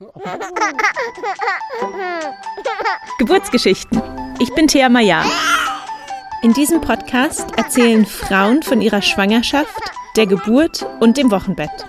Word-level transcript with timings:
Geburtsgeschichten. 3.18 4.00
Ich 4.38 4.54
bin 4.54 4.66
Thea 4.66 4.88
Maya. 4.88 5.22
In 6.42 6.54
diesem 6.54 6.80
Podcast 6.80 7.46
erzählen 7.58 8.06
Frauen 8.06 8.62
von 8.62 8.80
ihrer 8.80 9.02
Schwangerschaft, 9.02 9.78
der 10.16 10.26
Geburt 10.26 10.86
und 11.00 11.18
dem 11.18 11.30
Wochenbett. 11.30 11.84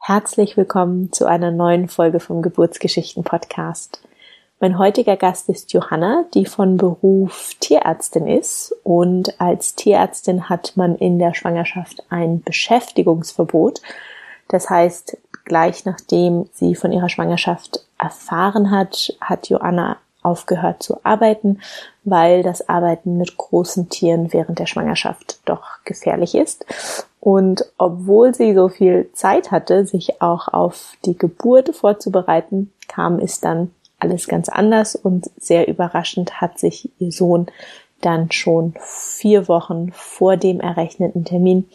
Herzlich 0.00 0.56
willkommen 0.56 1.12
zu 1.12 1.26
einer 1.26 1.52
neuen 1.52 1.86
Folge 1.86 2.18
vom 2.18 2.42
Geburtsgeschichten 2.42 3.22
Podcast. 3.22 4.02
Mein 4.58 4.80
heutiger 4.80 5.16
Gast 5.16 5.48
ist 5.48 5.72
Johanna, 5.72 6.24
die 6.34 6.46
von 6.46 6.78
Beruf 6.78 7.54
Tierärztin 7.60 8.26
ist 8.26 8.74
und 8.82 9.40
als 9.40 9.76
Tierärztin 9.76 10.48
hat 10.48 10.72
man 10.76 10.96
in 10.96 11.20
der 11.20 11.34
Schwangerschaft 11.34 12.02
ein 12.10 12.42
Beschäftigungsverbot. 12.42 13.82
Das 14.48 14.70
heißt, 14.70 15.18
gleich 15.46 15.86
nachdem 15.86 16.50
sie 16.52 16.74
von 16.74 16.92
ihrer 16.92 17.08
Schwangerschaft 17.08 17.80
erfahren 17.98 18.70
hat, 18.70 19.16
hat 19.20 19.48
Joanna 19.48 19.96
aufgehört 20.22 20.82
zu 20.82 20.98
arbeiten, 21.04 21.60
weil 22.04 22.42
das 22.42 22.68
Arbeiten 22.68 23.16
mit 23.16 23.36
großen 23.36 23.88
Tieren 23.88 24.32
während 24.32 24.58
der 24.58 24.66
Schwangerschaft 24.66 25.38
doch 25.44 25.62
gefährlich 25.84 26.34
ist. 26.34 26.66
Und 27.20 27.64
obwohl 27.78 28.34
sie 28.34 28.54
so 28.54 28.68
viel 28.68 29.08
Zeit 29.14 29.50
hatte, 29.50 29.86
sich 29.86 30.20
auch 30.20 30.48
auf 30.48 30.92
die 31.04 31.16
Geburt 31.16 31.74
vorzubereiten, 31.74 32.72
kam 32.88 33.18
es 33.20 33.40
dann 33.40 33.70
alles 33.98 34.28
ganz 34.28 34.48
anders 34.48 34.94
und 34.96 35.30
sehr 35.38 35.68
überraschend 35.68 36.40
hat 36.40 36.58
sich 36.58 36.90
ihr 36.98 37.12
Sohn 37.12 37.46
dann 38.00 38.30
schon 38.30 38.74
vier 38.80 39.48
Wochen 39.48 39.90
vor 39.92 40.36
dem 40.36 40.60
errechneten 40.60 41.24
Termin 41.24 41.68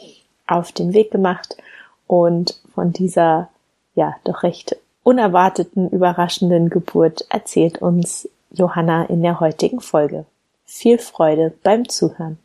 auf 0.45 0.71
den 0.71 0.93
Weg 0.93 1.11
gemacht 1.11 1.57
und 2.05 2.61
von 2.73 2.93
dieser 2.93 3.49
ja 3.95 4.15
doch 4.23 4.43
recht 4.43 4.75
unerwarteten, 5.03 5.89
überraschenden 5.89 6.69
Geburt 6.69 7.25
erzählt 7.29 7.81
uns 7.81 8.29
Johanna 8.51 9.05
in 9.05 9.21
der 9.21 9.39
heutigen 9.39 9.81
Folge. 9.81 10.25
Viel 10.65 10.97
Freude 10.97 11.53
beim 11.63 11.89
Zuhören. 11.89 12.37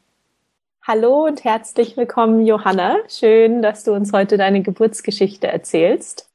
Hallo 0.82 1.26
und 1.26 1.44
herzlich 1.44 1.96
willkommen, 1.96 2.46
Johanna. 2.46 2.96
Schön, 3.08 3.60
dass 3.60 3.84
du 3.84 3.92
uns 3.92 4.12
heute 4.12 4.36
deine 4.36 4.62
Geburtsgeschichte 4.62 5.48
erzählst. 5.48 6.28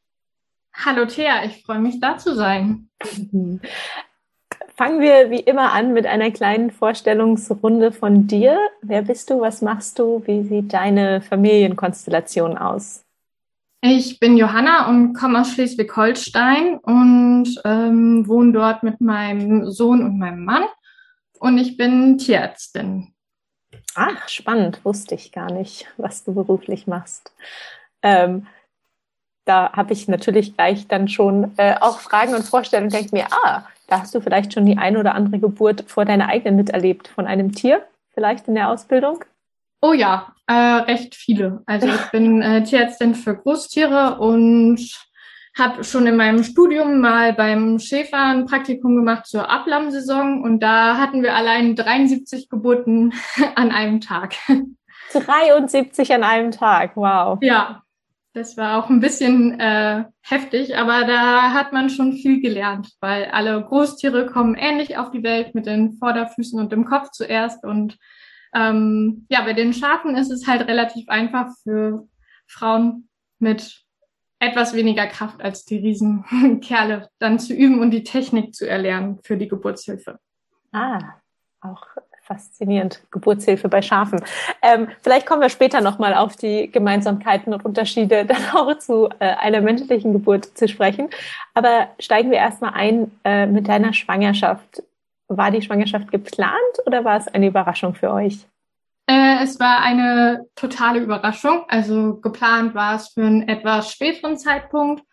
Hallo 0.74 1.06
Thea, 1.06 1.46
ich 1.46 1.64
freue 1.64 1.80
mich 1.80 2.00
da 2.00 2.18
zu 2.18 2.36
sein. 2.36 2.90
Fangen 4.76 5.00
wir 5.00 5.30
wie 5.30 5.40
immer 5.40 5.74
an 5.74 5.94
mit 5.94 6.06
einer 6.06 6.32
kleinen 6.32 6.72
Vorstellungsrunde 6.72 7.92
von 7.92 8.28
dir. 8.28 8.58
Wer 8.82 9.04
bist 9.04 9.30
du? 9.30 9.42
Was 9.42 9.62
machst 9.62 10.00
du? 10.00 10.24
Wie 10.26 10.44
sieht 10.44 10.74
deine 10.74 11.22
Familienkonstellation 11.22 12.58
aus? 12.58 13.04
Ich 13.84 14.20
bin 14.20 14.38
Johanna 14.38 14.88
und 14.90 15.14
komme 15.14 15.42
aus 15.42 15.54
Schleswig-Holstein 15.54 16.78
und 16.78 17.60
ähm, 17.66 18.28
wohne 18.28 18.52
dort 18.52 18.84
mit 18.84 19.02
meinem 19.02 19.72
Sohn 19.72 20.04
und 20.04 20.20
meinem 20.20 20.46
Mann. 20.46 20.66
Und 21.40 21.58
ich 21.58 21.78
bin 21.78 22.20
Tierärztin. 22.20 23.16
Ach, 23.96 24.30
spannend. 24.30 24.86
Wusste 24.86 25.16
ich 25.16 25.32
gar 25.32 25.52
nicht, 25.52 25.88
was 25.98 26.24
du 26.24 26.36
beruflich 26.36 26.86
machst. 26.86 27.34
Ähm, 28.04 28.46
da 29.46 29.72
habe 29.74 29.94
ich 29.94 30.08
natürlich 30.08 30.56
gleich 30.56 30.88
dann 30.88 31.08
schon 31.08 31.52
äh, 31.58 31.76
auch 31.82 32.00
Fragen 32.00 32.36
und 32.36 32.44
Vorstellungen 32.44 32.92
denke 32.92 33.16
mir, 33.16 33.26
ah, 33.32 33.64
da 33.88 34.02
hast 34.02 34.14
du 34.14 34.22
vielleicht 34.22 34.54
schon 34.54 34.68
die 34.68 34.78
ein 34.78 34.96
oder 34.96 35.16
andere 35.16 35.40
Geburt 35.40 35.86
vor 35.88 36.06
deiner 36.06 36.28
eigenen 36.28 36.56
miterlebt 36.56 37.08
von 37.08 37.26
einem 37.26 37.52
Tier, 37.52 37.84
vielleicht 38.14 38.48
in 38.48 38.54
der 38.54 38.70
Ausbildung? 38.70 39.26
Oh 39.82 39.94
ja, 39.94 40.34
äh, 40.48 40.54
recht 40.54 41.16
viele. 41.16 41.64
Also 41.66 41.88
ich 41.88 42.12
bin 42.12 42.42
äh, 42.42 42.64
Tierärztin 42.64 43.16
für 43.16 43.36
Großtiere 43.36 44.20
und 44.20 44.80
habe 45.58 45.84
schon 45.84 46.08
in 46.08 46.16
meinem 46.16 46.44
Studium 46.44 47.02
mal 47.02 47.34
beim 47.34 47.80
Schäfer 47.80 48.18
ein 48.18 48.46
Praktikum 48.46 48.96
gemacht 48.96 49.26
zur 49.26 49.50
Ablammsaison 49.50 50.44
und 50.44 50.62
da 50.62 50.98
hatten 50.98 51.24
wir 51.24 51.36
allein 51.36 51.76
73 51.76 52.48
Geburten 52.48 53.14
an 53.56 53.72
einem 53.72 54.02
Tag. 54.02 54.36
73 55.14 56.14
an 56.14 56.24
einem 56.24 56.52
Tag, 56.52 56.96
wow. 56.96 57.40
Ja, 57.42 57.82
das 58.34 58.56
war 58.56 58.82
auch 58.82 58.90
ein 58.90 59.02
bisschen 59.02 59.60
äh, 59.60 60.06
heftig, 60.22 60.78
aber 60.78 61.06
da 61.06 61.54
hat 61.54 61.74
man 61.74 61.90
schon 61.90 62.14
viel 62.14 62.40
gelernt, 62.40 62.90
weil 63.02 63.26
alle 63.26 63.62
Großtiere 63.62 64.28
kommen 64.28 64.56
ähnlich 64.56 64.98
auf 64.98 65.12
die 65.12 65.24
Welt 65.24 65.54
mit 65.54 65.66
den 65.66 65.94
Vorderfüßen 65.94 66.58
und 66.60 66.72
dem 66.72 66.86
Kopf 66.86 67.10
zuerst 67.12 67.66
und 67.66 67.98
ähm, 68.54 69.26
ja, 69.30 69.42
bei 69.42 69.54
den 69.54 69.74
Schafen 69.74 70.16
ist 70.16 70.32
es 70.32 70.48
halt 70.48 70.68
relativ 70.68 71.08
einfach 71.10 71.50
für 71.64 72.08
Frauen 72.48 73.08
mit 73.40 73.84
etwas 74.40 74.74
weniger 74.74 75.08
Kraft 75.08 75.42
als 75.42 75.66
die 75.66 75.78
Riesenkerle 75.78 77.10
dann 77.20 77.40
zu 77.40 77.54
üben 77.54 77.80
und 77.80 77.92
die 77.92 78.04
Technik 78.04 78.56
zu 78.56 78.68
erlernen 78.68 79.20
für 79.24 79.38
die 79.38 79.48
Geburtshilfe. 79.48 80.20
Ah, 80.72 81.00
auch 81.62 81.86
faszinierend. 82.24 83.02
Geburtshilfe 83.12 83.68
bei 83.68 83.82
Schafen. 83.82 84.22
Ähm, 84.62 84.88
vielleicht 85.02 85.26
kommen 85.26 85.42
wir 85.42 85.50
später 85.50 85.82
nochmal 85.82 86.14
auf 86.14 86.36
die 86.36 86.72
Gemeinsamkeiten 86.72 87.54
und 87.54 87.66
Unterschiede 87.66 88.26
dann 88.28 88.44
auch 88.54 88.78
zu 88.78 89.10
äh, 89.20 89.36
einer 89.36 89.62
menschlichen 89.62 90.14
Geburt 90.14 90.46
zu 90.58 90.68
sprechen. 90.68 91.10
Aber 91.54 91.90
steigen 92.00 92.32
wir 92.32 92.38
erstmal 92.38 92.74
ein 92.74 93.12
äh, 93.24 93.46
mit 93.46 93.68
deiner 93.68 93.94
Schwangerschaft. 93.94 94.84
War 95.38 95.50
die 95.50 95.62
Schwangerschaft 95.62 96.12
geplant 96.12 96.54
oder 96.86 97.06
war 97.06 97.18
es 97.18 97.28
eine 97.28 97.48
Überraschung 97.48 97.96
für 97.96 98.12
euch? 98.12 98.46
Äh, 99.08 99.44
es 99.44 99.60
war 99.60 99.82
eine 99.82 100.46
totale 100.56 101.00
Überraschung. 101.00 101.64
Also 101.70 102.20
geplant 102.20 102.76
war 102.76 102.96
es 102.96 103.10
für 103.10 103.26
einen 103.26 103.48
etwas 103.48 103.92
späteren 103.92 104.38
Zeitpunkt. 104.38 105.04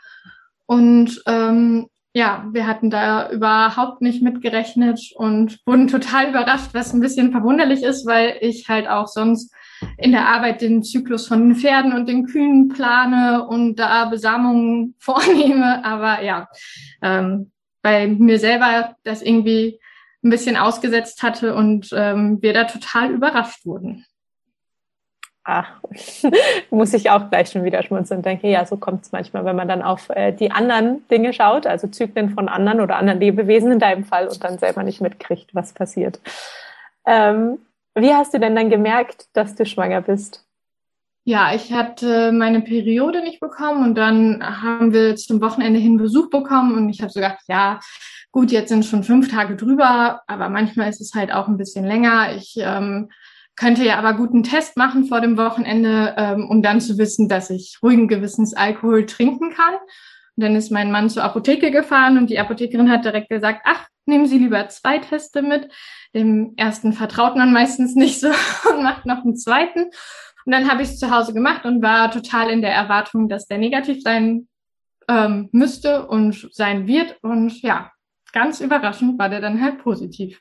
Und 0.67 1.23
ähm, 1.27 1.87
ja, 2.13 2.47
wir 2.51 2.67
hatten 2.67 2.91
da 2.91 3.31
überhaupt 3.31 4.03
nicht 4.03 4.23
mitgerechnet 4.23 5.01
und 5.15 5.61
wurden 5.67 5.87
total 5.87 6.31
überrascht, 6.31 6.71
was 6.73 6.93
ein 6.93 7.01
bisschen 7.01 7.31
verwunderlich 7.31 7.83
ist, 7.83 8.07
weil 8.07 8.39
ich 8.41 8.69
halt 8.69 8.89
auch 8.89 9.07
sonst 9.07 9.55
in 9.97 10.11
der 10.11 10.29
Arbeit 10.29 10.61
den 10.61 10.83
Zyklus 10.83 11.29
von 11.29 11.49
den 11.49 11.57
Pferden 11.57 11.93
und 11.93 12.09
den 12.09 12.27
Kühen 12.27 12.69
plane 12.69 13.47
und 13.47 13.77
da 13.77 14.07
Besamungen 14.07 14.97
vornehme. 14.99 15.85
Aber 15.85 16.23
ja, 16.23 16.49
ähm, 17.03 17.53
bei 17.83 18.09
mir 18.09 18.39
selber 18.39 18.97
das 19.05 19.23
irgendwie 19.23 19.79
ein 20.23 20.31
bisschen 20.31 20.57
ausgesetzt 20.57 21.23
hatte 21.23 21.55
und 21.55 21.91
ähm, 21.93 22.43
wir 22.43 22.53
da 22.53 22.65
total 22.65 23.11
überrascht 23.11 23.65
wurden. 23.65 24.05
Ach, 25.45 25.81
muss 26.71 26.93
ich 26.93 27.09
auch 27.09 27.31
gleich 27.31 27.51
schon 27.51 27.65
wieder 27.65 27.83
schmunzeln 27.83 28.19
und 28.19 28.27
denke, 28.27 28.49
ja, 28.49 28.67
so 28.67 28.77
kommt 28.77 29.05
es 29.05 29.13
manchmal, 29.13 29.45
wenn 29.47 29.57
man 29.57 29.69
dann 29.69 29.81
auf 29.83 30.11
äh, 30.11 30.33
die 30.33 30.51
anderen 30.51 31.09
Dinge 31.09 31.33
schaut, 31.33 31.67
also 31.67 31.87
Zyklen 31.87 32.31
von 32.31 32.49
anderen 32.49 32.81
oder 32.81 32.97
anderen 32.97 33.21
Lebewesen 33.21 33.73
in 33.73 33.79
deinem 33.79 34.05
Fall 34.05 34.29
und 34.29 34.45
dann 34.45 34.59
selber 34.59 34.83
nicht 34.83 35.01
mitkriegt, 35.01 35.55
was 35.55 35.73
passiert. 35.73 36.21
Ähm, 37.07 37.59
wie 37.95 38.13
hast 38.13 38.35
du 38.35 38.39
denn 38.39 38.55
dann 38.55 38.69
gemerkt, 38.71 39.29
dass 39.33 39.55
du 39.55 39.65
schwanger 39.65 40.03
bist? 40.03 40.48
Ja, 41.29 41.55
ich 41.55 41.75
hatte 41.75 42.33
meine 42.33 42.63
Periode 42.63 43.21
nicht 43.21 43.39
bekommen 43.39 43.85
und 43.85 43.97
dann 43.97 44.43
haben 44.43 44.95
wir 44.95 45.15
zum 45.17 45.43
Wochenende 45.43 45.79
hin 45.79 45.99
Besuch 45.99 46.31
bekommen 46.31 46.75
und 46.75 46.89
ich 46.89 47.03
habe 47.03 47.13
so 47.13 47.21
gedacht, 47.21 47.41
ja, 47.49 47.81
gut, 48.33 48.51
jetzt 48.51 48.71
sind 48.71 48.87
schon 48.87 49.05
fünf 49.05 49.31
Tage 49.31 49.55
drüber, 49.55 50.23
aber 50.27 50.49
manchmal 50.49 50.89
ist 50.89 51.03
es 51.03 51.13
halt 51.13 51.31
auch 51.31 51.47
ein 51.47 51.59
bisschen 51.59 51.85
länger. 51.85 52.35
Ich 52.35 52.55
ähm, 52.57 53.11
könnte 53.57 53.85
ja 53.85 53.99
aber 53.99 54.15
guten 54.15 54.43
Test 54.43 54.79
machen 54.79 55.05
vor 55.05 55.21
dem 55.21 55.37
Wochenende, 55.37 56.15
ähm, 56.17 56.49
um 56.49 56.63
dann 56.63 56.81
zu 56.81 56.97
wissen, 56.97 57.29
dass 57.29 57.51
ich 57.51 57.77
ruhigen 57.83 58.09
Gewissens 58.09 58.55
Alkohol 58.55 59.05
trinken 59.05 59.51
kann. 59.51 59.75
Und 59.75 60.45
dann 60.45 60.57
ist 60.57 60.73
mein 60.73 60.91
Mann 60.91 61.11
zur 61.11 61.25
Apotheke 61.25 61.71
gefahren 61.71 62.17
und 62.17 62.31
die 62.31 62.39
Apothekerin 62.39 62.91
hat 62.91 63.05
direkt 63.05 63.29
gesagt, 63.29 63.61
ach, 63.67 63.87
nehmen 64.07 64.25
Sie 64.25 64.39
lieber 64.39 64.67
zwei 64.71 64.97
Teste 64.97 65.43
mit. 65.43 65.71
Dem 66.15 66.55
ersten 66.57 66.95
vertraut 66.95 67.37
man 67.37 67.53
meistens 67.53 67.95
nicht 67.97 68.19
so 68.19 68.29
und 68.71 68.83
macht 68.83 69.05
noch 69.05 69.25
einen 69.25 69.37
zweiten. 69.37 69.91
Und 70.49 70.53
dann 70.53 70.71
habe 70.71 70.81
ich 70.81 70.89
es 70.89 70.99
zu 70.99 71.11
Hause 71.11 71.35
gemacht 71.35 71.67
und 71.67 71.83
war 71.83 72.11
total 72.11 72.49
in 72.49 72.63
der 72.63 72.73
Erwartung, 72.73 73.29
dass 73.29 73.47
der 73.47 73.59
negativ 73.59 74.03
sein 74.03 74.49
ähm, 75.07 75.51
müsste 75.53 76.07
und 76.07 76.49
sein 76.55 76.87
wird. 76.87 77.19
Und 77.21 77.61
ja, 77.61 77.93
ganz 78.33 78.63
überraschend 78.63 79.19
war 79.19 79.29
der 79.29 79.43
dann 79.43 79.61
halt 79.61 79.83
positiv. 79.83 80.41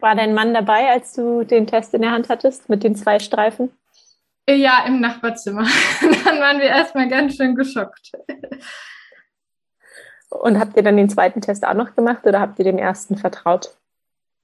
War 0.00 0.16
dein 0.16 0.34
Mann 0.34 0.54
dabei, 0.54 0.90
als 0.90 1.12
du 1.12 1.44
den 1.44 1.68
Test 1.68 1.94
in 1.94 2.02
der 2.02 2.10
Hand 2.10 2.28
hattest 2.28 2.68
mit 2.68 2.82
den 2.82 2.96
zwei 2.96 3.20
Streifen? 3.20 3.70
Ja, 4.50 4.84
im 4.84 4.98
Nachbarzimmer. 4.98 5.62
dann 6.24 6.40
waren 6.40 6.58
wir 6.58 6.66
erstmal 6.66 7.06
ganz 7.06 7.36
schön 7.36 7.54
geschockt. 7.54 8.10
Und 10.30 10.58
habt 10.58 10.76
ihr 10.76 10.82
dann 10.82 10.96
den 10.96 11.08
zweiten 11.08 11.42
Test 11.42 11.64
auch 11.64 11.74
noch 11.74 11.94
gemacht 11.94 12.26
oder 12.26 12.40
habt 12.40 12.58
ihr 12.58 12.64
dem 12.64 12.78
ersten 12.78 13.16
vertraut? 13.16 13.76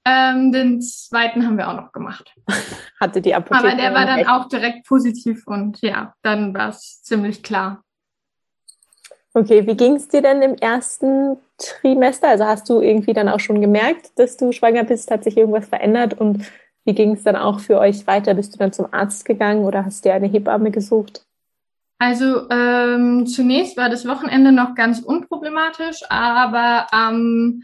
Ähm, 0.07 0.51
den 0.51 0.81
zweiten 0.81 1.45
haben 1.45 1.57
wir 1.57 1.67
auch 1.67 1.75
noch 1.75 1.91
gemacht. 1.91 2.33
Hatte 2.99 3.21
die 3.21 3.33
Apotheke. 3.33 3.67
Aber 3.67 3.75
der 3.75 3.93
war 3.93 4.05
dann 4.05 4.27
auch 4.27 4.47
direkt 4.47 4.85
positiv 4.85 5.47
und 5.47 5.81
ja, 5.81 6.13
dann 6.21 6.53
war 6.53 6.69
es 6.69 7.01
ziemlich 7.01 7.41
klar. 7.41 7.83
Okay, 9.33 9.67
wie 9.67 9.75
ging 9.75 9.95
es 9.95 10.07
dir 10.07 10.21
denn 10.21 10.41
im 10.41 10.55
ersten 10.55 11.37
Trimester? 11.57 12.29
Also 12.29 12.45
hast 12.45 12.69
du 12.69 12.79
irgendwie 12.79 13.13
dann 13.13 13.27
auch 13.27 13.39
schon 13.39 13.59
gemerkt, 13.59 14.17
dass 14.17 14.37
du 14.37 14.53
schwanger 14.53 14.85
bist? 14.85 15.11
Hat 15.11 15.25
sich 15.25 15.35
irgendwas 15.35 15.67
verändert? 15.67 16.13
Und 16.13 16.45
wie 16.85 16.93
ging 16.93 17.13
es 17.13 17.23
dann 17.23 17.35
auch 17.35 17.59
für 17.59 17.79
euch 17.79 18.07
weiter? 18.07 18.33
Bist 18.35 18.53
du 18.53 18.59
dann 18.59 18.71
zum 18.71 18.93
Arzt 18.93 19.25
gegangen 19.25 19.65
oder 19.65 19.83
hast 19.83 20.05
dir 20.05 20.13
eine 20.13 20.27
Hebamme 20.27 20.71
gesucht? 20.71 21.25
Also 21.97 22.49
ähm, 22.49 23.25
zunächst 23.25 23.75
war 23.75 23.89
das 23.89 24.07
Wochenende 24.07 24.51
noch 24.51 24.75
ganz 24.75 24.99
unproblematisch, 24.99 26.01
aber 26.09 26.87
ähm, 26.93 27.63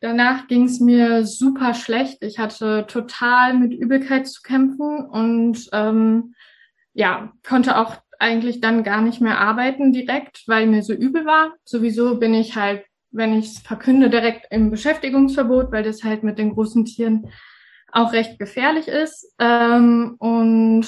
danach 0.00 0.46
ging 0.48 0.64
es 0.64 0.80
mir 0.80 1.24
super 1.24 1.74
schlecht. 1.74 2.18
Ich 2.22 2.38
hatte 2.38 2.86
total 2.88 3.54
mit 3.54 3.72
Übelkeit 3.72 4.26
zu 4.28 4.42
kämpfen 4.42 5.04
und 5.04 5.68
ähm, 5.72 6.34
ja, 6.94 7.32
konnte 7.46 7.78
auch 7.78 7.96
eigentlich 8.18 8.60
dann 8.60 8.82
gar 8.82 9.00
nicht 9.00 9.20
mehr 9.20 9.38
arbeiten 9.40 9.92
direkt, 9.92 10.42
weil 10.46 10.66
mir 10.66 10.82
so 10.82 10.92
übel 10.92 11.24
war. 11.24 11.54
Sowieso 11.64 12.16
bin 12.18 12.34
ich 12.34 12.56
halt, 12.56 12.84
wenn 13.10 13.38
ich 13.38 13.46
es 13.46 13.58
verkünde, 13.60 14.10
direkt 14.10 14.46
im 14.50 14.70
Beschäftigungsverbot, 14.70 15.70
weil 15.70 15.84
das 15.84 16.02
halt 16.02 16.24
mit 16.24 16.38
den 16.38 16.54
großen 16.54 16.84
Tieren 16.84 17.30
auch 17.92 18.12
recht 18.12 18.38
gefährlich 18.38 18.88
ist. 18.88 19.32
Ähm, 19.38 20.16
und 20.18 20.86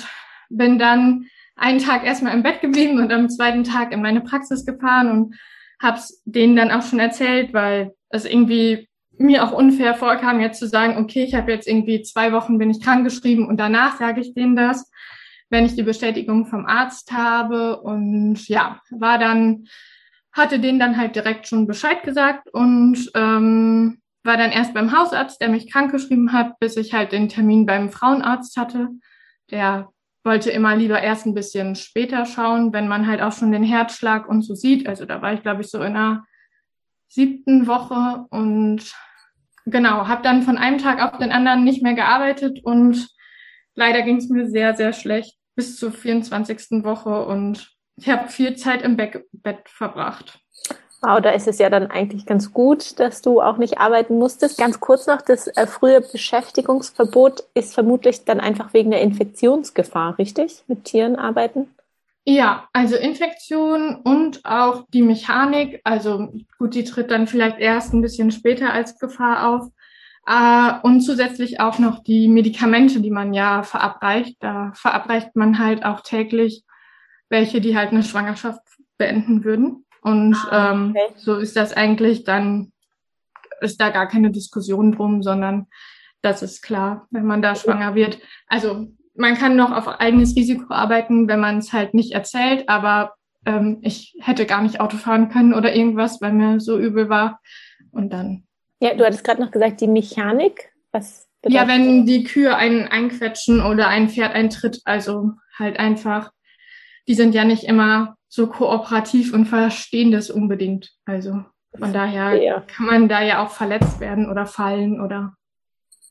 bin 0.49 0.79
dann 0.79 1.27
einen 1.55 1.79
Tag 1.79 2.05
erstmal 2.05 2.35
im 2.35 2.43
Bett 2.43 2.61
geblieben 2.61 2.99
und 2.99 3.13
am 3.13 3.29
zweiten 3.29 3.65
Tag 3.65 3.93
in 3.93 4.03
meine 4.03 4.23
Praxis 4.23 4.67
gefahren 4.67 5.11
und 5.11 5.37
hab's 5.81 6.23
denen 6.25 6.57
dann 6.57 6.71
auch 6.71 6.83
schon 6.83 6.99
erzählt, 6.99 7.55
weil 7.55 7.93
es 8.11 8.25
irgendwie 8.25 8.90
mir 9.21 9.45
auch 9.45 9.53
unfair 9.53 9.95
vorkam, 9.95 10.41
jetzt 10.41 10.59
zu 10.59 10.67
sagen, 10.67 10.97
okay, 10.97 11.25
ich 11.25 11.35
habe 11.35 11.53
jetzt 11.53 11.69
irgendwie 11.69 12.03
zwei 12.03 12.33
Wochen 12.33 12.59
bin 12.59 12.71
ich 12.71 12.81
krankgeschrieben 12.81 13.47
und 13.47 13.59
danach 13.59 13.99
sage 13.99 14.21
ich 14.21 14.35
denen 14.35 14.57
das 14.57 14.91
wenn 15.51 15.67
ich 15.67 15.75
die 15.75 15.83
Bestätigung 15.83 16.47
vom 16.47 16.65
Arzt 16.65 17.13
habe. 17.13 17.81
Und 17.81 18.49
ja, 18.49 18.81
war 18.91 19.19
dann, 19.19 19.67
hatte 20.33 20.61
denen 20.61 20.79
dann 20.79 20.97
halt 20.97 21.17
direkt 21.17 21.49
schon 21.49 21.67
Bescheid 21.67 22.03
gesagt 22.05 22.49
und 22.53 23.11
ähm, 23.15 24.01
war 24.23 24.37
dann 24.37 24.53
erst 24.53 24.75
beim 24.75 24.97
Hausarzt, 24.97 25.41
der 25.41 25.49
mich 25.49 25.71
krankgeschrieben 25.71 26.33
hat, 26.33 26.59
bis 26.61 26.77
ich 26.77 26.95
halt 26.95 27.13
den 27.13 27.29
Termin 27.29 27.67
beim 27.67 27.91
Frauenarzt 27.91 28.57
hatte. 28.57 28.89
Der 29.51 29.89
wollte 30.23 30.51
immer 30.51 30.77
lieber 30.77 31.01
erst 31.01 31.27
ein 31.27 31.35
bisschen 31.35 31.75
später 31.75 32.27
schauen, 32.27 32.73
wenn 32.73 32.87
man 32.87 33.07
halt 33.07 33.21
auch 33.21 33.33
schon 33.33 33.53
den 33.53 33.65
Herzschlag 33.65 34.29
und 34.29 34.43
so 34.43 34.55
sieht. 34.55 34.87
Also 34.87 35.05
da 35.05 35.21
war 35.21 35.33
ich, 35.33 35.43
glaube 35.43 35.63
ich, 35.63 35.69
so 35.69 35.83
in 35.83 35.95
der 35.95 36.25
siebten 37.09 37.67
Woche 37.67 38.27
und 38.31 38.95
genau, 39.67 40.09
habe 40.09 40.23
dann 40.23 40.43
von 40.43 40.59
einem 40.59 40.79
Tag 40.79 41.03
auf 41.03 41.19
den 41.19 41.33
anderen 41.33 41.65
nicht 41.65 41.83
mehr 41.83 41.95
gearbeitet 41.95 42.61
und 42.65 43.09
leider 43.75 44.03
ging 44.03 44.17
es 44.17 44.29
mir 44.29 44.49
sehr, 44.49 44.75
sehr 44.75 44.93
schlecht 44.93 45.37
bis 45.57 45.77
zur 45.77 45.93
24. 45.93 46.85
Woche 46.85 47.27
und 47.27 47.71
ich 47.97 48.09
habe 48.09 48.29
viel 48.29 48.57
Zeit 48.57 48.83
im 48.83 48.97
Be 48.97 49.25
Bett 49.33 49.69
verbracht. 49.69 50.39
Wow, 51.03 51.21
da 51.21 51.31
ist 51.31 51.49
es 51.49 51.59
ja 51.59 51.71
dann 51.71 51.91
eigentlich 51.91 52.27
ganz 52.27 52.53
gut, 52.53 53.01
dass 53.01 53.23
du 53.23 53.41
auch 53.41 53.57
nicht 53.57 53.79
arbeiten 53.79 54.19
musstest. 54.19 54.59
Ganz 54.59 54.81
kurz 54.81 55.07
noch, 55.07 55.23
das 55.23 55.47
äh, 55.47 55.67
frühe 55.67 56.03
Beschäftigungsverbot 56.03 57.45
ist 57.55 57.73
vermutlich 57.73 58.27
dann 58.27 58.39
einfach 58.39 58.75
wegen 58.75 58.91
der 58.91 59.01
Infektionsgefahr, 59.01 60.19
richtig? 60.19 60.63
Mit 60.67 60.85
Tieren 60.85 61.17
arbeiten? 61.17 61.69
Ja, 62.27 62.69
also 62.73 62.97
Infektion 62.97 63.97
und 63.97 64.45
auch 64.45 64.85
die 64.93 65.03
Mechanik. 65.03 65.81
Also 65.85 66.33
gut, 66.59 66.75
die 66.75 66.85
tritt 66.85 67.11
dann 67.11 67.27
vielleicht 67.27 67.59
erst 67.59 67.95
ein 67.95 68.03
bisschen 68.03 68.31
später 68.31 68.73
als 68.73 68.99
Gefahr 68.99 69.49
auf. 69.49 69.69
Äh, 70.27 70.73
und 70.83 71.01
zusätzlich 71.01 71.61
auch 71.61 71.79
noch 71.79 72.03
die 72.03 72.29
Medikamente, 72.29 73.01
die 73.01 73.11
man 73.11 73.33
ja 73.33 73.63
verabreicht. 73.63 74.37
Da 74.41 74.73
verabreicht 74.75 75.35
man 75.35 75.59
halt 75.59 75.85
auch 75.85 76.03
täglich 76.03 76.65
welche, 77.31 77.61
die 77.61 77.77
halt 77.77 77.93
eine 77.93 78.03
Schwangerschaft 78.03 78.61
beenden 78.99 79.45
würden. 79.45 79.87
Und 80.03 80.35
ah, 80.51 80.73
ähm, 80.73 80.95
okay. 80.97 81.15
so 81.17 81.37
ist 81.37 81.57
das 81.57 81.73
eigentlich 81.73 82.25
dann, 82.25 82.73
ist 83.61 83.81
da 83.81 83.91
gar 83.91 84.09
keine 84.09 84.31
Diskussion 84.31 84.93
drum, 84.93 85.23
sondern 85.23 85.67
das 86.23 86.43
ist 86.43 86.63
klar, 86.63 87.07
wenn 87.11 87.25
man 87.25 87.41
da 87.41 87.55
schwanger 87.55 87.95
wird. 87.95 88.19
Also 88.47 88.89
man 89.21 89.37
kann 89.37 89.57
noch 89.57 89.71
auf 89.71 89.87
eigenes 89.87 90.35
Risiko 90.35 90.73
arbeiten, 90.73 91.29
wenn 91.29 91.41
man 91.41 91.59
es 91.59 91.73
halt 91.73 91.95
nicht 91.95 92.13
erzählt, 92.13 92.69
aber 92.69 93.15
ähm, 93.47 93.79
ich 93.83 94.17
hätte 94.21 94.47
gar 94.47 94.63
nicht 94.63 94.81
Auto 94.81 94.97
fahren 94.97 95.29
können 95.29 95.55
oder 95.55 95.75
irgendwas, 95.75 96.21
weil 96.21 96.33
mir 96.33 96.61
so 96.61 96.79
übel 96.79 97.09
war. 97.09 97.41
Und 97.93 98.13
dann 98.13 98.45
ja, 98.81 98.95
du 98.95 99.05
hattest 99.05 99.25
gerade 99.25 99.43
noch 99.43 99.51
gesagt, 99.51 99.81
die 99.81 99.87
Mechanik. 99.87 100.73
Was 100.91 101.29
ja, 101.47 101.69
wenn 101.69 102.07
die 102.07 102.25
Kühe 102.25 102.55
einen 102.57 102.89
einquetschen 102.89 103.63
oder 103.65 103.89
ein 103.89 104.09
Pferd 104.09 104.35
eintritt, 104.35 104.81
also 104.85 105.33
halt 105.59 105.79
einfach, 105.79 106.33
die 107.09 107.15
sind 107.15 107.35
ja 107.35 107.45
nicht 107.45 107.65
immer 107.65 108.17
so 108.29 108.47
kooperativ 108.47 109.33
und 109.33 109.47
verstehen 109.47 110.13
das 110.13 110.31
unbedingt. 110.31 110.93
Also 111.05 111.45
von 111.79 111.93
daher 111.93 112.35
ja. 112.43 112.61
kann 112.61 112.87
man 112.87 113.09
da 113.09 113.23
ja 113.23 113.45
auch 113.45 113.51
verletzt 113.51 114.01
werden 114.01 114.29
oder 114.29 114.47
fallen 114.47 115.01
oder. 115.01 115.35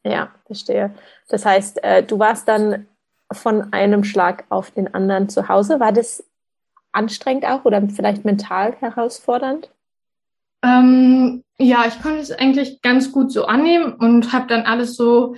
Ja, 0.04 0.34
verstehe. 0.46 0.96
Das 1.28 1.46
heißt, 1.46 1.84
äh, 1.84 2.04
du 2.04 2.18
warst 2.18 2.48
dann 2.48 2.88
von 3.32 3.74
einem 3.74 4.04
Schlag 4.04 4.46
auf 4.50 4.72
den 4.72 4.94
anderen 4.94 5.30
zu 5.30 5.48
Hause. 5.48 5.80
War 5.80 5.92
das 5.92 6.24
anstrengend 6.92 7.46
auch 7.46 7.66
oder 7.66 7.82
vielleicht 7.88 8.26
mental 8.26 8.76
herausfordernd? 8.80 9.70
Ähm, 10.64 11.44
ja, 11.58 11.86
ich 11.88 12.02
konnte 12.02 12.20
es 12.20 12.32
eigentlich 12.32 12.82
ganz 12.82 13.12
gut 13.12 13.32
so 13.32 13.46
annehmen 13.46 13.94
und 13.94 14.34
habe 14.34 14.48
dann 14.48 14.64
alles 14.64 14.96
so 14.96 15.36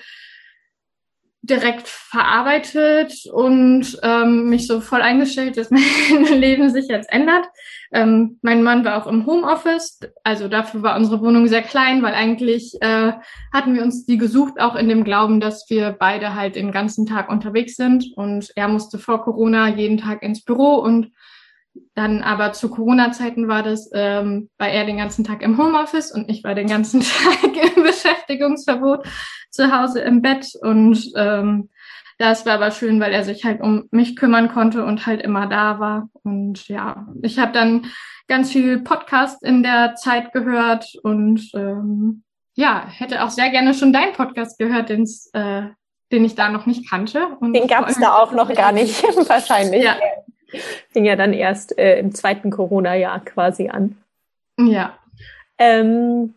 direkt 1.43 1.88
verarbeitet 1.88 3.25
und 3.33 3.97
ähm, 4.03 4.49
mich 4.49 4.67
so 4.67 4.79
voll 4.79 5.01
eingestellt, 5.01 5.57
dass 5.57 5.71
mein 5.71 6.39
Leben 6.39 6.69
sich 6.69 6.88
jetzt 6.88 7.11
ändert. 7.11 7.45
Ähm, 7.91 8.38
mein 8.41 8.61
Mann 8.61 8.85
war 8.85 9.01
auch 9.01 9.07
im 9.07 9.25
Homeoffice, 9.25 9.99
also 10.23 10.47
dafür 10.47 10.83
war 10.83 10.95
unsere 10.95 11.19
Wohnung 11.19 11.47
sehr 11.47 11.63
klein, 11.63 12.03
weil 12.03 12.13
eigentlich 12.13 12.75
äh, 12.81 13.13
hatten 13.51 13.73
wir 13.73 13.81
uns 13.81 14.05
die 14.05 14.17
gesucht, 14.17 14.59
auch 14.59 14.75
in 14.75 14.88
dem 14.88 15.03
Glauben, 15.03 15.39
dass 15.39 15.69
wir 15.69 15.91
beide 15.91 16.35
halt 16.35 16.55
den 16.55 16.71
ganzen 16.71 17.05
Tag 17.07 17.29
unterwegs 17.29 17.75
sind 17.75 18.05
und 18.15 18.51
er 18.55 18.67
musste 18.67 18.99
vor 18.99 19.23
Corona 19.23 19.67
jeden 19.67 19.97
Tag 19.97 20.21
ins 20.21 20.44
Büro 20.44 20.75
und 20.75 21.11
dann 21.94 22.22
aber 22.22 22.54
zu 22.54 22.69
Corona-Zeiten 22.69 23.48
war 23.48 23.63
das, 23.63 23.89
ähm, 23.94 24.50
war 24.57 24.69
er 24.69 24.86
den 24.86 24.98
ganzen 24.98 25.24
Tag 25.24 25.42
im 25.42 25.57
Homeoffice 25.57 26.12
und 26.12 26.30
ich 26.30 26.44
war 26.44 26.56
den 26.56 26.68
ganzen 26.68 27.01
Tag 27.01 27.75
im 27.75 27.83
Beschäftigungsverbot 27.83 29.06
zu 29.51 29.78
Hause 29.78 30.01
im 30.01 30.22
Bett. 30.22 30.54
Und 30.62 31.12
ähm, 31.16 31.69
das 32.18 32.45
war 32.45 32.54
aber 32.54 32.72
schön, 32.72 33.00
weil 33.00 33.13
er 33.13 33.24
sich 33.24 33.44
halt 33.44 33.62
um 33.62 33.88
mich 33.92 34.16
kümmern 34.16 34.50
konnte 34.50 34.86
und 34.86 35.06
halt 35.06 35.22
immer 35.22 35.48
da 35.48 35.80
war. 35.80 36.10
Und 36.24 36.68
ja, 36.68 37.07
ich 37.22 37.39
habe 37.39 37.51
dann 37.51 37.88
ganz 38.28 38.51
viel 38.51 38.80
Podcast 38.80 39.44
in 39.44 39.63
der 39.63 39.95
Zeit 39.95 40.31
gehört 40.31 40.88
und 41.04 41.50
ähm, 41.54 42.24
ja, 42.54 42.86
hätte 42.88 43.24
auch 43.24 43.30
sehr 43.30 43.50
gerne 43.50 43.74
schon 43.74 43.94
deinen 43.94 44.13
Podcast 44.13 44.60
gehört, 44.60 44.89
den's, 44.89 45.30
äh, 45.33 45.63
den 46.12 46.25
ich 46.25 46.36
da 46.36 46.50
noch 46.50 46.66
nicht 46.66 46.89
kannte. 46.89 47.25
Und 47.39 47.54
den 47.54 47.68
gab 47.68 47.89
es 47.89 48.00
da 48.00 48.16
auch 48.16 48.31
noch 48.33 48.54
gar 48.54 48.72
nicht, 48.72 49.04
wahrscheinlich. 49.30 49.83
Ja. 49.83 49.95
Fing 50.89 51.06
ja 51.06 51.15
dann 51.15 51.33
erst 51.33 51.77
äh, 51.77 52.00
im 52.00 52.13
zweiten 52.13 52.51
Corona-Jahr 52.51 53.24
quasi 53.25 53.69
an. 53.69 53.98
Ja. 54.57 54.98
Ähm, 55.57 56.33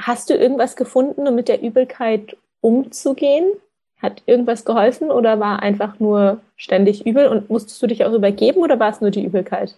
hast 0.00 0.30
du 0.30 0.34
irgendwas 0.34 0.76
gefunden, 0.76 1.26
um 1.26 1.34
mit 1.34 1.48
der 1.48 1.62
Übelkeit 1.62 2.36
umzugehen? 2.60 3.52
Hat 4.00 4.22
irgendwas 4.26 4.64
geholfen 4.64 5.10
oder 5.10 5.40
war 5.40 5.60
einfach 5.62 5.98
nur 5.98 6.40
ständig 6.56 7.04
übel 7.04 7.26
und 7.26 7.50
musstest 7.50 7.82
du 7.82 7.88
dich 7.88 8.04
auch 8.04 8.12
übergeben 8.12 8.60
oder 8.60 8.78
war 8.78 8.90
es 8.90 9.00
nur 9.00 9.10
die 9.10 9.24
Übelkeit? 9.24 9.76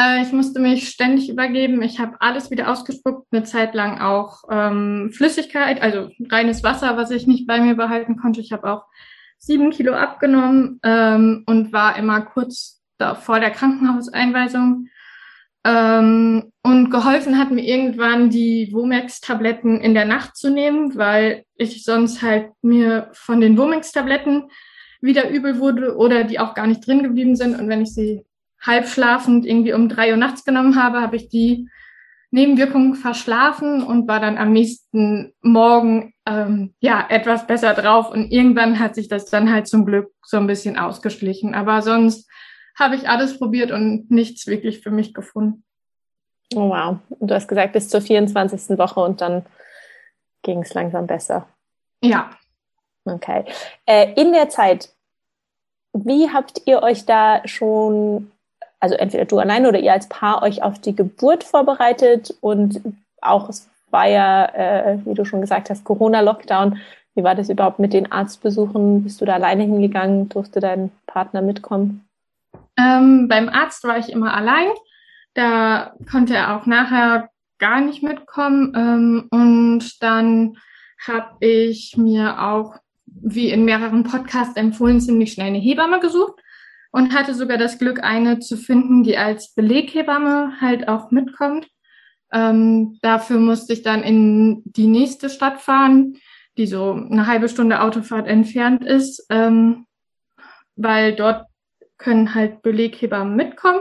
Äh, 0.00 0.22
ich 0.22 0.32
musste 0.32 0.60
mich 0.60 0.88
ständig 0.88 1.28
übergeben. 1.28 1.82
Ich 1.82 1.98
habe 1.98 2.16
alles 2.20 2.50
wieder 2.50 2.72
ausgespuckt, 2.72 3.26
eine 3.30 3.44
Zeit 3.44 3.74
lang 3.74 4.00
auch 4.00 4.44
ähm, 4.50 5.10
Flüssigkeit, 5.12 5.82
also 5.82 6.08
reines 6.30 6.64
Wasser, 6.64 6.96
was 6.96 7.10
ich 7.10 7.26
nicht 7.26 7.46
bei 7.46 7.60
mir 7.60 7.74
behalten 7.74 8.16
konnte. 8.16 8.40
Ich 8.40 8.52
habe 8.52 8.72
auch 8.72 8.84
sieben 9.40 9.70
Kilo 9.70 9.94
abgenommen 9.94 10.78
ähm, 10.84 11.42
und 11.46 11.72
war 11.72 11.96
immer 11.96 12.20
kurz 12.20 12.80
da 12.98 13.14
vor 13.14 13.40
der 13.40 13.50
Krankenhauseinweisung. 13.50 14.88
Ähm, 15.64 16.52
und 16.62 16.90
geholfen 16.90 17.38
hat 17.38 17.50
mir 17.50 17.62
irgendwann 17.64 18.30
die 18.30 18.68
Womex-Tabletten 18.72 19.80
in 19.80 19.94
der 19.94 20.04
Nacht 20.04 20.36
zu 20.36 20.50
nehmen, 20.50 20.96
weil 20.96 21.44
ich 21.56 21.84
sonst 21.84 22.22
halt 22.22 22.50
mir 22.62 23.08
von 23.12 23.40
den 23.40 23.56
Womex-Tabletten 23.56 24.50
wieder 25.00 25.30
übel 25.30 25.58
wurde 25.58 25.96
oder 25.96 26.24
die 26.24 26.38
auch 26.38 26.54
gar 26.54 26.66
nicht 26.66 26.86
drin 26.86 27.02
geblieben 27.02 27.36
sind. 27.36 27.58
Und 27.58 27.68
wenn 27.68 27.82
ich 27.82 27.94
sie 27.94 28.24
halb 28.60 28.86
schlafend 28.88 29.46
irgendwie 29.46 29.72
um 29.72 29.88
drei 29.88 30.10
Uhr 30.10 30.18
nachts 30.18 30.44
genommen 30.44 30.76
habe, 30.76 31.00
habe 31.00 31.16
ich 31.16 31.30
die 31.30 31.68
Nebenwirkungen 32.30 32.94
verschlafen 32.94 33.82
und 33.82 34.06
war 34.06 34.20
dann 34.20 34.38
am 34.38 34.52
nächsten 34.52 35.32
Morgen 35.42 36.14
ähm, 36.26 36.74
ja 36.80 37.04
etwas 37.08 37.46
besser 37.46 37.74
drauf 37.74 38.10
und 38.10 38.30
irgendwann 38.30 38.78
hat 38.78 38.94
sich 38.94 39.08
das 39.08 39.26
dann 39.26 39.52
halt 39.52 39.66
zum 39.66 39.84
Glück 39.84 40.12
so 40.22 40.36
ein 40.36 40.46
bisschen 40.46 40.78
ausgeschlichen. 40.78 41.54
Aber 41.54 41.82
sonst 41.82 42.28
habe 42.78 42.94
ich 42.94 43.08
alles 43.08 43.38
probiert 43.38 43.72
und 43.72 44.10
nichts 44.10 44.46
wirklich 44.46 44.80
für 44.80 44.90
mich 44.90 45.12
gefunden. 45.12 45.64
Oh 46.54 46.70
wow. 46.70 46.98
Und 47.10 47.30
du 47.30 47.34
hast 47.34 47.48
gesagt, 47.48 47.72
bis 47.72 47.88
zur 47.88 48.00
24. 48.00 48.78
Woche 48.78 49.00
und 49.00 49.20
dann 49.20 49.44
ging 50.42 50.62
es 50.62 50.74
langsam 50.74 51.06
besser. 51.06 51.48
Ja. 52.02 52.30
Okay. 53.04 53.44
Äh, 53.86 54.12
in 54.14 54.32
der 54.32 54.48
Zeit, 54.48 54.94
wie 55.92 56.30
habt 56.30 56.62
ihr 56.66 56.82
euch 56.82 57.06
da 57.06 57.42
schon 57.46 58.30
also 58.80 58.94
entweder 58.94 59.26
du 59.26 59.38
allein 59.38 59.66
oder 59.66 59.78
ihr 59.78 59.92
als 59.92 60.08
Paar 60.08 60.42
euch 60.42 60.62
auf 60.62 60.78
die 60.80 60.96
Geburt 60.96 61.44
vorbereitet 61.44 62.34
und 62.40 62.80
auch 63.20 63.48
es 63.48 63.68
war 63.90 64.08
ja, 64.08 64.46
äh, 64.46 64.98
wie 65.04 65.14
du 65.14 65.24
schon 65.24 65.40
gesagt 65.40 65.68
hast, 65.68 65.84
Corona-Lockdown. 65.84 66.78
Wie 67.14 67.24
war 67.24 67.34
das 67.34 67.50
überhaupt 67.50 67.78
mit 67.78 67.92
den 67.92 68.10
Arztbesuchen? 68.10 69.02
Bist 69.02 69.20
du 69.20 69.24
da 69.24 69.34
alleine 69.34 69.64
hingegangen? 69.64 70.28
Durfte 70.28 70.60
dein 70.60 70.90
Partner 71.06 71.42
mitkommen? 71.42 72.06
Ähm, 72.78 73.28
beim 73.28 73.48
Arzt 73.48 73.84
war 73.84 73.98
ich 73.98 74.10
immer 74.10 74.32
allein. 74.32 74.68
Da 75.34 75.94
konnte 76.10 76.34
er 76.34 76.56
auch 76.56 76.66
nachher 76.66 77.28
gar 77.58 77.80
nicht 77.80 78.02
mitkommen. 78.02 78.72
Ähm, 78.76 79.28
und 79.30 80.02
dann 80.02 80.56
habe 81.04 81.44
ich 81.44 81.96
mir 81.96 82.40
auch, 82.42 82.76
wie 83.06 83.50
in 83.50 83.64
mehreren 83.64 84.04
Podcasts 84.04 84.56
empfohlen, 84.56 85.00
ziemlich 85.00 85.32
schnell 85.32 85.48
eine 85.48 85.58
Hebamme 85.58 85.98
gesucht 85.98 86.40
und 86.90 87.14
hatte 87.14 87.34
sogar 87.34 87.58
das 87.58 87.78
Glück, 87.78 88.02
eine 88.02 88.40
zu 88.40 88.56
finden, 88.56 89.02
die 89.02 89.16
als 89.16 89.54
Beleghebamme 89.54 90.60
halt 90.60 90.88
auch 90.88 91.10
mitkommt. 91.10 91.68
Ähm, 92.32 92.98
dafür 93.02 93.38
musste 93.38 93.72
ich 93.72 93.82
dann 93.82 94.02
in 94.02 94.62
die 94.64 94.86
nächste 94.86 95.30
Stadt 95.30 95.60
fahren, 95.60 96.16
die 96.56 96.66
so 96.66 96.92
eine 96.92 97.26
halbe 97.26 97.48
Stunde 97.48 97.80
Autofahrt 97.80 98.26
entfernt 98.26 98.84
ist, 98.84 99.26
ähm, 99.30 99.86
weil 100.76 101.14
dort 101.14 101.46
können 101.98 102.34
halt 102.34 102.62
Beleghebammen 102.62 103.36
mitkommen. 103.36 103.80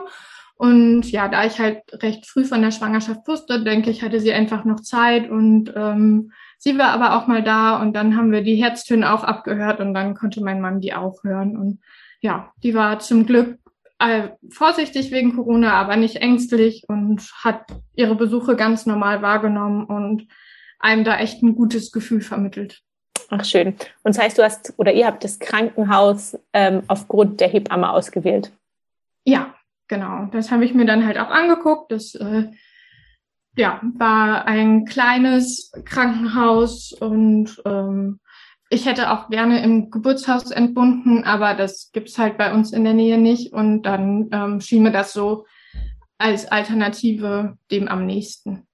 Und 0.55 1.09
ja, 1.09 1.29
da 1.29 1.45
ich 1.45 1.57
halt 1.57 1.83
recht 2.03 2.27
früh 2.27 2.43
von 2.43 2.61
der 2.61 2.71
Schwangerschaft 2.71 3.25
wusste, 3.27 3.63
denke 3.63 3.89
ich, 3.89 4.03
hatte 4.03 4.19
sie 4.19 4.33
einfach 4.33 4.65
noch 4.65 4.81
Zeit 4.81 5.29
und 5.29 5.71
ähm, 5.73 6.33
sie 6.57 6.77
war 6.77 6.89
aber 6.89 7.15
auch 7.15 7.27
mal 7.27 7.41
da 7.41 7.81
und 7.81 7.93
dann 7.93 8.17
haben 8.17 8.33
wir 8.33 8.41
die 8.41 8.61
Herztöne 8.61 9.13
auch 9.13 9.23
abgehört 9.23 9.79
und 9.79 9.93
dann 9.93 10.15
konnte 10.15 10.43
mein 10.43 10.59
Mann 10.59 10.81
die 10.81 10.93
auch 10.93 11.23
hören. 11.23 11.55
Und 11.57 11.79
ja, 12.21 12.51
die 12.63 12.73
war 12.73 12.99
zum 12.99 13.25
Glück 13.25 13.59
äh, 13.99 14.29
vorsichtig 14.49 15.11
wegen 15.11 15.35
Corona, 15.35 15.73
aber 15.73 15.95
nicht 15.97 16.17
ängstlich 16.17 16.85
und 16.87 17.21
hat 17.43 17.65
ihre 17.95 18.15
Besuche 18.15 18.55
ganz 18.55 18.85
normal 18.85 19.21
wahrgenommen 19.21 19.85
und 19.85 20.27
einem 20.79 21.03
da 21.03 21.17
echt 21.17 21.43
ein 21.43 21.55
gutes 21.55 21.91
Gefühl 21.91 22.21
vermittelt. 22.21 22.81
Ach 23.29 23.45
schön. 23.45 23.75
Und 24.03 24.15
das 24.15 24.19
heißt, 24.19 24.37
du 24.37 24.43
hast 24.43 24.73
oder 24.77 24.93
ihr 24.93 25.05
habt 25.05 25.23
das 25.23 25.39
Krankenhaus 25.39 26.37
ähm, 26.53 26.83
aufgrund 26.87 27.41
der 27.41 27.49
Hebamme 27.49 27.91
ausgewählt. 27.91 28.51
Ja, 29.25 29.53
genau. 29.87 30.27
Das 30.31 30.49
habe 30.51 30.65
ich 30.65 30.73
mir 30.73 30.85
dann 30.85 31.05
halt 31.05 31.19
auch 31.19 31.29
angeguckt. 31.29 31.91
Das 31.91 32.15
äh, 32.15 32.49
ja, 33.55 33.81
war 33.97 34.47
ein 34.47 34.85
kleines 34.85 35.71
Krankenhaus 35.85 36.93
und 36.93 37.61
ähm, 37.65 38.19
ich 38.69 38.85
hätte 38.85 39.11
auch 39.11 39.29
gerne 39.29 39.63
im 39.63 39.89
Geburtshaus 39.89 40.51
entbunden, 40.51 41.23
aber 41.23 41.55
das 41.55 41.91
gibt's 41.91 42.17
halt 42.17 42.37
bei 42.37 42.53
uns 42.53 42.71
in 42.71 42.83
der 42.83 42.93
Nähe 42.93 43.17
nicht. 43.17 43.51
Und 43.51 43.83
dann 43.83 44.29
ähm, 44.31 44.61
schien 44.61 44.83
mir 44.83 44.91
das 44.91 45.11
so 45.11 45.45
als 46.19 46.51
Alternative 46.51 47.57
dem 47.71 47.87
am 47.87 48.05
nächsten. 48.05 48.67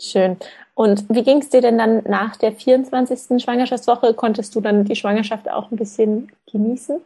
Schön. 0.00 0.36
Und 0.74 1.04
wie 1.10 1.22
ging 1.22 1.38
es 1.38 1.50
dir 1.50 1.60
denn 1.60 1.76
dann 1.76 2.02
nach 2.04 2.36
der 2.36 2.52
24. 2.52 3.42
Schwangerschaftswoche? 3.42 4.14
Konntest 4.14 4.54
du 4.54 4.60
dann 4.60 4.84
die 4.84 4.96
Schwangerschaft 4.96 5.50
auch 5.50 5.70
ein 5.70 5.76
bisschen 5.76 6.32
genießen? 6.50 7.00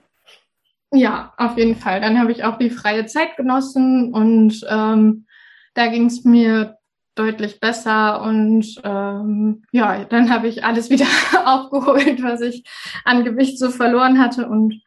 Ja, 0.92 1.32
auf 1.38 1.56
jeden 1.56 1.74
Fall. 1.74 2.00
Dann 2.00 2.20
habe 2.20 2.30
ich 2.30 2.44
auch 2.44 2.58
die 2.58 2.70
freie 2.70 3.06
Zeit 3.06 3.36
genossen 3.36 4.14
und 4.14 4.64
ähm, 4.68 5.26
da 5.74 5.88
ging 5.88 6.06
es 6.06 6.24
mir 6.24 6.76
deutlich 7.14 7.60
besser 7.60 8.22
und 8.22 8.80
ähm, 8.82 9.62
ja, 9.72 10.04
dann 10.04 10.30
habe 10.30 10.48
ich 10.48 10.64
alles 10.64 10.90
wieder 10.90 11.06
aufgeholt, 11.44 12.22
was 12.22 12.40
ich 12.40 12.64
an 13.04 13.24
Gewicht 13.24 13.58
so 13.58 13.70
verloren 13.70 14.18
hatte 14.18 14.48
und 14.48 14.82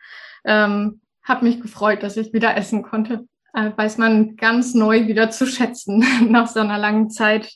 ähm, 0.45 1.01
habe 1.23 1.45
mich 1.45 1.61
gefreut, 1.61 2.03
dass 2.03 2.17
ich 2.17 2.33
wieder 2.33 2.55
essen 2.55 2.83
konnte. 2.83 3.27
Äh, 3.53 3.71
weiß 3.75 3.97
man 3.97 4.35
ganz 4.35 4.73
neu 4.73 5.07
wieder 5.07 5.29
zu 5.29 5.45
schätzen 5.45 6.05
nach 6.29 6.47
so 6.47 6.59
einer 6.59 6.77
langen 6.77 7.09
Zeit, 7.09 7.55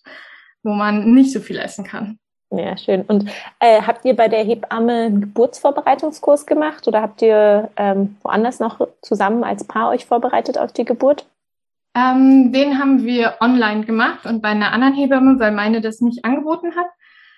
wo 0.64 0.74
man 0.74 1.14
nicht 1.14 1.32
so 1.32 1.40
viel 1.40 1.58
essen 1.58 1.86
kann. 1.86 2.18
Ja, 2.54 2.76
schön. 2.76 3.04
Und 3.04 3.30
äh, 3.60 3.82
habt 3.82 4.04
ihr 4.04 4.14
bei 4.14 4.28
der 4.28 4.44
Hebamme 4.44 5.06
einen 5.06 5.22
Geburtsvorbereitungskurs 5.22 6.46
gemacht 6.46 6.86
oder 6.86 7.02
habt 7.02 7.22
ihr 7.22 7.70
ähm, 7.78 8.18
woanders 8.24 8.60
noch 8.60 8.86
zusammen 9.02 9.46
als 9.46 9.64
Paar 9.64 9.90
euch 9.90 10.06
vorbereitet 10.06 10.58
auf 10.58 10.74
die 10.74 10.84
Geburt? 10.84 11.26
Ähm, 11.94 12.54
den 12.54 12.80
haben 12.80 13.04
wir 13.04 13.36
online 13.42 13.86
gemacht 13.86 14.26
und 14.26 14.42
bei 14.42 14.50
einer 14.50 14.72
anderen 14.72 14.94
Hebamme, 14.94 15.40
weil 15.40 15.52
meine 15.52 15.82
das 15.82 16.00
nicht 16.00 16.24
angeboten 16.24 16.76
hat. 16.76 16.88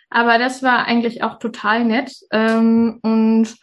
Aber 0.10 0.38
das 0.38 0.62
war 0.62 0.86
eigentlich 0.86 1.24
auch 1.24 1.40
total 1.40 1.86
nett. 1.86 2.14
Ähm, 2.32 3.00
und 3.02 3.56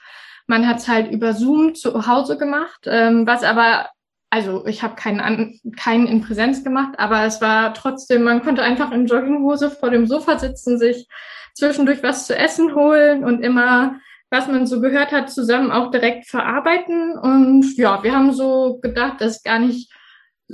man 0.49 0.67
hat 0.67 0.79
es 0.79 0.89
halt 0.89 1.13
über 1.13 1.33
Zoom 1.33 1.77
zu 1.77 2.09
Hause 2.09 2.37
gemacht, 2.37 2.81
ähm, 2.87 3.25
was 3.25 3.45
aber, 3.45 3.87
also 4.31 4.67
ich 4.67 4.83
habe 4.83 4.97
keinen, 4.97 5.61
keinen 5.77 6.09
in 6.09 6.23
Präsenz 6.23 6.65
gemacht, 6.65 6.99
aber 6.99 7.23
es 7.23 7.41
war 7.41 7.73
trotzdem, 7.73 8.25
man 8.25 8.43
konnte 8.43 8.63
einfach 8.63 8.91
in 8.91 9.07
Jogginghose 9.07 9.71
vor 9.71 9.91
dem 9.91 10.09
Sofa 10.09 10.39
sitzen, 10.41 10.77
sich 10.77 11.07
zwischendurch 11.55 12.03
was 12.03 12.27
zu 12.27 12.37
essen 12.37 12.75
holen 12.75 13.23
und 13.23 13.43
immer, 13.43 14.01
was 14.29 14.49
man 14.49 14.67
so 14.67 14.81
gehört 14.81 15.13
hat, 15.13 15.31
zusammen 15.31 15.71
auch 15.71 15.93
direkt 15.93 16.27
verarbeiten. 16.27 17.17
Und 17.17 17.77
ja, 17.77 18.03
wir 18.03 18.13
haben 18.13 18.33
so 18.33 18.81
gedacht, 18.83 19.21
dass 19.21 19.45
gar 19.45 19.61
nicht 19.61 19.93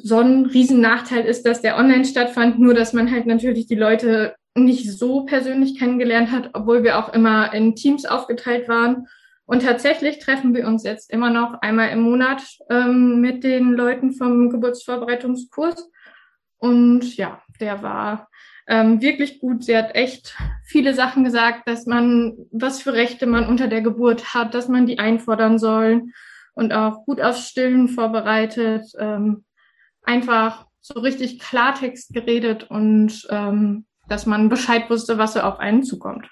so 0.02 0.18
ein 0.18 0.46
Riesennachteil 0.46 1.24
ist, 1.24 1.44
dass 1.44 1.62
der 1.62 1.76
online 1.76 2.04
stattfand, 2.04 2.58
nur 2.58 2.74
dass 2.74 2.92
man 2.92 3.10
halt 3.10 3.26
natürlich 3.26 3.66
die 3.66 3.74
Leute 3.74 4.34
nicht 4.54 4.90
so 4.90 5.24
persönlich 5.24 5.78
kennengelernt 5.78 6.30
hat, 6.30 6.50
obwohl 6.54 6.82
wir 6.82 6.98
auch 6.98 7.12
immer 7.12 7.52
in 7.52 7.74
Teams 7.74 8.06
aufgeteilt 8.06 8.68
waren. 8.68 9.06
Und 9.44 9.62
tatsächlich 9.62 10.18
treffen 10.18 10.54
wir 10.54 10.66
uns 10.66 10.82
jetzt 10.82 11.10
immer 11.12 11.30
noch 11.30 11.60
einmal 11.60 11.90
im 11.90 12.00
Monat 12.00 12.42
ähm, 12.68 13.20
mit 13.20 13.44
den 13.44 13.72
Leuten 13.72 14.12
vom 14.12 14.50
Geburtsvorbereitungskurs. 14.50 15.88
Und 16.58 17.16
ja, 17.16 17.40
der 17.60 17.82
war 17.82 18.28
ähm, 18.66 19.00
wirklich 19.00 19.38
gut. 19.38 19.64
Sie 19.64 19.76
hat 19.76 19.94
echt 19.94 20.36
viele 20.64 20.94
Sachen 20.94 21.22
gesagt, 21.22 21.68
dass 21.68 21.86
man, 21.86 22.36
was 22.50 22.82
für 22.82 22.92
Rechte 22.92 23.26
man 23.26 23.46
unter 23.46 23.68
der 23.68 23.82
Geburt 23.82 24.34
hat, 24.34 24.54
dass 24.54 24.68
man 24.68 24.86
die 24.86 24.98
einfordern 24.98 25.58
soll 25.58 26.02
und 26.54 26.72
auch 26.72 27.04
gut 27.04 27.20
aufs 27.20 27.48
Stillen 27.48 27.88
vorbereitet. 27.88 28.86
Ähm, 28.98 29.44
einfach 30.06 30.66
so 30.80 31.00
richtig 31.00 31.40
Klartext 31.40 32.14
geredet 32.14 32.70
und 32.70 33.26
ähm, 33.30 33.84
dass 34.08 34.24
man 34.24 34.48
Bescheid 34.48 34.88
wusste, 34.88 35.18
was 35.18 35.34
so 35.34 35.40
auf 35.40 35.58
einen 35.58 35.82
zukommt. 35.82 36.28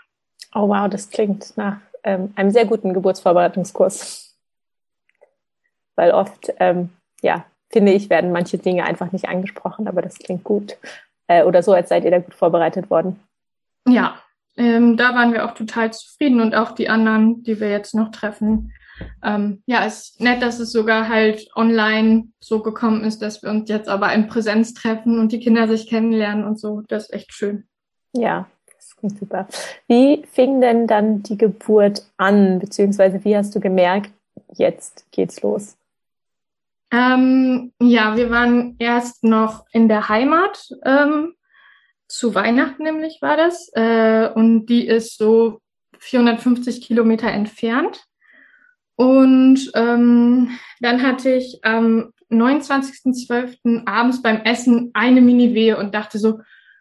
Oh 0.55 0.69
wow, 0.69 0.89
das 0.89 1.11
klingt 1.11 1.57
nach 1.57 1.79
ähm, 2.05 2.33
einem 2.37 2.51
sehr 2.51 2.65
guten 2.65 2.95
Geburtsvorbereitungskurs. 2.95 4.39
Weil 5.97 6.13
oft, 6.13 6.53
ähm, 6.61 6.91
ja, 7.21 7.45
finde 7.71 7.93
ich, 7.93 8.11
werden 8.11 8.33
manche 8.33 8.59
Dinge 8.59 8.85
einfach 8.85 9.11
nicht 9.11 9.29
angesprochen, 9.29 9.89
aber 9.89 10.03
das 10.03 10.19
klingt 10.19 10.45
gut 10.45 10.77
äh, 11.27 11.43
oder 11.43 11.63
so, 11.63 11.73
als 11.73 11.89
seid 11.89 12.05
ihr 12.05 12.11
da 12.11 12.19
gut 12.19 12.35
vorbereitet 12.35 12.91
worden. 12.91 13.19
Ja, 13.89 14.17
ähm, 14.57 14.97
da 14.97 15.15
waren 15.15 15.33
wir 15.33 15.45
auch 15.45 15.55
total 15.55 15.93
zufrieden 15.93 16.41
und 16.41 16.55
auch 16.55 16.73
die 16.73 16.89
anderen, 16.89 17.43
die 17.43 17.59
wir 17.59 17.71
jetzt 17.71 17.95
noch 17.95 18.11
treffen. 18.11 18.73
Ähm, 19.23 19.63
ja, 19.67 19.85
es 19.87 20.11
ist 20.11 20.21
nett, 20.21 20.43
dass 20.43 20.61
es 20.61 20.73
sogar 20.73 21.09
halt 21.09 21.49
online 21.57 22.29
so 22.41 22.61
gekommen 22.63 23.05
ist, 23.05 23.23
dass 23.23 23.43
wir 23.43 23.51
uns 23.51 23.69
jetzt 23.69 23.89
aber 23.89 24.13
in 24.13 24.29
Präsenz 24.29 24.75
treffen 24.75 25.19
und 25.19 25.33
die 25.33 25.41
Kinder 25.41 25.69
sich 25.69 25.89
kennenlernen 25.89 26.45
und 26.45 26.59
so. 26.59 26.83
Das 26.89 27.05
ist 27.05 27.13
echt 27.13 27.33
schön. 27.33 27.67
Ja, 28.13 28.49
das 28.77 28.97
klingt 28.97 29.19
super. 29.19 29.49
Wie 29.89 30.25
fing 30.31 30.61
denn 30.61 30.87
dann 30.87 31.23
die 31.23 31.39
Geburt 31.39 32.05
an, 32.17 32.59
beziehungsweise 32.59 33.25
wie 33.25 33.37
hast 33.37 33.55
du 33.55 33.61
gemerkt, 33.61 34.11
jetzt 34.53 35.07
geht's 35.11 35.43
los? 35.43 35.77
Ähm, 36.93 37.73
ja, 37.81 38.17
wir 38.17 38.31
waren 38.31 38.77
erst 38.79 39.25
noch 39.25 39.67
in 39.73 39.89
der 39.89 40.09
Heimat, 40.09 40.69
ähm, 40.85 41.35
zu 42.07 42.35
Weihnachten 42.35 42.85
nämlich 42.85 43.21
war 43.21 43.37
das, 43.37 43.71
äh, 43.75 44.29
und 44.33 44.67
die 44.67 44.87
ist 44.87 45.19
so 45.19 45.61
450 45.99 46.83
Kilometer 46.83 47.29
entfernt. 47.29 48.05
Und 48.97 49.71
ähm, 49.75 50.51
dann 50.81 51.03
hatte 51.03 51.35
ich 51.35 51.61
am 51.63 52.13
29.12. 52.31 53.87
abends 53.87 54.23
beim 54.23 54.43
Essen 54.43 54.91
eine 54.95 55.21
Mini-Wehe 55.21 55.77
und 55.77 55.95
dachte 55.95 56.19
so, 56.19 56.41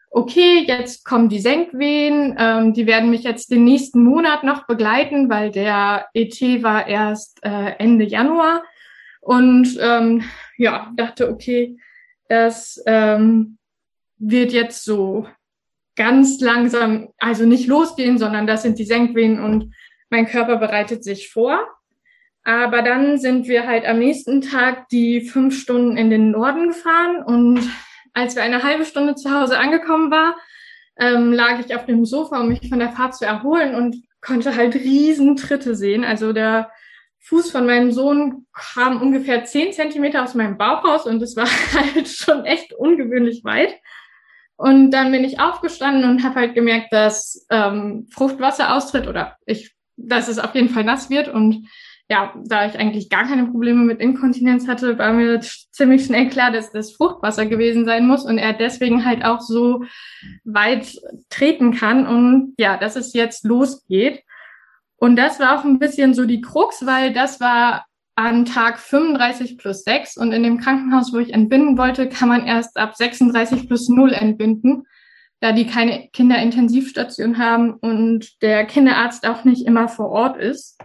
okay, 0.09 0.63
jetzt 0.67 1.05
kommen 1.05 1.27
die 1.27 1.39
Senkwehen, 1.39 2.35
ähm, 2.37 2.73
die 2.73 2.85
werden 2.85 3.09
mich 3.09 3.23
jetzt 3.23 3.49
den 3.49 3.63
nächsten 3.63 4.03
Monat 4.03 4.43
noch 4.43 4.67
begleiten, 4.67 5.27
weil 5.29 5.49
der 5.49 6.05
ET 6.13 6.39
war 6.61 6.87
erst 6.87 7.43
äh, 7.43 7.71
Ende 7.79 8.05
Januar. 8.05 8.63
Und 9.21 9.77
ähm, 9.81 10.23
ja, 10.57 10.91
dachte, 10.95 11.29
okay, 11.29 11.77
das 12.29 12.81
ähm, 12.85 13.57
wird 14.17 14.51
jetzt 14.51 14.83
so 14.83 15.27
ganz 15.95 16.39
langsam, 16.41 17.09
also 17.17 17.45
nicht 17.45 17.67
losgehen, 17.67 18.17
sondern 18.17 18.47
das 18.47 18.61
sind 18.61 18.77
die 18.79 18.85
Senkwehen 18.85 19.41
und 19.41 19.73
mein 20.09 20.27
Körper 20.27 20.57
bereitet 20.57 21.03
sich 21.03 21.29
vor. 21.29 21.59
Aber 22.43 22.81
dann 22.81 23.17
sind 23.17 23.47
wir 23.47 23.67
halt 23.67 23.85
am 23.85 23.99
nächsten 23.99 24.41
Tag 24.41 24.89
die 24.89 25.21
fünf 25.21 25.57
Stunden 25.57 25.97
in 25.97 26.09
den 26.09 26.31
Norden 26.31 26.67
gefahren 26.67 27.23
und 27.23 27.61
als 28.13 28.35
wir 28.35 28.43
eine 28.43 28.63
halbe 28.63 28.85
Stunde 28.85 29.15
zu 29.15 29.31
Hause 29.31 29.57
angekommen 29.57 30.11
war, 30.11 30.35
ähm, 30.99 31.33
lag 31.33 31.59
ich 31.59 31.75
auf 31.75 31.85
dem 31.85 32.05
Sofa, 32.05 32.39
um 32.39 32.49
mich 32.49 32.69
von 32.69 32.79
der 32.79 32.91
Fahrt 32.91 33.15
zu 33.15 33.25
erholen 33.25 33.75
und 33.75 33.95
konnte 34.21 34.55
halt 34.55 34.75
riesen 34.75 35.35
Tritte 35.35 35.75
sehen. 35.75 36.03
Also 36.03 36.33
der 36.33 36.69
Fuß 37.21 37.51
von 37.51 37.65
meinem 37.65 37.91
Sohn 37.91 38.45
kam 38.53 39.01
ungefähr 39.01 39.45
zehn 39.45 39.73
Zentimeter 39.73 40.23
aus 40.23 40.35
meinem 40.35 40.57
Bauch 40.57 40.83
raus 40.83 41.05
und 41.05 41.21
es 41.21 41.35
war 41.35 41.47
halt 41.73 42.07
schon 42.07 42.45
echt 42.45 42.73
ungewöhnlich 42.73 43.43
weit. 43.43 43.75
Und 44.55 44.91
dann 44.91 45.11
bin 45.11 45.23
ich 45.23 45.39
aufgestanden 45.39 46.09
und 46.09 46.23
habe 46.23 46.35
halt 46.35 46.53
gemerkt, 46.53 46.93
dass 46.93 47.47
ähm, 47.49 48.07
Fruchtwasser 48.13 48.75
austritt 48.75 49.07
oder 49.07 49.37
ich, 49.45 49.73
dass 49.97 50.27
es 50.27 50.37
auf 50.37 50.53
jeden 50.53 50.69
Fall 50.69 50.83
nass 50.83 51.09
wird. 51.09 51.27
Und 51.27 51.67
ja, 52.13 52.31
da 52.45 52.67
ich 52.67 52.77
eigentlich 52.77 53.09
gar 53.09 53.23
keine 53.23 53.47
Probleme 53.47 53.81
mit 53.81 53.99
Inkontinenz 53.99 54.67
hatte, 54.67 54.99
war 54.99 55.13
mir 55.13 55.39
ziemlich 55.71 56.05
schnell 56.05 56.29
klar, 56.29 56.51
dass 56.51 56.71
das 56.71 56.93
Fruchtwasser 56.93 57.47
gewesen 57.47 57.85
sein 57.85 58.05
muss 58.05 58.23
und 58.23 58.37
er 58.37 58.53
deswegen 58.53 59.03
halt 59.03 59.25
auch 59.25 59.41
so 59.41 59.83
weit 60.43 60.95
treten 61.31 61.73
kann 61.73 62.05
und 62.05 62.53
ja, 62.59 62.77
dass 62.77 62.95
es 62.95 63.13
jetzt 63.13 63.45
losgeht. 63.45 64.21
Und 64.95 65.15
das 65.15 65.39
war 65.39 65.57
auch 65.57 65.65
ein 65.65 65.79
bisschen 65.79 66.13
so 66.13 66.25
die 66.25 66.41
Krux, 66.41 66.85
weil 66.85 67.13
das 67.13 67.39
war 67.39 67.87
an 68.13 68.45
Tag 68.45 68.77
35 68.77 69.57
plus 69.57 69.83
6 69.83 70.17
und 70.17 70.33
in 70.33 70.43
dem 70.43 70.59
Krankenhaus, 70.59 71.13
wo 71.13 71.17
ich 71.17 71.33
entbinden 71.33 71.79
wollte, 71.79 72.09
kann 72.09 72.29
man 72.29 72.45
erst 72.45 72.77
ab 72.77 72.95
36 72.95 73.67
plus 73.67 73.89
0 73.89 74.13
entbinden, 74.13 74.83
da 75.39 75.51
die 75.51 75.65
keine 75.65 76.09
Kinderintensivstation 76.13 77.39
haben 77.39 77.73
und 77.73 78.39
der 78.43 78.65
Kinderarzt 78.65 79.27
auch 79.27 79.45
nicht 79.45 79.65
immer 79.65 79.87
vor 79.87 80.09
Ort 80.09 80.37
ist. 80.37 80.77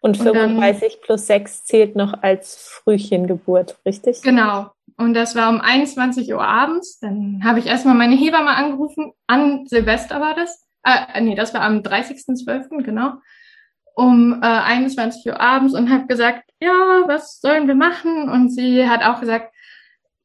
Und 0.00 0.16
35 0.16 0.82
und 0.82 0.92
dann, 0.92 1.00
plus 1.02 1.26
6 1.26 1.64
zählt 1.64 1.96
noch 1.96 2.22
als 2.22 2.56
Frühchengeburt, 2.56 3.78
richtig? 3.84 4.22
Genau. 4.22 4.70
Und 4.96 5.14
das 5.14 5.34
war 5.34 5.48
um 5.48 5.60
21 5.60 6.32
Uhr 6.32 6.42
abends. 6.42 6.98
Dann 7.00 7.42
habe 7.44 7.58
ich 7.58 7.66
erstmal 7.66 7.94
meine 7.94 8.16
Hebamme 8.16 8.50
angerufen. 8.50 9.12
An 9.26 9.66
Silvester 9.66 10.20
war 10.20 10.34
das. 10.34 10.66
Äh, 10.84 11.20
nee, 11.20 11.34
das 11.34 11.54
war 11.54 11.62
am 11.62 11.78
30.12., 11.78 12.82
genau. 12.82 13.12
Um 13.94 14.40
äh, 14.42 14.46
21 14.46 15.26
Uhr 15.26 15.40
abends 15.40 15.74
und 15.74 15.90
habe 15.90 16.06
gesagt, 16.06 16.50
ja, 16.60 17.02
was 17.06 17.40
sollen 17.40 17.66
wir 17.66 17.74
machen? 17.74 18.28
Und 18.28 18.50
sie 18.50 18.88
hat 18.88 19.02
auch 19.02 19.20
gesagt, 19.20 19.52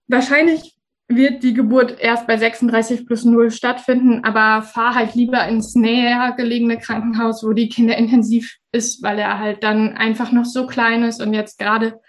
wahrscheinlich 0.08 0.76
wird 1.08 1.44
die 1.44 1.54
Geburt 1.54 2.00
erst 2.00 2.28
bei 2.28 2.38
36 2.38 3.06
plus 3.06 3.26
0 3.26 3.52
stattfinden, 3.52 4.24
aber 4.24 4.64
fahr 4.64 4.96
halt 4.96 5.16
lieber 5.16 5.46
ins 5.48 5.76
näher 5.76 6.34
gelegene 6.36 6.78
Krankenhaus, 6.78 7.44
wo 7.44 7.54
die 7.54 7.70
Kinder 7.70 7.98
intensiv 7.98 8.58
ist, 8.72 9.04
weil 9.04 9.20
er 9.20 9.40
halt 9.40 9.64
dann 9.64 9.96
einfach 9.96 10.32
noch 10.32 10.46
so 10.46 10.66
klein 10.66 11.04
ist 11.04 11.22
und 11.22 11.34
jetzt 11.34 11.60
gerade 11.60 12.00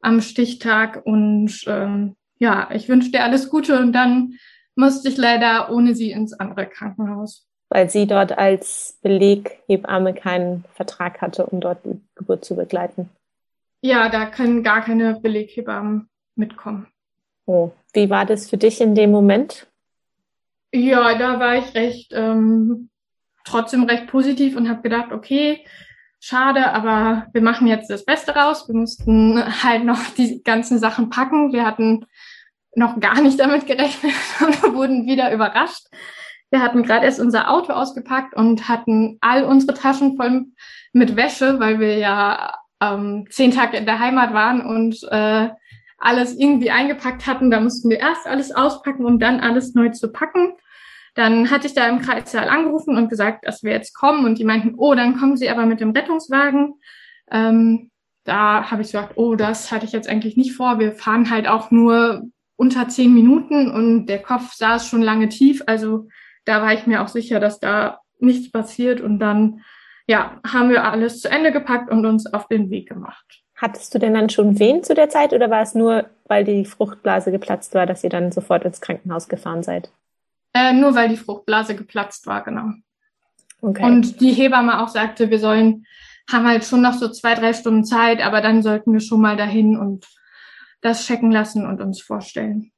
am 0.00 0.20
Stichtag 0.20 1.02
und 1.04 1.64
ähm, 1.66 2.16
ja, 2.38 2.68
ich 2.72 2.88
wünsche 2.88 3.10
dir 3.10 3.24
alles 3.24 3.48
Gute 3.48 3.78
und 3.80 3.92
dann 3.92 4.34
musste 4.76 5.08
ich 5.08 5.16
leider 5.16 5.70
ohne 5.70 5.94
sie 5.94 6.10
ins 6.10 6.32
andere 6.32 6.66
Krankenhaus. 6.66 7.46
Weil 7.70 7.88
sie 7.88 8.06
dort 8.06 8.36
als 8.36 8.98
Beleghebamme 9.02 10.14
keinen 10.14 10.64
Vertrag 10.74 11.20
hatte, 11.20 11.46
um 11.46 11.60
dort 11.60 11.84
die 11.84 12.00
Geburt 12.14 12.44
zu 12.44 12.54
begleiten. 12.56 13.08
Ja, 13.80 14.08
da 14.08 14.26
können 14.26 14.62
gar 14.62 14.82
keine 14.82 15.18
Beleghebammen 15.20 16.08
mitkommen. 16.36 16.86
Oh, 17.46 17.72
wie 17.94 18.10
war 18.10 18.26
das 18.26 18.50
für 18.50 18.58
dich 18.58 18.80
in 18.80 18.94
dem 18.94 19.10
Moment? 19.10 19.66
Ja, 20.72 21.16
da 21.16 21.38
war 21.38 21.56
ich 21.56 21.74
recht 21.74 22.12
ähm, 22.12 22.90
trotzdem 23.44 23.84
recht 23.84 24.08
positiv 24.08 24.56
und 24.56 24.68
habe 24.68 24.82
gedacht, 24.82 25.12
okay, 25.12 25.64
schade, 26.18 26.72
aber 26.72 27.26
wir 27.32 27.42
machen 27.42 27.66
jetzt 27.66 27.88
das 27.90 28.04
Beste 28.04 28.34
raus. 28.34 28.66
Wir 28.68 28.74
mussten 28.74 29.42
halt 29.62 29.84
noch 29.84 30.00
die 30.16 30.42
ganzen 30.42 30.78
Sachen 30.78 31.10
packen. 31.10 31.52
Wir 31.52 31.64
hatten 31.64 32.06
noch 32.74 32.98
gar 32.98 33.20
nicht 33.20 33.38
damit 33.38 33.66
gerechnet 33.66 34.14
und 34.40 34.74
wurden 34.74 35.06
wieder 35.06 35.32
überrascht. 35.32 35.86
Wir 36.50 36.60
hatten 36.60 36.82
gerade 36.82 37.06
erst 37.06 37.20
unser 37.20 37.50
Auto 37.50 37.72
ausgepackt 37.72 38.34
und 38.34 38.68
hatten 38.68 39.18
all 39.20 39.44
unsere 39.44 39.74
Taschen 39.74 40.16
voll 40.16 40.46
mit 40.92 41.16
Wäsche, 41.16 41.58
weil 41.58 41.80
wir 41.80 41.98
ja 41.98 42.54
ähm, 42.80 43.26
zehn 43.30 43.50
Tage 43.50 43.76
in 43.76 43.86
der 43.86 43.98
Heimat 43.98 44.32
waren 44.32 44.64
und 44.64 45.02
äh, 45.10 45.50
alles 45.98 46.36
irgendwie 46.36 46.70
eingepackt 46.70 47.26
hatten. 47.26 47.50
Da 47.50 47.60
mussten 47.60 47.90
wir 47.90 47.98
erst 47.98 48.26
alles 48.26 48.52
auspacken, 48.52 49.04
um 49.04 49.18
dann 49.18 49.40
alles 49.40 49.74
neu 49.74 49.90
zu 49.90 50.10
packen. 50.12 50.54
Dann 51.14 51.50
hatte 51.50 51.66
ich 51.66 51.74
da 51.74 51.88
im 51.88 52.00
Kreissaal 52.00 52.48
angerufen 52.48 52.96
und 52.96 53.08
gesagt, 53.08 53.46
dass 53.46 53.62
wir 53.62 53.72
jetzt 53.72 53.94
kommen. 53.94 54.24
Und 54.24 54.38
die 54.38 54.44
meinten, 54.44 54.74
oh, 54.76 54.94
dann 54.94 55.16
kommen 55.16 55.36
sie 55.36 55.48
aber 55.48 55.64
mit 55.66 55.80
dem 55.80 55.90
Rettungswagen. 55.90 56.74
Ähm, 57.30 57.90
da 58.24 58.70
habe 58.70 58.82
ich 58.82 58.88
gesagt, 58.88 59.12
oh, 59.16 59.36
das 59.36 59.70
hatte 59.70 59.84
ich 59.84 59.92
jetzt 59.92 60.08
eigentlich 60.08 60.36
nicht 60.36 60.54
vor. 60.54 60.78
Wir 60.78 60.92
fahren 60.92 61.30
halt 61.30 61.46
auch 61.46 61.70
nur 61.70 62.24
unter 62.56 62.88
zehn 62.88 63.12
Minuten 63.14 63.70
und 63.70 64.06
der 64.06 64.22
Kopf 64.22 64.54
saß 64.54 64.88
schon 64.88 65.02
lange 65.02 65.28
tief. 65.28 65.62
Also 65.66 66.08
da 66.44 66.62
war 66.62 66.72
ich 66.72 66.86
mir 66.86 67.02
auch 67.02 67.08
sicher, 67.08 67.38
dass 67.38 67.60
da 67.60 68.00
nichts 68.18 68.50
passiert. 68.50 69.00
Und 69.00 69.18
dann, 69.18 69.62
ja, 70.06 70.40
haben 70.46 70.70
wir 70.70 70.84
alles 70.84 71.20
zu 71.20 71.30
Ende 71.30 71.52
gepackt 71.52 71.90
und 71.90 72.06
uns 72.06 72.32
auf 72.32 72.48
den 72.48 72.70
Weg 72.70 72.88
gemacht. 72.88 73.43
Hattest 73.56 73.94
du 73.94 73.98
denn 73.98 74.14
dann 74.14 74.30
schon 74.30 74.58
Wehen 74.58 74.82
zu 74.82 74.94
der 74.94 75.08
Zeit 75.08 75.32
oder 75.32 75.48
war 75.50 75.62
es 75.62 75.74
nur, 75.74 76.06
weil 76.26 76.44
die 76.44 76.64
Fruchtblase 76.64 77.30
geplatzt 77.30 77.74
war, 77.74 77.86
dass 77.86 78.02
ihr 78.02 78.10
dann 78.10 78.32
sofort 78.32 78.64
ins 78.64 78.80
Krankenhaus 78.80 79.28
gefahren 79.28 79.62
seid? 79.62 79.90
Äh, 80.52 80.72
nur 80.72 80.94
weil 80.94 81.08
die 81.08 81.16
Fruchtblase 81.16 81.74
geplatzt 81.74 82.26
war, 82.26 82.42
genau. 82.42 82.72
Okay. 83.60 83.84
Und 83.84 84.20
die 84.20 84.32
Hebamme 84.32 84.82
auch 84.82 84.88
sagte, 84.88 85.30
wir 85.30 85.38
sollen, 85.38 85.86
haben 86.30 86.46
halt 86.46 86.64
schon 86.64 86.82
noch 86.82 86.94
so 86.94 87.08
zwei, 87.08 87.34
drei 87.34 87.52
Stunden 87.52 87.84
Zeit, 87.84 88.20
aber 88.20 88.40
dann 88.40 88.62
sollten 88.62 88.92
wir 88.92 89.00
schon 89.00 89.20
mal 89.20 89.36
dahin 89.36 89.76
und 89.78 90.06
das 90.80 91.06
checken 91.06 91.30
lassen 91.30 91.66
und 91.66 91.80
uns 91.80 92.02
vorstellen. 92.02 92.72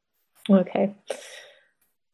Okay. 0.49 0.95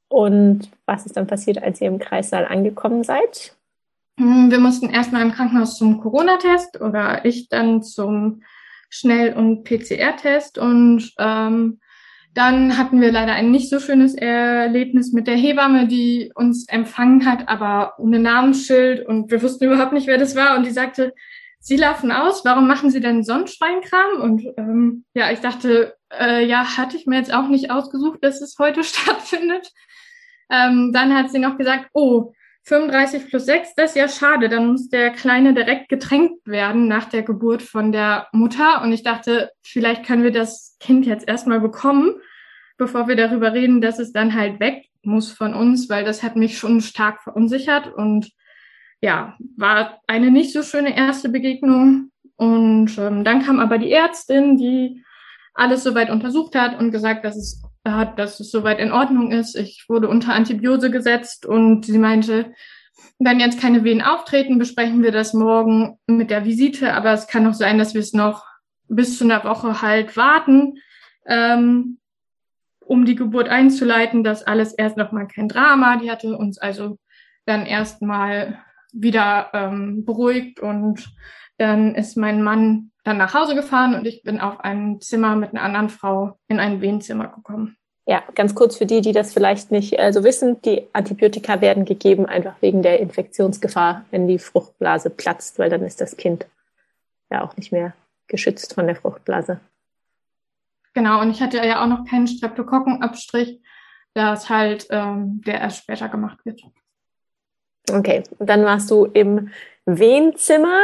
Und 0.08 0.70
was 0.86 1.06
ist 1.06 1.16
dann 1.16 1.26
passiert, 1.26 1.62
als 1.62 1.80
ihr 1.80 1.88
im 1.88 1.98
Kreissaal 1.98 2.46
angekommen 2.46 3.02
seid? 3.02 3.56
Hm, 4.18 4.50
wir 4.50 4.58
mussten 4.58 4.90
erstmal 4.90 5.22
im 5.22 5.32
Krankenhaus 5.32 5.76
zum 5.78 6.00
Corona-Test 6.00 6.80
oder 6.80 7.24
ich 7.24 7.48
dann 7.48 7.82
zum 7.82 8.42
Schnell- 8.90 9.34
und 9.34 9.64
PCR-Test 9.64 10.58
und 10.58 11.12
ähm, 11.18 11.80
dann 12.34 12.78
hatten 12.78 13.00
wir 13.00 13.12
leider 13.12 13.32
ein 13.32 13.50
nicht 13.50 13.68
so 13.68 13.78
schönes 13.78 14.14
Erlebnis 14.14 15.12
mit 15.12 15.26
der 15.26 15.36
Hebamme, 15.36 15.86
die 15.86 16.30
uns 16.34 16.66
empfangen 16.68 17.26
hat, 17.26 17.48
aber 17.48 17.94
ohne 17.98 18.18
Namensschild 18.18 19.06
und 19.06 19.30
wir 19.30 19.42
wussten 19.42 19.64
überhaupt 19.64 19.92
nicht, 19.92 20.06
wer 20.06 20.18
das 20.18 20.36
war 20.36 20.56
und 20.56 20.66
die 20.66 20.70
sagte, 20.70 21.14
Sie 21.64 21.76
laufen 21.76 22.10
aus, 22.10 22.44
warum 22.44 22.66
machen 22.66 22.90
Sie 22.90 22.98
denn 22.98 23.22
Sonnenschweinkram? 23.22 24.20
Und 24.20 24.44
ähm, 24.56 25.04
ja, 25.14 25.30
ich 25.30 25.38
dachte, 25.38 25.96
äh, 26.10 26.44
ja, 26.44 26.76
hatte 26.76 26.96
ich 26.96 27.06
mir 27.06 27.18
jetzt 27.18 27.32
auch 27.32 27.46
nicht 27.46 27.70
ausgesucht, 27.70 28.18
dass 28.22 28.40
es 28.40 28.58
heute 28.58 28.82
stattfindet. 28.84 29.70
Ähm, 30.50 30.92
dann 30.92 31.14
hat 31.14 31.30
sie 31.30 31.38
noch 31.38 31.56
gesagt, 31.56 31.88
oh, 31.92 32.32
35 32.64 33.28
plus 33.28 33.46
6, 33.46 33.74
das 33.74 33.90
ist 33.90 33.96
ja 33.96 34.08
schade. 34.08 34.48
Dann 34.48 34.68
muss 34.68 34.88
der 34.88 35.10
Kleine 35.10 35.54
direkt 35.54 35.88
getränkt 35.88 36.46
werden 36.46 36.86
nach 36.86 37.06
der 37.06 37.22
Geburt 37.22 37.62
von 37.62 37.92
der 37.92 38.28
Mutter. 38.32 38.82
Und 38.82 38.92
ich 38.92 39.02
dachte, 39.02 39.50
vielleicht 39.62 40.06
können 40.06 40.22
wir 40.22 40.32
das 40.32 40.76
Kind 40.78 41.04
jetzt 41.06 41.26
erstmal 41.26 41.60
bekommen, 41.60 42.14
bevor 42.78 43.08
wir 43.08 43.16
darüber 43.16 43.52
reden, 43.52 43.80
dass 43.80 43.98
es 43.98 44.12
dann 44.12 44.34
halt 44.34 44.60
weg 44.60 44.86
muss 45.02 45.32
von 45.32 45.54
uns, 45.54 45.88
weil 45.88 46.04
das 46.04 46.22
hat 46.22 46.36
mich 46.36 46.58
schon 46.58 46.80
stark 46.80 47.22
verunsichert 47.22 47.92
und 47.92 48.30
ja, 49.00 49.36
war 49.56 50.00
eine 50.06 50.30
nicht 50.30 50.52
so 50.52 50.62
schöne 50.62 50.96
erste 50.96 51.28
Begegnung. 51.28 52.12
Und 52.36 52.96
ähm, 52.98 53.24
dann 53.24 53.44
kam 53.44 53.58
aber 53.58 53.78
die 53.78 53.90
Ärztin, 53.90 54.56
die 54.56 55.04
alles 55.54 55.82
soweit 55.82 56.10
untersucht 56.10 56.54
hat 56.54 56.78
und 56.78 56.92
gesagt, 56.92 57.24
dass 57.24 57.36
es 57.36 57.62
hat, 57.84 58.18
dass 58.18 58.40
es 58.40 58.50
soweit 58.50 58.78
in 58.78 58.92
Ordnung 58.92 59.32
ist. 59.32 59.56
Ich 59.56 59.86
wurde 59.88 60.08
unter 60.08 60.34
Antibiose 60.34 60.90
gesetzt 60.90 61.46
und 61.46 61.84
sie 61.84 61.98
meinte, 61.98 62.54
wenn 63.18 63.40
jetzt 63.40 63.60
keine 63.60 63.84
Wehen 63.84 64.02
auftreten, 64.02 64.58
besprechen 64.58 65.02
wir 65.02 65.12
das 65.12 65.34
morgen 65.34 65.98
mit 66.06 66.30
der 66.30 66.44
Visite. 66.44 66.94
Aber 66.94 67.12
es 67.12 67.26
kann 67.26 67.46
auch 67.46 67.54
sein, 67.54 67.78
dass 67.78 67.94
wir 67.94 68.00
es 68.00 68.12
noch 68.12 68.44
bis 68.88 69.18
zu 69.18 69.24
einer 69.24 69.44
Woche 69.44 69.82
halt 69.82 70.16
warten, 70.16 70.78
ähm, 71.26 71.98
um 72.80 73.04
die 73.04 73.14
Geburt 73.14 73.48
einzuleiten. 73.48 74.24
Das 74.24 74.44
alles 74.44 74.72
erst 74.72 74.96
nochmal 74.96 75.28
kein 75.28 75.48
Drama. 75.48 75.96
Die 75.96 76.10
hatte 76.10 76.36
uns 76.36 76.58
also 76.58 76.98
dann 77.46 77.66
erstmal 77.66 78.58
wieder 78.92 79.50
ähm, 79.52 80.04
beruhigt 80.04 80.60
und 80.60 81.12
dann 81.58 81.94
ist 81.94 82.16
mein 82.16 82.42
Mann 82.42 82.90
dann 83.04 83.18
nach 83.18 83.34
Hause 83.34 83.54
gefahren 83.54 83.94
und 83.94 84.06
ich 84.06 84.22
bin 84.22 84.40
auf 84.40 84.60
ein 84.60 85.00
Zimmer 85.00 85.34
mit 85.36 85.50
einer 85.50 85.62
anderen 85.62 85.88
Frau 85.88 86.38
in 86.48 86.60
ein 86.60 86.80
Wehenzimmer 86.80 87.28
gekommen. 87.28 87.76
Ja, 88.06 88.22
ganz 88.34 88.54
kurz 88.54 88.76
für 88.76 88.86
die, 88.86 89.00
die 89.00 89.12
das 89.12 89.32
vielleicht 89.32 89.70
nicht 89.70 89.98
äh, 89.98 90.12
so 90.12 90.24
wissen, 90.24 90.60
die 90.62 90.88
Antibiotika 90.92 91.60
werden 91.60 91.84
gegeben 91.84 92.26
einfach 92.26 92.54
wegen 92.60 92.82
der 92.82 92.98
Infektionsgefahr, 92.98 94.04
wenn 94.10 94.26
die 94.26 94.40
Fruchtblase 94.40 95.10
platzt, 95.10 95.58
weil 95.58 95.70
dann 95.70 95.82
ist 95.82 96.00
das 96.00 96.16
Kind 96.16 96.46
ja 97.30 97.44
auch 97.44 97.56
nicht 97.56 97.70
mehr 97.70 97.94
geschützt 98.26 98.74
von 98.74 98.86
der 98.86 98.96
Fruchtblase. 98.96 99.60
Genau, 100.94 101.20
und 101.20 101.30
ich 101.30 101.40
hatte 101.40 101.58
ja 101.58 101.82
auch 101.82 101.86
noch 101.86 102.04
keinen 102.04 102.26
Streptokokkenabstrich, 102.26 103.62
das 104.14 104.50
halt 104.50 104.86
ähm, 104.90 105.40
der 105.46 105.60
erst 105.60 105.78
später 105.78 106.08
gemacht 106.08 106.44
wird. 106.44 106.62
Okay, 107.90 108.22
dann 108.38 108.64
warst 108.64 108.90
du 108.90 109.06
im 109.06 109.50
Wehenzimmer. 109.86 110.78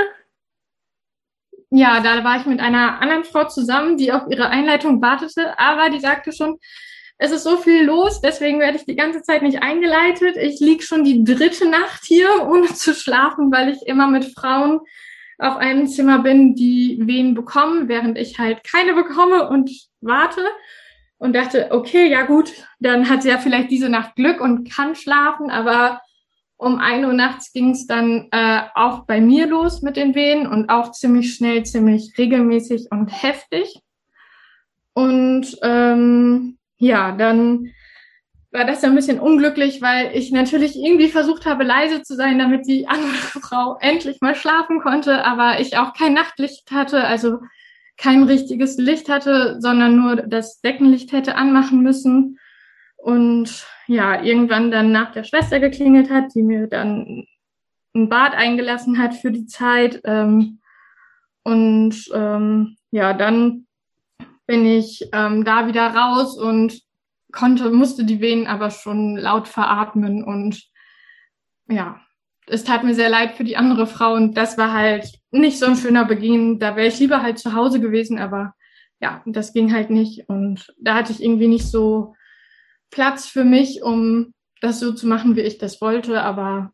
Ja, 1.70 2.00
da 2.00 2.24
war 2.24 2.40
ich 2.40 2.46
mit 2.46 2.61
einer 2.61 3.00
anderen 3.00 3.24
Frau 3.24 3.44
zusammen, 3.44 3.96
die 3.98 4.12
auf 4.12 4.22
ihre 4.30 4.48
Einleitung 4.48 5.02
wartete, 5.02 5.58
aber 5.58 5.90
die 5.90 6.00
sagte 6.00 6.32
schon, 6.32 6.58
es 7.18 7.32
ist 7.32 7.42
so 7.42 7.56
viel 7.56 7.84
los, 7.84 8.20
deswegen 8.20 8.61
werde 8.61 8.78
ich 8.78 8.84
die 8.84 8.96
ganze 8.96 9.22
Zeit 9.22 9.42
nicht 9.42 9.61
eingeleitet. 9.62 10.37
Ich 10.37 10.61
lieg 10.61 10.84
schon 10.84 11.02
die 11.02 11.24
dritte 11.24 11.68
Nacht 11.68 12.04
hier, 12.04 12.28
ohne 12.48 12.68
zu 12.68 12.94
schlafen, 12.94 13.52
weil 13.52 13.70
ich 13.70 13.82
immer 13.87 14.06
mit 14.06 14.24
Frauen 14.24 14.80
auf 15.38 15.56
einem 15.56 15.87
Zimmer 15.88 16.20
bin, 16.20 16.54
die 16.54 16.98
wen 17.02 17.34
bekommen, 17.34 17.88
während 17.88 18.18
ich 18.18 18.38
halt 18.38 18.64
keine 18.64 18.94
bekomme 18.94 19.48
und 19.48 19.70
warte. 20.00 20.42
Und 21.18 21.34
dachte, 21.34 21.68
okay, 21.72 22.08
ja 22.08 22.22
gut, 22.22 22.52
dann 22.78 23.08
hat 23.08 23.24
sie 23.24 23.30
ja 23.30 23.38
vielleicht 23.38 23.72
diese 23.72 23.88
Nacht 23.88 24.14
Glück 24.14 24.40
und 24.40 24.70
kann 24.70 24.94
schlafen, 24.94 25.50
aber 25.50 26.00
um 26.59 26.79
ein 26.79 27.05
Uhr 27.05 27.12
nachts 27.12 27.53
ging 27.53 27.71
es 27.71 27.87
dann 27.87 28.29
äh, 28.33 28.62
auch 28.75 29.07
bei 29.07 29.21
mir 29.21 29.47
los 29.47 29.81
mit 29.81 29.97
den 29.97 30.14
Wehen 30.14 30.47
und 30.47 30.68
auch 30.68 30.90
ziemlich 30.90 31.35
schnell, 31.35 31.64
ziemlich 31.64 32.12
regelmäßig 32.18 32.88
und 32.90 33.09
heftig. 33.09 33.81
Und 34.92 35.57
ähm, 35.62 36.59
ja, 36.77 37.12
dann 37.12 37.71
war 38.51 38.64
das 38.64 38.83
ein 38.83 38.97
bisschen 38.97 39.21
unglücklich, 39.21 39.81
weil 39.83 40.11
ich 40.16 40.33
natürlich 40.33 40.75
irgendwie 40.77 41.09
versucht 41.09 41.47
habe, 41.47 41.62
leise 41.62 42.03
zu 42.03 42.16
sein, 42.16 42.40
damit 42.40 42.66
die 42.66 42.88
andere 42.88 43.12
Frau 43.40 43.77
endlich 43.81 44.21
mal 44.21 44.35
schlafen 44.35 44.81
konnte, 44.81 45.25
aber 45.25 45.61
ich 45.61 45.77
auch 45.77 45.92
kein 45.92 46.14
Nachtlicht 46.14 46.73
hatte, 46.73 47.05
also 47.05 47.38
kein 47.97 48.25
richtiges 48.25 48.79
Licht 48.79 49.09
hatte, 49.09 49.61
sondern 49.61 49.97
nur 49.97 50.16
das 50.16 50.61
Deckenlicht 50.61 51.12
hätte 51.12 51.37
anmachen 51.37 51.83
müssen. 51.83 52.38
Und 52.98 53.66
ja, 53.87 54.22
irgendwann 54.22 54.70
dann 54.70 54.92
nach 54.92 55.12
der 55.12 55.24
Schwester 55.24 55.61
geklingelt 55.61 56.11
hat, 56.11 56.34
die 56.34 56.42
mir 56.42 56.66
dann 56.66 57.24
ein 57.94 58.08
Bad 58.08 58.34
eingelassen 58.34 58.98
hat 58.98 59.14
für 59.14 59.30
die 59.30 59.46
Zeit. 59.46 60.00
Ähm, 60.04 60.61
und 61.42 61.96
ähm, 62.12 62.76
ja, 62.90 63.14
dann 63.14 63.66
bin 64.46 64.66
ich 64.66 65.08
ähm, 65.12 65.44
da 65.44 65.66
wieder 65.66 65.87
raus 65.94 66.37
und 66.37 66.80
konnte, 67.32 67.70
musste 67.70 68.04
die 68.04 68.20
Venen 68.20 68.46
aber 68.46 68.70
schon 68.70 69.16
laut 69.16 69.48
veratmen 69.48 70.24
und 70.24 70.62
ja, 71.68 72.00
es 72.46 72.64
tat 72.64 72.82
mir 72.82 72.94
sehr 72.94 73.11
leid 73.11 73.32
für 73.32 73.44
die 73.44 73.58
andere 73.58 73.87
Frau 73.87 74.14
und 74.14 74.34
das 74.37 74.56
war 74.56 74.72
halt 74.72 75.12
nicht 75.30 75.58
so 75.58 75.66
ein 75.66 75.76
schöner 75.76 76.06
Beginn. 76.06 76.58
Da 76.58 76.76
wäre 76.76 76.88
ich 76.88 76.98
lieber 76.98 77.22
halt 77.22 77.38
zu 77.38 77.52
Hause 77.52 77.80
gewesen, 77.80 78.18
aber 78.18 78.54
ja, 79.00 79.22
das 79.26 79.52
ging 79.52 79.72
halt 79.72 79.90
nicht 79.90 80.28
und 80.28 80.74
da 80.78 80.94
hatte 80.94 81.12
ich 81.12 81.22
irgendwie 81.22 81.48
nicht 81.48 81.66
so 81.66 82.14
Platz 82.90 83.27
für 83.27 83.44
mich, 83.44 83.83
um 83.83 84.33
das 84.61 84.81
so 84.81 84.92
zu 84.92 85.07
machen, 85.07 85.37
wie 85.37 85.42
ich 85.42 85.59
das 85.59 85.81
wollte, 85.81 86.22
aber 86.22 86.72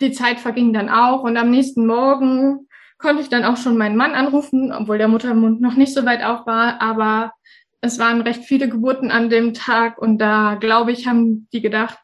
die 0.00 0.12
Zeit 0.12 0.40
verging 0.40 0.72
dann 0.72 0.88
auch 0.88 1.22
und 1.22 1.36
am 1.36 1.50
nächsten 1.50 1.86
Morgen 1.86 2.68
konnte 2.98 3.22
ich 3.22 3.28
dann 3.28 3.44
auch 3.44 3.56
schon 3.56 3.78
meinen 3.78 3.96
Mann 3.96 4.12
anrufen, 4.12 4.72
obwohl 4.72 4.98
der 4.98 5.08
Muttermund 5.08 5.60
noch 5.60 5.74
nicht 5.74 5.94
so 5.94 6.04
weit 6.04 6.22
auf 6.22 6.46
war, 6.46 6.82
aber 6.82 7.32
es 7.80 7.98
waren 7.98 8.20
recht 8.20 8.44
viele 8.44 8.68
Geburten 8.68 9.10
an 9.10 9.30
dem 9.30 9.54
Tag 9.54 9.98
und 9.98 10.18
da 10.18 10.56
glaube 10.56 10.92
ich, 10.92 11.06
haben 11.06 11.48
die 11.52 11.62
gedacht, 11.62 11.98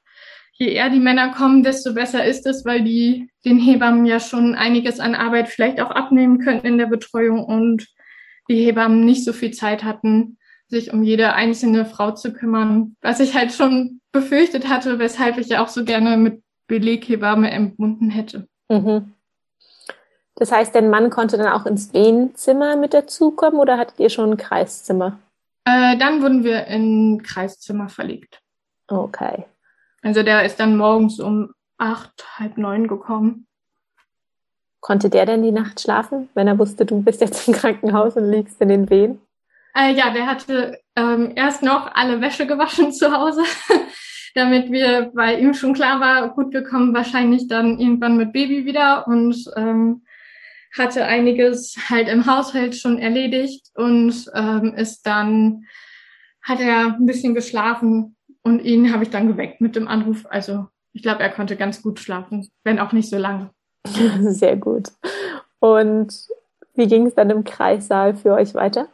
je 0.55 0.69
eher 0.69 0.89
die 0.89 1.01
Männer 1.01 1.33
kommen, 1.33 1.63
desto 1.63 1.93
besser 1.93 2.25
ist 2.25 2.47
es, 2.47 2.65
weil 2.65 2.83
die 2.83 3.31
den 3.45 3.59
Hebammen 3.59 4.07
ja 4.07 4.21
schon 4.21 4.55
einiges 4.55 5.01
an 5.01 5.15
Arbeit 5.15 5.49
vielleicht 5.49 5.81
auch 5.81 5.91
abnehmen 5.91 6.39
könnten 6.39 6.67
in 6.67 6.79
der 6.79 6.87
Betreuung 6.87 7.45
und 7.45 7.87
die 8.49 8.65
Hebammen 8.65 9.05
nicht 9.05 9.25
so 9.25 9.35
viel 9.35 9.51
Zeit 9.51 9.85
hatten, 9.85 10.39
sich 10.69 10.93
um 10.93 11.03
jede 11.03 11.35
einzelne 11.35 11.85
Frau 11.85 12.13
zu 12.13 12.33
kümmern, 12.33 12.97
was 13.01 13.21
ich 13.21 13.35
halt 13.35 13.53
schon 13.53 14.01
befürchtet 14.13 14.69
hatte, 14.69 14.99
weshalb 14.99 15.39
ich 15.39 15.49
ja 15.49 15.63
auch 15.63 15.69
so 15.69 15.85
gerne 15.85 16.17
mit 16.17 16.43
Beleghebamme 16.67 17.51
entbunden 17.51 18.11
hätte. 18.11 18.49
Mhm. 18.69 19.13
Das 20.35 20.53
heißt, 20.53 20.75
dein 20.75 20.91
Mann 20.91 21.11
konnte 21.11 21.39
dann 21.39 21.53
auch 21.53 21.67
ins 21.67 21.95
Wehenzimmer 21.95 22.77
mit 22.77 22.93
dazukommen 22.93 23.59
oder 23.59 23.79
hattet 23.79 23.99
ihr 24.01 24.11
schon 24.11 24.33
ein 24.33 24.37
Kreiszimmer? 24.37 25.19
Äh, 25.65 25.97
dann 25.97 26.23
wurden 26.23 26.45
wir 26.45 26.67
in 26.67 27.23
Kreiszimmer 27.23 27.89
verlegt. 27.89 28.41
Okay. 28.89 29.47
Also 30.03 30.23
der 30.23 30.45
ist 30.45 30.61
dann 30.61 30.77
morgens 30.77 31.19
um 31.21 31.53
acht, 31.79 32.39
halb 32.39 32.59
neun 32.59 32.87
gekommen. 32.87 33.47
Konnte 34.81 35.11
der 35.11 35.27
denn 35.27 35.43
die 35.43 35.53
Nacht 35.53 35.81
schlafen, 35.81 36.29
wenn 36.35 36.47
er 36.47 36.59
wusste, 36.59 36.87
du 36.87 37.03
bist 37.03 37.21
jetzt 37.21 37.49
im 37.49 37.55
Krankenhaus 37.55 38.17
und 38.17 38.31
liegst 38.31 38.61
in 38.61 38.69
den 38.69 38.91
Wehen? 38.91 39.21
Äh, 39.77 39.93
ja, 39.93 40.11
der 40.11 40.27
hatte 40.27 40.81
ähm, 40.97 41.33
erst 41.37 41.63
noch 41.63 41.95
alle 41.95 42.21
Wäsche 42.23 42.47
gewaschen 42.47 42.93
zu 42.93 43.13
Hause, 43.13 43.43
damit 44.35 44.71
wir, 44.73 45.11
weil 45.15 45.39
ihm 45.41 45.53
schon 45.53 45.75
klar 45.75 46.01
war, 46.01 46.31
gut, 46.31 46.53
wir 46.55 46.65
kommen 46.65 46.95
wahrscheinlich 46.95 47.47
dann 47.47 47.79
irgendwann 47.79 48.17
mit 48.17 48.33
Baby 48.33 48.65
wieder 48.65 49.07
und 49.07 49.37
ähm, 49.55 50.03
hatte 50.77 51.05
einiges 51.05 51.77
halt 51.89 52.09
im 52.09 52.27
Haushalt 52.27 52.77
schon 52.77 52.99
erledigt 52.99 53.71
und 53.75 54.31
ähm, 54.35 54.75
ist 54.75 55.03
dann, 55.07 55.65
hat 56.43 56.61
er 56.61 56.95
ein 56.95 57.07
bisschen 57.07 57.35
geschlafen 57.35 58.17
und 58.43 58.61
ihn 58.61 58.93
habe 58.93 59.05
ich 59.05 59.11
dann 59.11 59.29
geweckt 59.29 59.61
mit 59.61 59.77
dem 59.77 59.89
Anruf. 59.89 60.25
Also 60.31 60.69
ich 60.93 61.03
glaube, 61.03 61.23
er 61.23 61.31
konnte 61.31 61.57
ganz 61.57 61.83
gut 61.83 62.01
schlafen, 62.01 62.49
wenn 62.65 62.79
auch 62.79 62.93
nicht 62.93 63.11
so 63.11 63.19
lange. 63.19 63.51
Sehr 64.21 64.57
gut. 64.57 64.93
Und 65.59 66.15
wie 66.75 66.87
ging 66.87 67.07
es 67.07 67.15
dann 67.15 67.31
im 67.31 67.45
Kreissaal 67.45 68.15
für 68.15 68.33
euch 68.33 68.55
weiter? 68.55 68.89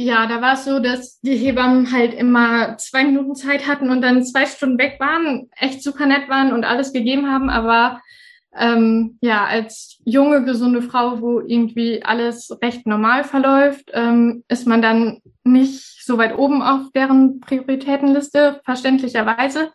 Ja, 0.00 0.26
da 0.26 0.40
war 0.40 0.52
es 0.52 0.64
so, 0.64 0.78
dass 0.78 1.20
die 1.22 1.34
Hebammen 1.34 1.90
halt 1.90 2.14
immer 2.14 2.78
zwei 2.78 3.02
Minuten 3.02 3.34
Zeit 3.34 3.66
hatten 3.66 3.90
und 3.90 4.00
dann 4.00 4.24
zwei 4.24 4.46
Stunden 4.46 4.78
weg 4.78 4.98
waren, 5.00 5.50
echt 5.56 5.82
super 5.82 6.06
nett 6.06 6.28
waren 6.28 6.52
und 6.52 6.64
alles 6.64 6.92
gegeben 6.92 7.28
haben. 7.28 7.50
Aber 7.50 8.00
ähm, 8.56 9.18
ja, 9.20 9.44
als 9.44 10.00
junge, 10.04 10.44
gesunde 10.44 10.82
Frau, 10.82 11.20
wo 11.20 11.40
irgendwie 11.40 12.04
alles 12.04 12.56
recht 12.62 12.86
normal 12.86 13.24
verläuft, 13.24 13.90
ähm, 13.92 14.44
ist 14.46 14.68
man 14.68 14.82
dann 14.82 15.20
nicht 15.42 16.04
so 16.04 16.16
weit 16.16 16.38
oben 16.38 16.62
auf 16.62 16.92
deren 16.94 17.40
Prioritätenliste, 17.40 18.60
verständlicherweise. 18.64 19.72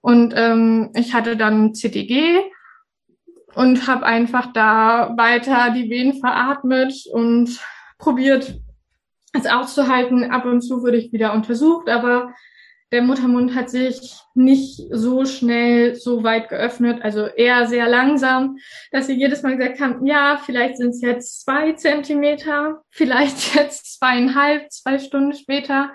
Und 0.00 0.34
ähm, 0.36 0.90
ich 0.96 1.14
hatte 1.14 1.36
dann 1.36 1.72
CTG 1.72 2.40
und 3.54 3.86
habe 3.86 4.06
einfach 4.06 4.52
da 4.52 5.14
weiter 5.16 5.70
die 5.70 5.88
Venen 5.88 6.18
veratmet 6.18 6.94
und 7.12 7.60
probiert, 7.98 8.60
es 9.32 9.46
auszuhalten. 9.46 10.30
Ab 10.30 10.44
und 10.44 10.62
zu 10.62 10.82
wurde 10.82 10.96
ich 10.96 11.12
wieder 11.12 11.32
untersucht, 11.32 11.88
aber 11.88 12.34
der 12.92 13.02
Muttermund 13.02 13.54
hat 13.54 13.70
sich 13.70 14.18
nicht 14.34 14.82
so 14.90 15.24
schnell 15.24 15.94
so 15.94 16.22
weit 16.22 16.50
geöffnet, 16.50 17.02
also 17.02 17.24
eher 17.24 17.66
sehr 17.66 17.88
langsam, 17.88 18.58
dass 18.90 19.06
sie 19.06 19.14
jedes 19.14 19.42
Mal 19.42 19.56
gesagt 19.56 19.80
haben, 19.80 20.04
ja, 20.04 20.36
vielleicht 20.36 20.76
sind 20.76 20.90
es 20.90 21.00
jetzt 21.00 21.42
zwei 21.42 21.72
Zentimeter, 21.72 22.82
vielleicht 22.90 23.54
jetzt 23.54 23.98
zweieinhalb, 23.98 24.70
zwei 24.70 24.98
Stunden 24.98 25.32
später. 25.32 25.90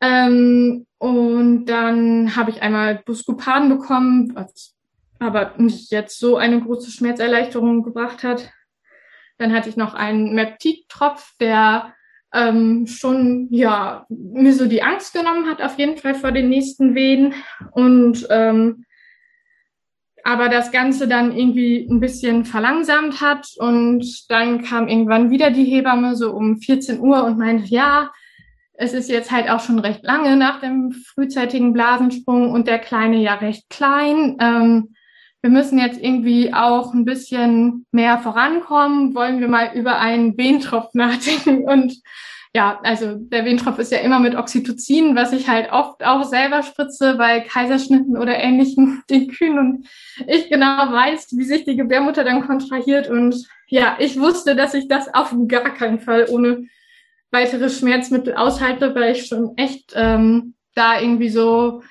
Ähm, 0.00 0.86
und 0.98 1.66
dann 1.66 2.36
habe 2.36 2.50
ich 2.50 2.62
einmal 2.62 3.02
Buscopan 3.04 3.68
bekommen, 3.68 4.30
was 4.34 4.74
aber 5.18 5.54
nicht 5.56 5.90
jetzt 5.90 6.20
so 6.20 6.36
eine 6.36 6.60
große 6.60 6.90
Schmerzerleichterung 6.92 7.82
gebracht 7.82 8.22
hat. 8.22 8.52
Dann 9.38 9.52
hatte 9.52 9.68
ich 9.68 9.76
noch 9.76 9.94
einen 9.94 10.34
Meptid-Tropf, 10.34 11.32
der 11.40 11.95
ähm, 12.36 12.86
schon 12.86 13.48
ja 13.50 14.06
mir 14.08 14.52
so 14.52 14.66
die 14.66 14.82
Angst 14.82 15.14
genommen 15.14 15.48
hat 15.48 15.62
auf 15.62 15.78
jeden 15.78 15.96
Fall 15.96 16.14
vor 16.14 16.32
den 16.32 16.48
nächsten 16.48 16.94
Wehen 16.94 17.34
und 17.72 18.26
ähm, 18.30 18.84
aber 20.24 20.48
das 20.48 20.72
Ganze 20.72 21.06
dann 21.06 21.36
irgendwie 21.36 21.86
ein 21.88 22.00
bisschen 22.00 22.44
verlangsamt 22.44 23.20
hat 23.20 23.46
und 23.58 24.28
dann 24.28 24.62
kam 24.62 24.88
irgendwann 24.88 25.30
wieder 25.30 25.52
die 25.52 25.64
Hebamme 25.64 26.16
so 26.16 26.32
um 26.32 26.58
14 26.58 26.98
Uhr 26.98 27.22
und 27.24 27.38
meinte, 27.38 27.66
ja, 27.66 28.10
es 28.72 28.92
ist 28.92 29.08
jetzt 29.08 29.30
halt 29.30 29.48
auch 29.48 29.60
schon 29.60 29.78
recht 29.78 30.02
lange 30.02 30.36
nach 30.36 30.60
dem 30.60 30.90
frühzeitigen 30.90 31.72
Blasensprung 31.72 32.50
und 32.50 32.66
der 32.66 32.80
Kleine 32.80 33.18
ja 33.18 33.34
recht 33.34 33.70
klein. 33.70 34.36
Ähm, 34.40 34.95
wir 35.46 35.52
müssen 35.52 35.78
jetzt 35.78 36.02
irgendwie 36.02 36.52
auch 36.52 36.92
ein 36.92 37.04
bisschen 37.04 37.86
mehr 37.92 38.18
vorankommen. 38.18 39.14
Wollen 39.14 39.38
wir 39.38 39.46
mal 39.46 39.70
über 39.76 40.00
einen 40.00 40.36
Wehentropf 40.36 40.92
nachdenken? 40.94 41.62
Und 41.68 42.02
ja, 42.52 42.80
also 42.82 43.14
der 43.14 43.44
Wehentropf 43.44 43.78
ist 43.78 43.92
ja 43.92 43.98
immer 43.98 44.18
mit 44.18 44.34
Oxytocin, 44.34 45.14
was 45.14 45.32
ich 45.32 45.48
halt 45.48 45.70
oft 45.70 46.04
auch 46.04 46.24
selber 46.24 46.64
spritze 46.64 47.14
bei 47.14 47.42
Kaiserschnitten 47.42 48.18
oder 48.18 48.36
ähnlichen 48.36 49.04
den 49.10 49.28
Kühen 49.28 49.58
und 49.58 49.86
ich 50.26 50.48
genau 50.48 50.90
weiß, 50.90 51.28
wie 51.36 51.44
sich 51.44 51.64
die 51.64 51.76
Gebärmutter 51.76 52.24
dann 52.24 52.44
kontrahiert 52.44 53.08
und 53.08 53.36
ja, 53.68 53.96
ich 54.00 54.18
wusste, 54.18 54.56
dass 54.56 54.74
ich 54.74 54.88
das 54.88 55.12
auf 55.12 55.34
gar 55.46 55.74
keinen 55.74 56.00
Fall 56.00 56.26
ohne 56.30 56.64
weitere 57.30 57.68
Schmerzmittel 57.68 58.34
aushalte, 58.34 58.94
weil 58.94 59.12
ich 59.12 59.26
schon 59.26 59.52
echt 59.56 59.92
ähm, 59.94 60.54
da 60.74 60.98
irgendwie 60.98 61.28
so 61.28 61.82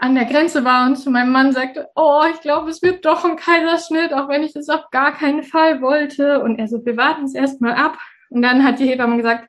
an 0.00 0.14
der 0.14 0.24
Grenze 0.24 0.64
war 0.64 0.86
und 0.86 0.96
zu 0.96 1.10
meinem 1.10 1.30
Mann 1.30 1.52
sagte, 1.52 1.88
oh, 1.94 2.22
ich 2.32 2.40
glaube, 2.40 2.70
es 2.70 2.80
wird 2.80 3.04
doch 3.04 3.24
ein 3.24 3.36
Kaiserschnitt, 3.36 4.14
auch 4.14 4.28
wenn 4.28 4.42
ich 4.42 4.54
das 4.54 4.70
auf 4.70 4.90
gar 4.90 5.12
keinen 5.12 5.42
Fall 5.42 5.82
wollte. 5.82 6.42
Und 6.42 6.58
er 6.58 6.68
so, 6.68 6.84
wir 6.84 6.96
warten 6.96 7.24
es 7.24 7.34
erstmal 7.34 7.74
ab. 7.74 7.98
Und 8.30 8.40
dann 8.40 8.64
hat 8.64 8.78
die 8.78 8.86
Hebamme 8.86 9.18
gesagt, 9.18 9.48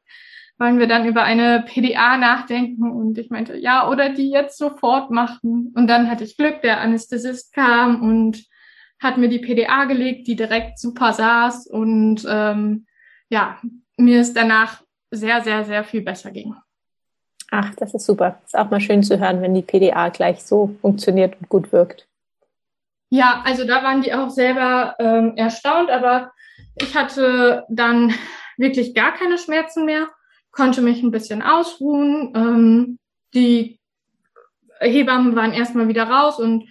wollen 0.58 0.78
wir 0.78 0.88
dann 0.88 1.08
über 1.08 1.24
eine 1.24 1.64
PDA 1.66 2.18
nachdenken? 2.18 2.92
Und 2.92 3.18
ich 3.18 3.30
meinte, 3.30 3.56
ja, 3.56 3.88
oder 3.88 4.10
die 4.10 4.30
jetzt 4.30 4.58
sofort 4.58 5.10
machen. 5.10 5.72
Und 5.74 5.88
dann 5.88 6.12
hatte 6.12 6.26
ich 6.26 6.36
Glück, 6.36 6.62
der 6.62 6.82
Anästhesist 6.82 7.54
kam 7.54 8.02
und 8.02 8.44
hat 9.00 9.18
mir 9.18 9.30
die 9.30 9.40
PDA 9.40 9.86
gelegt, 9.86 10.28
die 10.28 10.36
direkt 10.36 10.80
super 10.80 11.14
saß. 11.14 11.68
Und 11.68 12.28
ähm, 12.30 12.86
ja, 13.30 13.58
mir 13.96 14.20
ist 14.20 14.36
danach 14.36 14.84
sehr, 15.12 15.42
sehr, 15.42 15.64
sehr 15.64 15.86
viel 15.86 16.02
besser 16.02 16.32
ging. 16.32 16.56
Ach, 17.52 17.76
das 17.76 17.94
ist 17.94 18.06
super. 18.06 18.42
Ist 18.46 18.58
auch 18.58 18.72
mal 18.72 18.80
schön 18.80 19.04
zu 19.04 19.20
hören, 19.20 19.42
wenn 19.42 19.54
die 19.54 19.62
PDA 19.62 20.10
gleich 20.10 20.42
so 20.44 20.76
funktioniert 20.82 21.36
und 21.40 21.50
gut 21.50 21.72
wirkt. 21.74 22.08
Ja, 23.10 23.42
also 23.46 23.68
da 23.68 23.84
waren 23.84 24.02
die 24.02 24.14
auch 24.14 24.30
selber 24.30 24.96
ähm, 24.98 25.34
erstaunt, 25.36 25.90
aber 25.90 26.32
ich 26.76 26.96
hatte 26.96 27.66
dann 27.70 28.14
wirklich 28.58 28.96
gar 28.96 29.14
keine 29.14 29.38
Schmerzen 29.38 29.84
mehr, 29.84 30.08
konnte 30.52 30.82
mich 30.82 31.04
ein 31.04 31.12
bisschen 31.12 31.42
ausruhen. 31.42 32.32
Ähm, 32.34 33.00
die 33.34 33.80
Hebammen 34.80 35.36
waren 35.36 35.52
erstmal 35.52 35.90
wieder 35.90 36.06
raus 36.06 36.40
und 36.40 36.70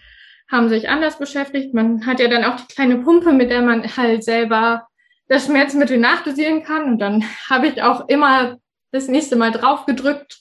haben 0.51 0.71
sich 0.71 0.89
anders 0.89 1.19
beschäftigt. 1.19 1.75
Man 1.75 2.07
hat 2.07 2.21
ja 2.21 2.29
dann 2.29 2.45
auch 2.45 2.57
die 2.57 2.75
kleine 2.75 2.97
Pumpe, 2.97 3.35
mit 3.35 3.51
der 3.51 3.61
man 3.61 3.85
halt 3.97 4.25
selber 4.25 4.89
das 5.29 5.45
Schmerzmittel 5.45 5.99
nachdosieren 5.99 6.63
kann. 6.63 6.85
Und 6.85 6.99
dann 7.01 7.23
habe 7.51 7.69
ich 7.69 7.83
auch 7.83 8.09
immer 8.09 8.57
das 8.93 9.09
nächste 9.09 9.37
Mal 9.37 9.53
drauf 9.53 9.85
gedrückt, 9.85 10.41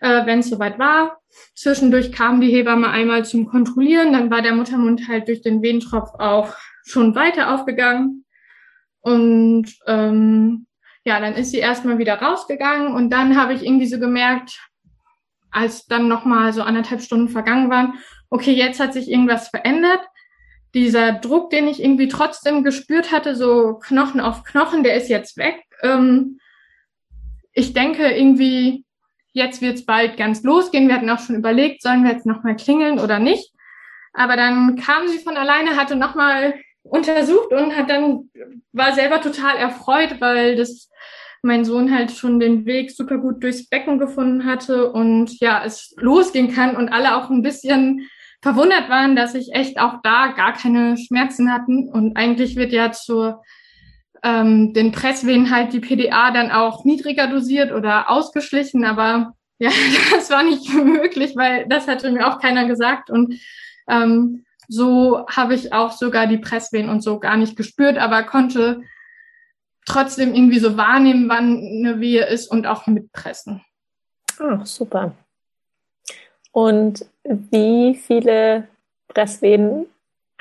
äh, 0.00 0.26
wenn 0.26 0.40
es 0.40 0.50
soweit 0.50 0.78
war. 0.78 1.20
Zwischendurch 1.54 2.12
kam 2.12 2.40
die 2.40 2.50
Hebamme 2.50 2.88
einmal 2.88 3.24
zum 3.24 3.46
Kontrollieren, 3.46 4.12
dann 4.12 4.30
war 4.30 4.42
der 4.42 4.54
Muttermund 4.54 5.08
halt 5.08 5.28
durch 5.28 5.42
den 5.42 5.62
Wehentropf 5.62 6.10
auch 6.18 6.54
schon 6.84 7.14
weiter 7.14 7.54
aufgegangen. 7.54 8.24
Und 9.00 9.66
ähm, 9.86 10.66
ja, 11.04 11.20
dann 11.20 11.34
ist 11.34 11.50
sie 11.50 11.58
erstmal 11.58 11.98
wieder 11.98 12.20
rausgegangen 12.20 12.94
und 12.94 13.10
dann 13.10 13.36
habe 13.36 13.54
ich 13.54 13.64
irgendwie 13.64 13.86
so 13.86 13.98
gemerkt, 13.98 14.58
als 15.50 15.86
dann 15.86 16.08
nochmal 16.08 16.52
so 16.52 16.62
anderthalb 16.62 17.00
Stunden 17.00 17.28
vergangen 17.28 17.70
waren, 17.70 17.94
okay, 18.30 18.52
jetzt 18.52 18.80
hat 18.80 18.92
sich 18.92 19.10
irgendwas 19.10 19.48
verändert. 19.48 20.00
Dieser 20.74 21.12
Druck, 21.12 21.50
den 21.50 21.68
ich 21.68 21.82
irgendwie 21.82 22.08
trotzdem 22.08 22.64
gespürt 22.64 23.12
hatte, 23.12 23.36
so 23.36 23.78
Knochen 23.78 24.20
auf 24.20 24.44
Knochen, 24.44 24.82
der 24.82 24.96
ist 24.96 25.08
jetzt 25.08 25.36
weg. 25.36 25.62
Ähm, 25.82 26.38
ich 27.52 27.72
denke 27.72 28.10
irgendwie, 28.10 28.84
jetzt 29.36 29.60
wird 29.60 29.74
es 29.74 29.84
bald 29.84 30.16
ganz 30.16 30.42
losgehen. 30.42 30.88
Wir 30.88 30.96
hatten 30.96 31.10
auch 31.10 31.18
schon 31.18 31.36
überlegt, 31.36 31.82
sollen 31.82 32.04
wir 32.04 32.12
jetzt 32.12 32.26
nochmal 32.26 32.56
klingeln 32.56 32.98
oder 32.98 33.18
nicht. 33.18 33.52
Aber 34.14 34.34
dann 34.34 34.76
kam 34.76 35.06
sie 35.08 35.18
von 35.18 35.36
alleine, 35.36 35.76
hatte 35.76 35.94
nochmal 35.94 36.54
untersucht 36.82 37.52
und 37.52 37.76
hat 37.76 37.90
dann, 37.90 38.30
war 38.72 38.94
selber 38.94 39.20
total 39.20 39.56
erfreut, 39.56 40.20
weil 40.20 40.56
das 40.56 40.88
mein 41.42 41.66
Sohn 41.66 41.94
halt 41.94 42.12
schon 42.12 42.40
den 42.40 42.64
Weg 42.64 42.90
super 42.90 43.18
gut 43.18 43.42
durchs 43.42 43.68
Becken 43.68 43.98
gefunden 43.98 44.46
hatte 44.46 44.90
und 44.90 45.38
ja, 45.38 45.62
es 45.64 45.94
losgehen 45.98 46.52
kann 46.52 46.74
und 46.74 46.88
alle 46.88 47.16
auch 47.16 47.28
ein 47.28 47.42
bisschen 47.42 48.08
verwundert 48.40 48.88
waren, 48.88 49.16
dass 49.16 49.34
ich 49.34 49.52
echt 49.52 49.78
auch 49.78 50.00
da 50.02 50.28
gar 50.28 50.54
keine 50.54 50.96
Schmerzen 50.96 51.52
hatten. 51.52 51.90
Und 51.90 52.16
eigentlich 52.16 52.56
wird 52.56 52.72
ja 52.72 52.90
zur 52.90 53.42
ähm, 54.26 54.72
den 54.72 54.90
Presswehen 54.90 55.54
halt 55.54 55.72
die 55.72 55.78
PDA 55.78 56.32
dann 56.32 56.50
auch 56.50 56.84
niedriger 56.84 57.28
dosiert 57.28 57.70
oder 57.70 58.10
ausgeschlichen, 58.10 58.84
aber 58.84 59.34
ja, 59.58 59.70
das 60.10 60.30
war 60.30 60.42
nicht 60.42 60.68
möglich, 60.74 61.36
weil 61.36 61.66
das 61.68 61.86
hatte 61.86 62.10
mir 62.10 62.26
auch 62.26 62.40
keiner 62.40 62.66
gesagt. 62.66 63.08
Und 63.08 63.40
ähm, 63.88 64.44
so 64.68 65.24
habe 65.28 65.54
ich 65.54 65.72
auch 65.72 65.92
sogar 65.92 66.26
die 66.26 66.38
Presswehen 66.38 66.88
und 66.88 67.02
so 67.02 67.20
gar 67.20 67.36
nicht 67.36 67.56
gespürt, 67.56 67.98
aber 67.98 68.24
konnte 68.24 68.82
trotzdem 69.86 70.34
irgendwie 70.34 70.58
so 70.58 70.76
wahrnehmen, 70.76 71.28
wann 71.28 71.58
eine 71.58 72.00
Wehe 72.00 72.26
ist 72.26 72.50
und 72.50 72.66
auch 72.66 72.88
mitpressen. 72.88 73.62
Ach, 74.40 74.66
super. 74.66 75.12
Und 76.50 77.06
wie 77.22 77.94
viele 77.94 78.66
Presswehen 79.06 79.86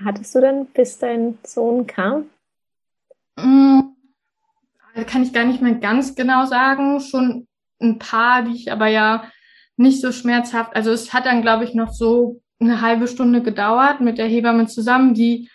hattest 0.03 0.33
du 0.33 0.41
denn, 0.41 0.65
bis 0.65 0.97
dein 0.97 1.37
Sohn 1.43 1.85
kam? 1.85 2.25
Mm, 3.37 3.81
kann 5.07 5.23
ich 5.23 5.33
gar 5.33 5.45
nicht 5.45 5.61
mehr 5.61 5.75
ganz 5.75 6.15
genau 6.15 6.45
sagen. 6.45 6.99
Schon 6.99 7.47
ein 7.81 7.99
paar, 7.99 8.43
die 8.43 8.55
ich 8.55 8.71
aber 8.71 8.87
ja 8.87 9.29
nicht 9.77 10.01
so 10.01 10.11
schmerzhaft. 10.11 10.75
Also 10.75 10.91
es 10.91 11.13
hat 11.13 11.25
dann, 11.25 11.41
glaube 11.41 11.65
ich, 11.65 11.73
noch 11.73 11.91
so 11.91 12.41
eine 12.59 12.81
halbe 12.81 13.07
Stunde 13.07 13.41
gedauert 13.41 13.99
mit 13.99 14.17
der 14.17 14.27
Hebamme 14.27 14.67
zusammen, 14.67 15.13
die 15.13 15.49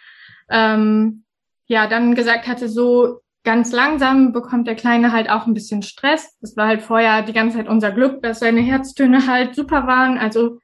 ähm, 0.51 1.25
ja 1.67 1.87
dann 1.87 2.15
gesagt 2.15 2.47
hatte, 2.47 2.69
so 2.69 3.21
ganz 3.43 3.73
langsam 3.73 4.33
bekommt 4.33 4.67
der 4.67 4.75
Kleine 4.75 5.13
halt 5.13 5.31
auch 5.31 5.47
ein 5.47 5.55
bisschen 5.55 5.83
Stress. 5.83 6.37
Das 6.41 6.57
war 6.57 6.67
halt 6.67 6.83
vorher 6.83 7.23
die 7.23 7.33
ganze 7.33 7.57
Zeit 7.57 7.69
unser 7.69 7.93
Glück, 7.93 8.23
dass 8.23 8.41
seine 8.41 8.61
Herztöne 8.61 9.27
halt 9.27 9.55
super 9.55 9.87
waren. 9.87 10.19
Also 10.19 10.59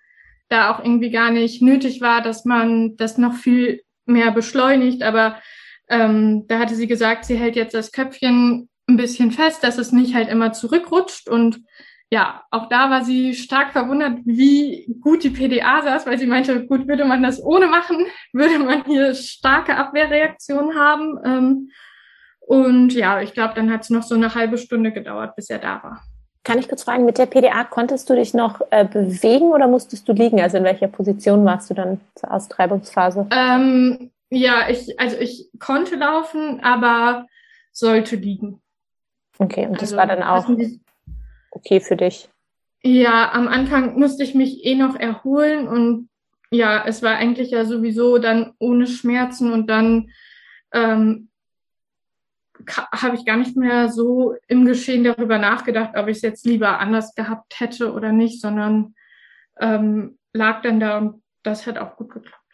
da 0.48 0.70
auch 0.70 0.81
irgendwie 0.81 1.11
gar 1.11 1.31
nicht 1.31 1.62
nötig 1.62 2.00
war, 2.00 2.20
dass 2.20 2.44
man 2.44 2.96
das 2.96 3.16
noch 3.16 3.35
viel 3.35 3.83
mehr 4.05 4.31
beschleunigt. 4.31 5.02
Aber 5.02 5.37
ähm, 5.88 6.46
da 6.49 6.59
hatte 6.59 6.75
sie 6.75 6.87
gesagt, 6.87 7.25
sie 7.25 7.37
hält 7.37 7.57
jetzt 7.57 7.75
das 7.75 7.92
Köpfchen 7.92 8.68
ein 8.88 8.96
bisschen 8.96 9.33
fest, 9.33 9.64
dass 9.64 9.79
es 9.79 9.92
nicht 9.92 10.14
halt 10.14 10.29
immer 10.29 10.53
zurückrutscht 10.53 11.29
und 11.29 11.61
ja, 12.09 12.42
auch 12.53 12.68
da 12.68 12.88
war 12.88 13.05
sie 13.05 13.35
stark 13.35 13.72
verwundert, 13.72 14.18
wie 14.25 14.87
gut 15.01 15.25
die 15.25 15.31
PDA 15.31 15.83
saß, 15.83 16.07
weil 16.07 16.18
sie 16.18 16.27
meinte, 16.27 16.64
gut, 16.66 16.87
würde 16.87 17.05
man 17.05 17.22
das 17.22 17.42
ohne 17.42 17.66
machen, 17.66 18.07
würde 18.33 18.59
man 18.61 18.85
hier 18.85 19.14
starke 19.14 19.77
Abwehrreaktionen 19.77 20.79
haben. 20.79 21.18
Ähm, 21.25 21.70
und 22.40 22.92
ja, 22.92 23.20
ich 23.20 23.33
glaube, 23.33 23.55
dann 23.55 23.72
hat 23.72 23.83
es 23.83 23.90
noch 23.90 24.05
so 24.05 24.14
eine 24.14 24.37
halbe 24.37 24.57
Stunde 24.57 24.92
gedauert, 24.92 25.35
bis 25.35 25.51
er 25.51 25.59
da 25.59 25.83
war. 25.83 26.03
Kann 26.44 26.61
ich 26.61 26.68
kurz 26.68 26.85
fragen, 26.85 27.07
mit 27.07 27.18
der 27.18 27.27
PDA 27.27 27.64
konntest 27.64 28.09
du 28.09 28.14
dich 28.14 28.33
noch 28.33 28.61
äh, 28.70 28.85
bewegen 28.85 29.46
oder 29.46 29.66
musstest 29.66 30.09
du 30.09 30.12
liegen? 30.12 30.40
Also 30.40 30.59
in 30.59 30.64
welcher 30.64 30.87
Position 30.87 31.44
warst 31.44 31.70
du 31.70 31.75
dann 31.75 32.01
zur 32.14 32.31
Austreibungsphase? 32.31 33.27
Ähm, 33.33 34.12
ja, 34.31 34.69
ich, 34.69 34.99
also 34.99 35.17
ich 35.19 35.49
konnte 35.59 35.97
laufen, 35.97 36.61
aber 36.61 37.27
sollte 37.73 38.17
liegen. 38.17 38.61
Okay, 39.39 39.67
und 39.67 39.75
das 39.75 39.93
also, 39.93 39.97
war 39.97 40.07
dann 40.07 40.23
auch 40.23 40.49
okay 41.51 41.81
für 41.81 41.97
dich? 41.97 42.29
Ja, 42.83 43.33
am 43.33 43.49
Anfang 43.49 43.99
musste 43.99 44.23
ich 44.23 44.35
mich 44.35 44.65
eh 44.65 44.75
noch 44.75 44.97
erholen 44.97 45.69
und 45.69 46.09
ja, 46.51 46.85
es 46.87 47.03
war 47.03 47.17
eigentlich 47.17 47.51
ja 47.51 47.65
sowieso 47.65 48.19
dann 48.19 48.55
ohne 48.59 48.87
Schmerzen 48.87 49.53
und 49.53 49.69
dann 49.69 50.11
ähm, 50.73 51.29
habe 52.69 53.17
ich 53.17 53.27
gar 53.27 53.37
nicht 53.37 53.57
mehr 53.57 53.89
so 53.89 54.35
im 54.49 54.65
Geschehen 54.65 55.05
darüber 55.05 55.39
nachgedacht, 55.39 55.97
ob 55.97 56.09
ich 56.09 56.19
es 56.19 56.23
jetzt 56.23 56.47
lieber 56.47 56.79
anders 56.79 57.15
gehabt 57.15 57.61
hätte 57.61 57.93
oder 57.93 58.12
nicht, 58.12 58.41
sondern 58.41 58.95
ähm, 59.61 60.19
lag 60.33 60.62
dann 60.62 60.81
da 60.81 60.99
und 60.99 61.23
das 61.43 61.67
hat 61.67 61.79
auch 61.79 61.97
gut 61.97 62.12
geklappt. 62.12 62.46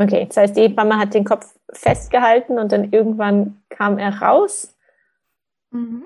Okay, 0.00 0.24
das 0.26 0.38
heißt, 0.38 0.56
die 0.56 0.62
Hebamme 0.62 0.96
hat 0.96 1.12
den 1.12 1.26
Kopf 1.26 1.54
festgehalten 1.70 2.58
und 2.58 2.72
dann 2.72 2.90
irgendwann 2.90 3.62
kam 3.68 3.98
er 3.98 4.22
raus. 4.22 4.74
Mhm. 5.70 6.04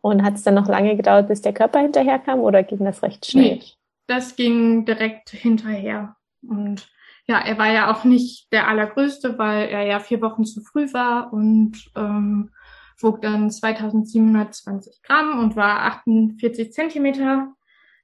Und 0.00 0.24
hat 0.24 0.34
es 0.34 0.42
dann 0.42 0.54
noch 0.54 0.66
lange 0.66 0.96
gedauert, 0.96 1.28
bis 1.28 1.40
der 1.40 1.52
Körper 1.52 1.78
hinterherkam 1.78 2.40
oder 2.40 2.64
ging 2.64 2.84
das 2.84 3.04
recht 3.04 3.26
schnell? 3.26 3.58
Nee, 3.58 3.62
das 4.08 4.34
ging 4.34 4.84
direkt 4.84 5.30
hinterher. 5.30 6.16
Und 6.42 6.88
ja, 7.26 7.38
er 7.38 7.58
war 7.58 7.72
ja 7.72 7.94
auch 7.94 8.02
nicht 8.02 8.52
der 8.52 8.66
allergrößte, 8.66 9.38
weil 9.38 9.68
er 9.68 9.84
ja 9.84 10.00
vier 10.00 10.20
Wochen 10.20 10.44
zu 10.44 10.60
früh 10.60 10.92
war 10.92 11.32
und 11.32 11.92
ähm, 11.94 12.50
wog 12.98 13.22
dann 13.22 13.52
2720 13.52 15.00
Gramm 15.02 15.38
und 15.38 15.54
war 15.54 15.82
48 15.82 16.72
Zentimeter 16.72 17.54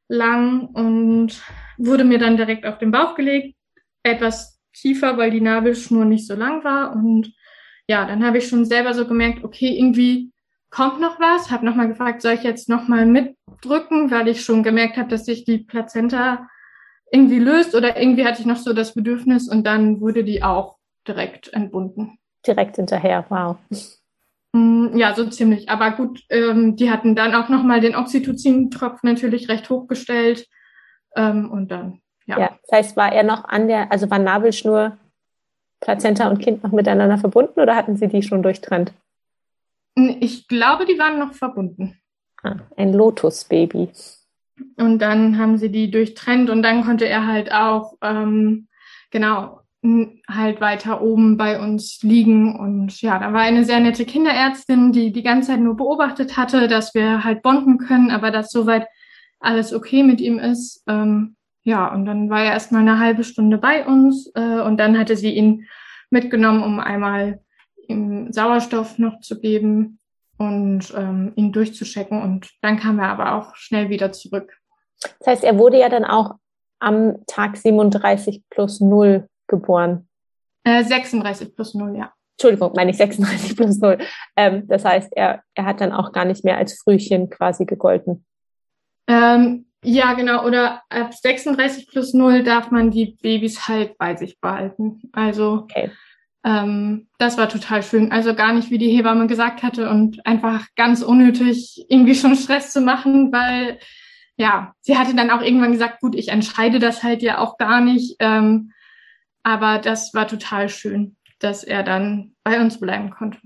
lang 0.06 0.68
und 0.68 1.42
wurde 1.76 2.04
mir 2.04 2.20
dann 2.20 2.36
direkt 2.36 2.66
auf 2.66 2.78
den 2.78 2.92
Bauch 2.92 3.16
gelegt, 3.16 3.56
etwas 4.04 4.59
tiefer, 4.72 5.16
weil 5.16 5.30
die 5.30 5.40
Nabelschnur 5.40 6.04
nicht 6.04 6.26
so 6.26 6.34
lang 6.34 6.64
war 6.64 6.92
und 6.92 7.32
ja, 7.88 8.06
dann 8.06 8.24
habe 8.24 8.38
ich 8.38 8.48
schon 8.48 8.64
selber 8.64 8.94
so 8.94 9.06
gemerkt, 9.06 9.42
okay, 9.42 9.76
irgendwie 9.76 10.32
kommt 10.70 11.00
noch 11.00 11.18
was, 11.18 11.50
habe 11.50 11.66
nochmal 11.66 11.88
gefragt, 11.88 12.22
soll 12.22 12.34
ich 12.34 12.44
jetzt 12.44 12.68
nochmal 12.68 13.04
mitdrücken, 13.04 14.10
weil 14.10 14.28
ich 14.28 14.44
schon 14.44 14.62
gemerkt 14.62 14.96
habe, 14.96 15.08
dass 15.08 15.24
sich 15.24 15.44
die 15.44 15.58
Plazenta 15.58 16.48
irgendwie 17.10 17.40
löst 17.40 17.74
oder 17.74 18.00
irgendwie 18.00 18.24
hatte 18.24 18.40
ich 18.40 18.46
noch 18.46 18.56
so 18.56 18.72
das 18.72 18.94
Bedürfnis 18.94 19.48
und 19.48 19.66
dann 19.66 20.00
wurde 20.00 20.22
die 20.22 20.42
auch 20.42 20.78
direkt 21.06 21.52
entbunden. 21.52 22.18
Direkt 22.46 22.76
hinterher, 22.76 23.26
wow. 23.28 23.56
Mm, 24.52 24.96
ja, 24.96 25.14
so 25.14 25.26
ziemlich. 25.26 25.68
Aber 25.68 25.90
gut, 25.92 26.22
ähm, 26.30 26.76
die 26.76 26.90
hatten 26.90 27.14
dann 27.14 27.34
auch 27.34 27.48
nochmal 27.48 27.80
den 27.80 27.96
Oxytocin-Tropf 27.96 29.02
natürlich 29.02 29.48
recht 29.48 29.68
hochgestellt 29.68 30.46
ähm, 31.16 31.50
und 31.50 31.70
dann, 31.70 32.00
ja. 32.30 32.38
ja. 32.38 32.58
Das 32.62 32.78
heißt, 32.78 32.96
war 32.96 33.12
er 33.12 33.22
noch 33.22 33.44
an 33.44 33.68
der, 33.68 33.90
also 33.92 34.10
war 34.10 34.18
Nabelschnur, 34.18 34.96
Plazenta 35.80 36.28
und 36.28 36.38
Kind 36.38 36.62
noch 36.62 36.72
miteinander 36.72 37.18
verbunden 37.18 37.60
oder 37.60 37.76
hatten 37.76 37.96
Sie 37.96 38.08
die 38.08 38.22
schon 38.22 38.42
durchtrennt? 38.42 38.92
Ich 40.20 40.48
glaube, 40.48 40.86
die 40.86 40.98
waren 40.98 41.18
noch 41.18 41.34
verbunden. 41.34 41.98
Ah, 42.42 42.56
ein 42.76 42.92
Lotus-Baby. 42.92 43.90
Und 44.76 44.98
dann 44.98 45.38
haben 45.38 45.58
sie 45.58 45.70
die 45.70 45.90
durchtrennt 45.90 46.50
und 46.50 46.62
dann 46.62 46.84
konnte 46.84 47.06
er 47.06 47.26
halt 47.26 47.52
auch, 47.52 47.94
ähm, 48.02 48.68
genau, 49.10 49.60
halt 50.28 50.60
weiter 50.60 51.00
oben 51.00 51.36
bei 51.36 51.58
uns 51.58 52.02
liegen. 52.02 52.58
Und 52.58 53.00
ja, 53.00 53.18
da 53.18 53.32
war 53.32 53.40
eine 53.40 53.64
sehr 53.64 53.80
nette 53.80 54.04
Kinderärztin, 54.04 54.92
die 54.92 55.12
die 55.12 55.22
ganze 55.22 55.48
Zeit 55.48 55.60
nur 55.60 55.76
beobachtet 55.76 56.36
hatte, 56.36 56.68
dass 56.68 56.94
wir 56.94 57.24
halt 57.24 57.42
bonden 57.42 57.78
können, 57.78 58.10
aber 58.10 58.30
dass 58.30 58.50
soweit 58.50 58.86
alles 59.38 59.72
okay 59.72 60.02
mit 60.02 60.20
ihm 60.20 60.38
ist. 60.38 60.82
Ähm, 60.86 61.36
ja, 61.62 61.92
und 61.92 62.06
dann 62.06 62.30
war 62.30 62.42
er 62.42 62.52
erstmal 62.52 62.82
eine 62.82 62.98
halbe 62.98 63.24
Stunde 63.24 63.58
bei 63.58 63.86
uns 63.86 64.30
äh, 64.34 64.60
und 64.60 64.78
dann 64.78 64.98
hatte 64.98 65.16
sie 65.16 65.34
ihn 65.34 65.66
mitgenommen, 66.10 66.62
um 66.62 66.80
einmal 66.80 67.40
ihm 67.86 68.32
Sauerstoff 68.32 68.98
noch 68.98 69.20
zu 69.20 69.40
geben 69.40 69.98
und 70.38 70.92
ähm, 70.96 71.32
ihn 71.36 71.52
durchzuschecken. 71.52 72.22
Und 72.22 72.50
dann 72.62 72.78
kam 72.78 72.98
er 72.98 73.08
aber 73.08 73.34
auch 73.34 73.54
schnell 73.56 73.90
wieder 73.90 74.12
zurück. 74.12 74.56
Das 75.18 75.26
heißt, 75.26 75.44
er 75.44 75.58
wurde 75.58 75.78
ja 75.78 75.88
dann 75.88 76.04
auch 76.04 76.36
am 76.78 77.24
Tag 77.26 77.56
37 77.56 78.44
plus 78.48 78.80
0 78.80 79.28
geboren. 79.46 80.08
Äh, 80.64 80.82
36 80.82 81.54
plus 81.54 81.74
0, 81.74 81.96
ja. 81.96 82.12
Entschuldigung, 82.38 82.72
meine 82.74 82.90
ich 82.90 82.96
36 82.96 83.56
plus 83.56 83.78
0. 83.78 83.98
Ähm, 84.36 84.66
das 84.66 84.84
heißt, 84.84 85.12
er, 85.14 85.42
er 85.54 85.64
hat 85.66 85.82
dann 85.82 85.92
auch 85.92 86.12
gar 86.12 86.24
nicht 86.24 86.42
mehr 86.42 86.56
als 86.56 86.80
Frühchen 86.80 87.28
quasi 87.28 87.66
gegolten. 87.66 88.24
Ähm, 89.06 89.69
Ja, 89.82 90.12
genau. 90.12 90.44
Oder 90.44 90.82
ab 90.90 91.14
36 91.14 91.88
plus 91.88 92.12
0 92.12 92.42
darf 92.42 92.70
man 92.70 92.90
die 92.90 93.16
Babys 93.22 93.66
halt 93.66 93.96
bei 93.96 94.14
sich 94.14 94.38
behalten. 94.38 95.00
Also 95.12 95.64
okay. 95.64 95.90
ähm, 96.44 97.08
das 97.18 97.38
war 97.38 97.48
total 97.48 97.82
schön. 97.82 98.12
Also 98.12 98.34
gar 98.34 98.52
nicht, 98.52 98.70
wie 98.70 98.78
die 98.78 98.90
Hebamme 98.90 99.26
gesagt 99.26 99.62
hatte 99.62 99.88
und 99.88 100.24
einfach 100.26 100.66
ganz 100.76 101.02
unnötig 101.02 101.86
irgendwie 101.88 102.14
schon 102.14 102.36
Stress 102.36 102.72
zu 102.72 102.82
machen, 102.82 103.32
weil 103.32 103.78
ja, 104.36 104.74
sie 104.80 104.96
hatte 104.96 105.14
dann 105.14 105.30
auch 105.30 105.42
irgendwann 105.42 105.72
gesagt, 105.72 106.00
gut, 106.00 106.14
ich 106.14 106.28
entscheide 106.28 106.78
das 106.78 107.02
halt 107.02 107.22
ja 107.22 107.38
auch 107.38 107.56
gar 107.58 107.80
nicht. 107.80 108.16
Ähm, 108.20 108.72
aber 109.42 109.78
das 109.78 110.12
war 110.12 110.28
total 110.28 110.68
schön, 110.68 111.16
dass 111.38 111.64
er 111.64 111.82
dann 111.82 112.34
bei 112.42 112.60
uns 112.60 112.80
bleiben 112.80 113.10
konnte. 113.10 113.38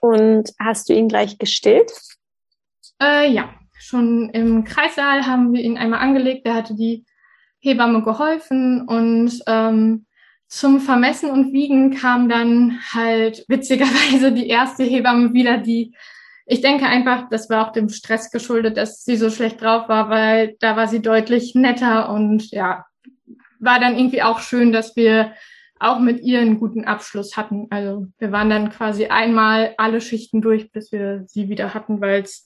Und 0.00 0.50
hast 0.58 0.88
du 0.88 0.94
ihn 0.94 1.08
gleich 1.08 1.38
gestillt? 1.38 1.92
Äh, 3.02 3.30
ja, 3.30 3.54
schon 3.80 4.30
im 4.30 4.64
Kreissaal 4.64 5.26
haben 5.26 5.52
wir 5.52 5.62
ihn 5.62 5.78
einmal 5.78 6.00
angelegt. 6.00 6.46
Da 6.46 6.54
hatte 6.54 6.74
die 6.74 7.04
Hebamme 7.60 8.02
geholfen 8.02 8.86
und 8.86 9.32
ähm, 9.46 10.06
zum 10.48 10.80
Vermessen 10.80 11.30
und 11.30 11.52
Wiegen 11.52 11.92
kam 11.94 12.28
dann 12.28 12.80
halt 12.92 13.44
witzigerweise 13.48 14.32
die 14.32 14.48
erste 14.48 14.84
Hebamme 14.84 15.32
wieder, 15.32 15.58
die 15.58 15.94
ich 16.46 16.60
denke 16.62 16.86
einfach, 16.86 17.28
das 17.30 17.48
war 17.48 17.64
auch 17.64 17.72
dem 17.72 17.88
Stress 17.88 18.32
geschuldet, 18.32 18.76
dass 18.76 19.04
sie 19.04 19.14
so 19.14 19.30
schlecht 19.30 19.62
drauf 19.62 19.88
war, 19.88 20.10
weil 20.10 20.56
da 20.58 20.74
war 20.74 20.88
sie 20.88 21.00
deutlich 21.00 21.54
netter 21.54 22.10
und 22.12 22.50
ja, 22.50 22.86
war 23.60 23.78
dann 23.78 23.96
irgendwie 23.96 24.22
auch 24.22 24.40
schön, 24.40 24.72
dass 24.72 24.96
wir 24.96 25.32
auch 25.78 26.00
mit 26.00 26.20
ihr 26.22 26.40
einen 26.40 26.58
guten 26.58 26.84
Abschluss 26.84 27.36
hatten. 27.36 27.68
Also 27.70 28.08
wir 28.18 28.32
waren 28.32 28.50
dann 28.50 28.70
quasi 28.70 29.06
einmal 29.06 29.74
alle 29.78 30.00
Schichten 30.00 30.42
durch, 30.42 30.72
bis 30.72 30.90
wir 30.90 31.22
sie 31.26 31.48
wieder 31.48 31.72
hatten, 31.72 32.00
weil 32.00 32.22
es 32.22 32.44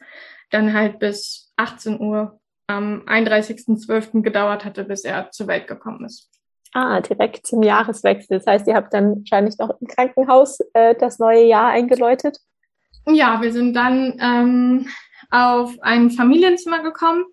dann 0.50 0.72
halt 0.72 0.98
bis 0.98 1.52
18 1.56 2.00
Uhr 2.00 2.40
am 2.66 3.02
31.12. 3.06 4.22
gedauert 4.22 4.64
hatte, 4.64 4.84
bis 4.84 5.04
er 5.04 5.30
zur 5.30 5.46
Welt 5.48 5.66
gekommen 5.66 6.04
ist. 6.04 6.30
Ah, 6.72 7.00
direkt 7.00 7.46
zum 7.46 7.62
Jahreswechsel. 7.62 8.38
Das 8.38 8.46
heißt, 8.46 8.66
ihr 8.66 8.74
habt 8.74 8.92
dann 8.92 9.18
wahrscheinlich 9.18 9.58
noch 9.58 9.70
im 9.80 9.86
Krankenhaus 9.86 10.58
äh, 10.72 10.94
das 10.96 11.18
neue 11.18 11.44
Jahr 11.44 11.68
eingeläutet? 11.68 12.38
Ja, 13.06 13.40
wir 13.42 13.52
sind 13.52 13.74
dann 13.74 14.18
ähm, 14.20 14.88
auf 15.30 15.74
ein 15.82 16.10
Familienzimmer 16.10 16.82
gekommen 16.82 17.26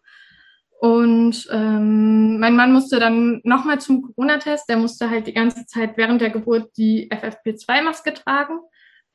und 0.80 1.48
ähm, 1.52 2.40
mein 2.40 2.56
Mann 2.56 2.74
musste 2.74 3.00
dann 3.00 3.40
nochmal 3.44 3.80
zum 3.80 4.02
Corona-Test. 4.02 4.68
Der 4.68 4.78
musste 4.78 5.10
halt 5.10 5.28
die 5.28 5.34
ganze 5.34 5.66
Zeit 5.66 5.96
während 5.96 6.22
der 6.22 6.30
Geburt 6.30 6.76
die 6.76 7.10
FFP2-Maske 7.12 8.14
tragen. 8.14 8.60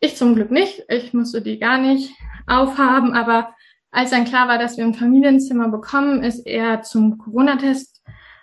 Ich 0.00 0.16
zum 0.16 0.34
Glück 0.34 0.50
nicht. 0.50 0.84
Ich 0.88 1.12
musste 1.12 1.42
die 1.42 1.58
gar 1.58 1.78
nicht 1.78 2.12
aufhaben, 2.46 3.14
aber 3.14 3.54
als 3.96 4.10
dann 4.10 4.26
klar 4.26 4.46
war, 4.46 4.58
dass 4.58 4.76
wir 4.76 4.84
ein 4.84 4.92
Familienzimmer 4.92 5.70
bekommen, 5.70 6.22
ist 6.22 6.46
er 6.46 6.82
zum 6.82 7.16
Corona-Test 7.16 8.02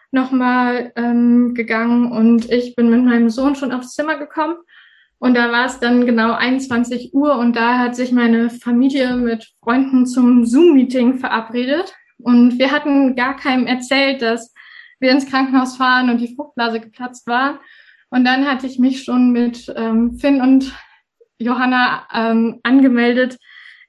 nochmal 0.10 0.92
ähm, 0.96 1.54
gegangen 1.54 2.12
und 2.12 2.52
ich 2.52 2.76
bin 2.76 2.90
mit 2.90 3.04
meinem 3.04 3.30
Sohn 3.30 3.56
schon 3.56 3.72
aufs 3.72 3.94
Zimmer 3.94 4.18
gekommen. 4.18 4.56
Und 5.20 5.36
da 5.38 5.52
war 5.52 5.68
es 5.68 5.80
dann 5.80 6.08
genau 6.08 6.34
21 6.34 7.14
Uhr 7.14 7.38
und 7.38 7.56
da 7.56 7.78
hat 7.78 7.96
sich 7.96 8.12
meine 8.12 8.50
Familie 8.50 9.16
mit 9.16 9.54
Freunden 9.64 10.08
zum 10.08 10.44
Zoom-Meeting 10.44 11.20
verabredet. 11.20 11.94
Und 12.18 12.58
wir 12.58 12.72
hatten 12.72 13.16
gar 13.16 13.36
keinem 13.36 13.68
erzählt, 13.68 14.24
dass 14.24 14.56
wir 15.00 15.12
ins 15.12 15.28
Krankenhaus 15.28 15.78
fahren 15.78 16.10
und 16.10 16.18
die 16.18 16.36
Fruchtblase 16.36 16.80
geplatzt 16.80 17.28
war. 17.28 17.60
Und 18.10 18.26
dann 18.26 18.48
hatte 18.48 18.66
ich 18.66 18.80
mich 18.80 19.04
schon 19.04 19.32
mit 19.32 19.72
ähm, 19.76 20.18
Finn 20.18 20.42
und 20.42 20.74
Johanna 21.38 22.08
ähm, 22.12 22.60
angemeldet, 22.64 23.38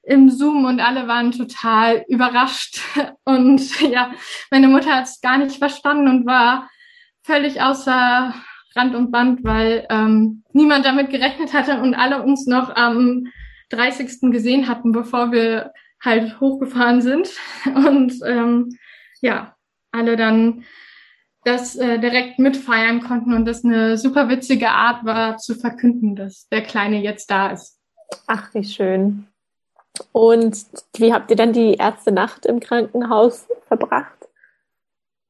im 0.05 0.29
Zoom 0.29 0.65
und 0.65 0.79
alle 0.79 1.07
waren 1.07 1.31
total 1.31 2.05
überrascht. 2.07 2.79
Und 3.25 3.81
ja, 3.81 4.11
meine 4.51 4.67
Mutter 4.67 4.95
hat 4.95 5.05
es 5.05 5.19
gar 5.19 5.37
nicht 5.37 5.57
verstanden 5.57 6.07
und 6.07 6.25
war 6.25 6.69
völlig 7.23 7.61
außer 7.61 8.33
Rand 8.75 8.93
und 8.93 9.11
Band, 9.11 9.43
weil 9.43 9.87
ähm, 9.89 10.43
niemand 10.53 10.85
damit 10.85 11.09
gerechnet 11.09 11.53
hatte 11.53 11.81
und 11.81 11.95
alle 11.95 12.21
uns 12.21 12.45
noch 12.45 12.75
am 12.75 13.27
30. 13.69 14.31
gesehen 14.31 14.67
hatten, 14.67 14.91
bevor 14.91 15.31
wir 15.31 15.71
halt 16.03 16.39
hochgefahren 16.39 17.01
sind. 17.01 17.29
Und 17.65 18.13
ähm, 18.25 18.77
ja, 19.21 19.55
alle 19.91 20.17
dann 20.17 20.65
das 21.45 21.75
äh, 21.75 21.99
direkt 21.99 22.37
mitfeiern 22.37 23.01
konnten 23.01 23.31
und 23.33 23.45
das 23.45 23.63
eine 23.63 23.97
super 23.99 24.29
witzige 24.29 24.69
Art 24.69 25.05
war 25.05 25.37
zu 25.37 25.53
verkünden, 25.53 26.15
dass 26.15 26.47
der 26.49 26.63
Kleine 26.63 27.01
jetzt 27.01 27.29
da 27.29 27.51
ist. 27.51 27.79
Ach, 28.25 28.53
wie 28.55 28.63
schön. 28.63 29.27
Und 30.11 30.65
wie 30.97 31.13
habt 31.13 31.29
ihr 31.31 31.37
dann 31.37 31.53
die 31.53 31.75
erste 31.75 32.11
Nacht 32.11 32.45
im 32.45 32.59
Krankenhaus 32.59 33.47
verbracht? 33.67 34.27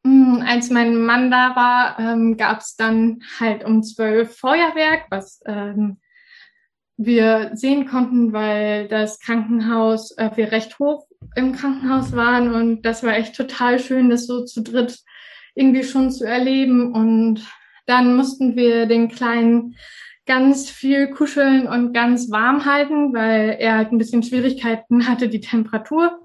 Hm, 0.06 0.44
als 0.48 0.70
mein 0.70 0.98
Mann 0.98 1.32
da 1.32 1.56
war, 1.56 2.00
ähm, 2.00 2.38
gab 2.38 2.60
es 2.60 2.76
dann 2.76 3.22
halt 3.40 3.64
um 3.64 3.84
zwölf 3.84 4.38
Feuerwerk, 4.38 5.06
was 5.10 5.42
ähm, 5.46 5.98
wir 6.98 7.52
sehen 7.54 7.88
konnten, 7.88 8.32
weil 8.32 8.88
das 8.88 9.20
Krankenhaus, 9.20 10.12
äh, 10.18 10.30
wir 10.36 10.52
recht 10.52 10.80
hoch 10.80 11.08
im 11.36 11.54
Krankenhaus 11.54 12.16
waren 12.16 12.54
und 12.54 12.84
das 12.84 13.04
war 13.04 13.16
echt 13.16 13.36
total 13.36 13.80
schön, 13.80 14.10
das 14.10 14.28
so 14.28 14.46
zu 14.46 14.62
dritt 14.62 15.00
irgendwie 15.56 15.84
schon 15.84 16.12
zu 16.12 16.26
erleben. 16.26 16.94
Und 16.94 17.46
dann 17.86 18.16
mussten 18.16 18.56
wir 18.56 18.86
den 18.86 19.10
Kleinen 19.10 19.76
ganz 20.26 20.70
viel 20.70 21.10
kuscheln 21.10 21.68
und 21.68 21.94
ganz 21.94 22.32
warm 22.32 22.66
halten, 22.66 23.14
weil 23.14 23.58
er 23.60 23.78
halt 23.78 23.92
ein 23.92 23.98
bisschen 23.98 24.24
Schwierigkeiten 24.24 25.08
hatte, 25.08 25.30
die 25.30 25.40
Temperatur 25.40 26.20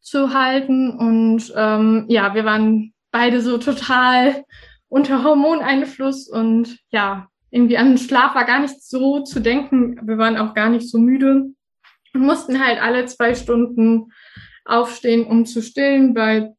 zu 0.00 0.34
halten. 0.34 0.90
Und 0.90 1.52
ähm, 1.56 2.06
ja, 2.08 2.34
wir 2.34 2.44
waren 2.44 2.92
beide 3.12 3.40
so 3.40 3.58
total 3.58 4.44
unter 4.88 5.24
Hormoneinfluss 5.24 6.28
und 6.28 6.78
ja, 6.90 7.28
irgendwie 7.50 7.78
an 7.78 7.96
Schlaf 7.98 8.34
war 8.34 8.44
gar 8.44 8.60
nicht 8.60 8.82
so 8.82 9.22
zu 9.22 9.40
denken. 9.40 10.00
Wir 10.06 10.18
waren 10.18 10.36
auch 10.36 10.54
gar 10.54 10.68
nicht 10.68 10.88
so 10.88 10.98
müde 10.98 11.46
und 12.14 12.20
mussten 12.20 12.64
halt 12.64 12.82
alle 12.82 13.06
zwei 13.06 13.34
Stunden 13.34 14.12
aufstehen, 14.64 15.26
um 15.26 15.46
zu 15.46 15.62
stillen, 15.62 16.14
weil 16.14 16.54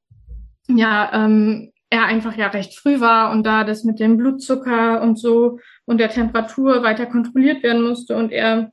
ja, 0.67 1.11
ähm, 1.13 1.71
er 1.89 2.05
einfach 2.05 2.35
ja 2.35 2.47
recht 2.47 2.77
früh 2.77 2.99
war 2.99 3.31
und 3.31 3.45
da 3.45 3.63
das 3.63 3.83
mit 3.83 3.99
dem 3.99 4.17
Blutzucker 4.17 5.01
und 5.01 5.17
so 5.17 5.59
und 5.87 5.99
der 5.99 6.09
Temperatur 6.09 6.83
weiter 6.83 7.05
kontrolliert 7.05 7.63
werden 7.63 7.81
musste 7.81 8.15
und 8.15 8.31
er 8.31 8.71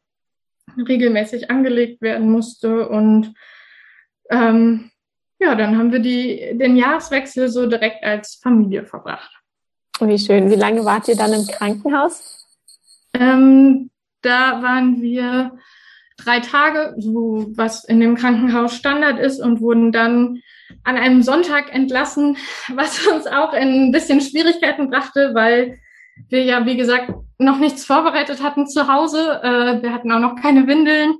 regelmäßig 0.76 1.50
angelegt 1.50 2.02
werden 2.02 2.28
musste. 2.28 2.88
Und 2.88 3.32
ähm, 4.30 4.90
ja, 5.38 5.54
dann 5.54 5.78
haben 5.78 5.92
wir 5.92 6.00
die, 6.00 6.58
den 6.58 6.76
Jahreswechsel 6.76 7.48
so 7.48 7.66
direkt 7.66 8.04
als 8.04 8.40
Familie 8.42 8.84
verbracht. 8.84 9.30
Wie 10.00 10.18
schön. 10.18 10.50
Wie 10.50 10.56
lange 10.56 10.84
wart 10.84 11.06
ihr 11.06 11.16
dann 11.16 11.32
im 11.32 11.46
Krankenhaus? 11.46 12.46
Ähm, 13.14 13.90
da 14.22 14.60
waren 14.60 15.00
wir 15.00 15.56
drei 16.16 16.40
Tage, 16.40 16.96
so 16.98 17.46
was 17.54 17.84
in 17.84 18.00
dem 18.00 18.16
Krankenhaus 18.16 18.74
Standard 18.74 19.20
ist 19.20 19.38
und 19.38 19.60
wurden 19.60 19.92
dann 19.92 20.42
an 20.82 20.96
einem 20.96 21.22
Sonntag 21.22 21.72
entlassen, 21.72 22.36
was 22.74 23.06
uns 23.06 23.28
auch 23.28 23.52
in 23.52 23.86
ein 23.86 23.92
bisschen 23.92 24.20
Schwierigkeiten 24.20 24.90
brachte, 24.90 25.30
weil 25.34 25.78
wir 26.28 26.42
ja, 26.42 26.64
wie 26.66 26.76
gesagt, 26.76 27.12
noch 27.38 27.58
nichts 27.58 27.84
vorbereitet 27.84 28.42
hatten 28.42 28.66
zu 28.66 28.88
Hause. 28.88 29.40
Äh, 29.42 29.82
wir 29.82 29.92
hatten 29.92 30.12
auch 30.12 30.20
noch 30.20 30.36
keine 30.36 30.66
Windeln 30.66 31.16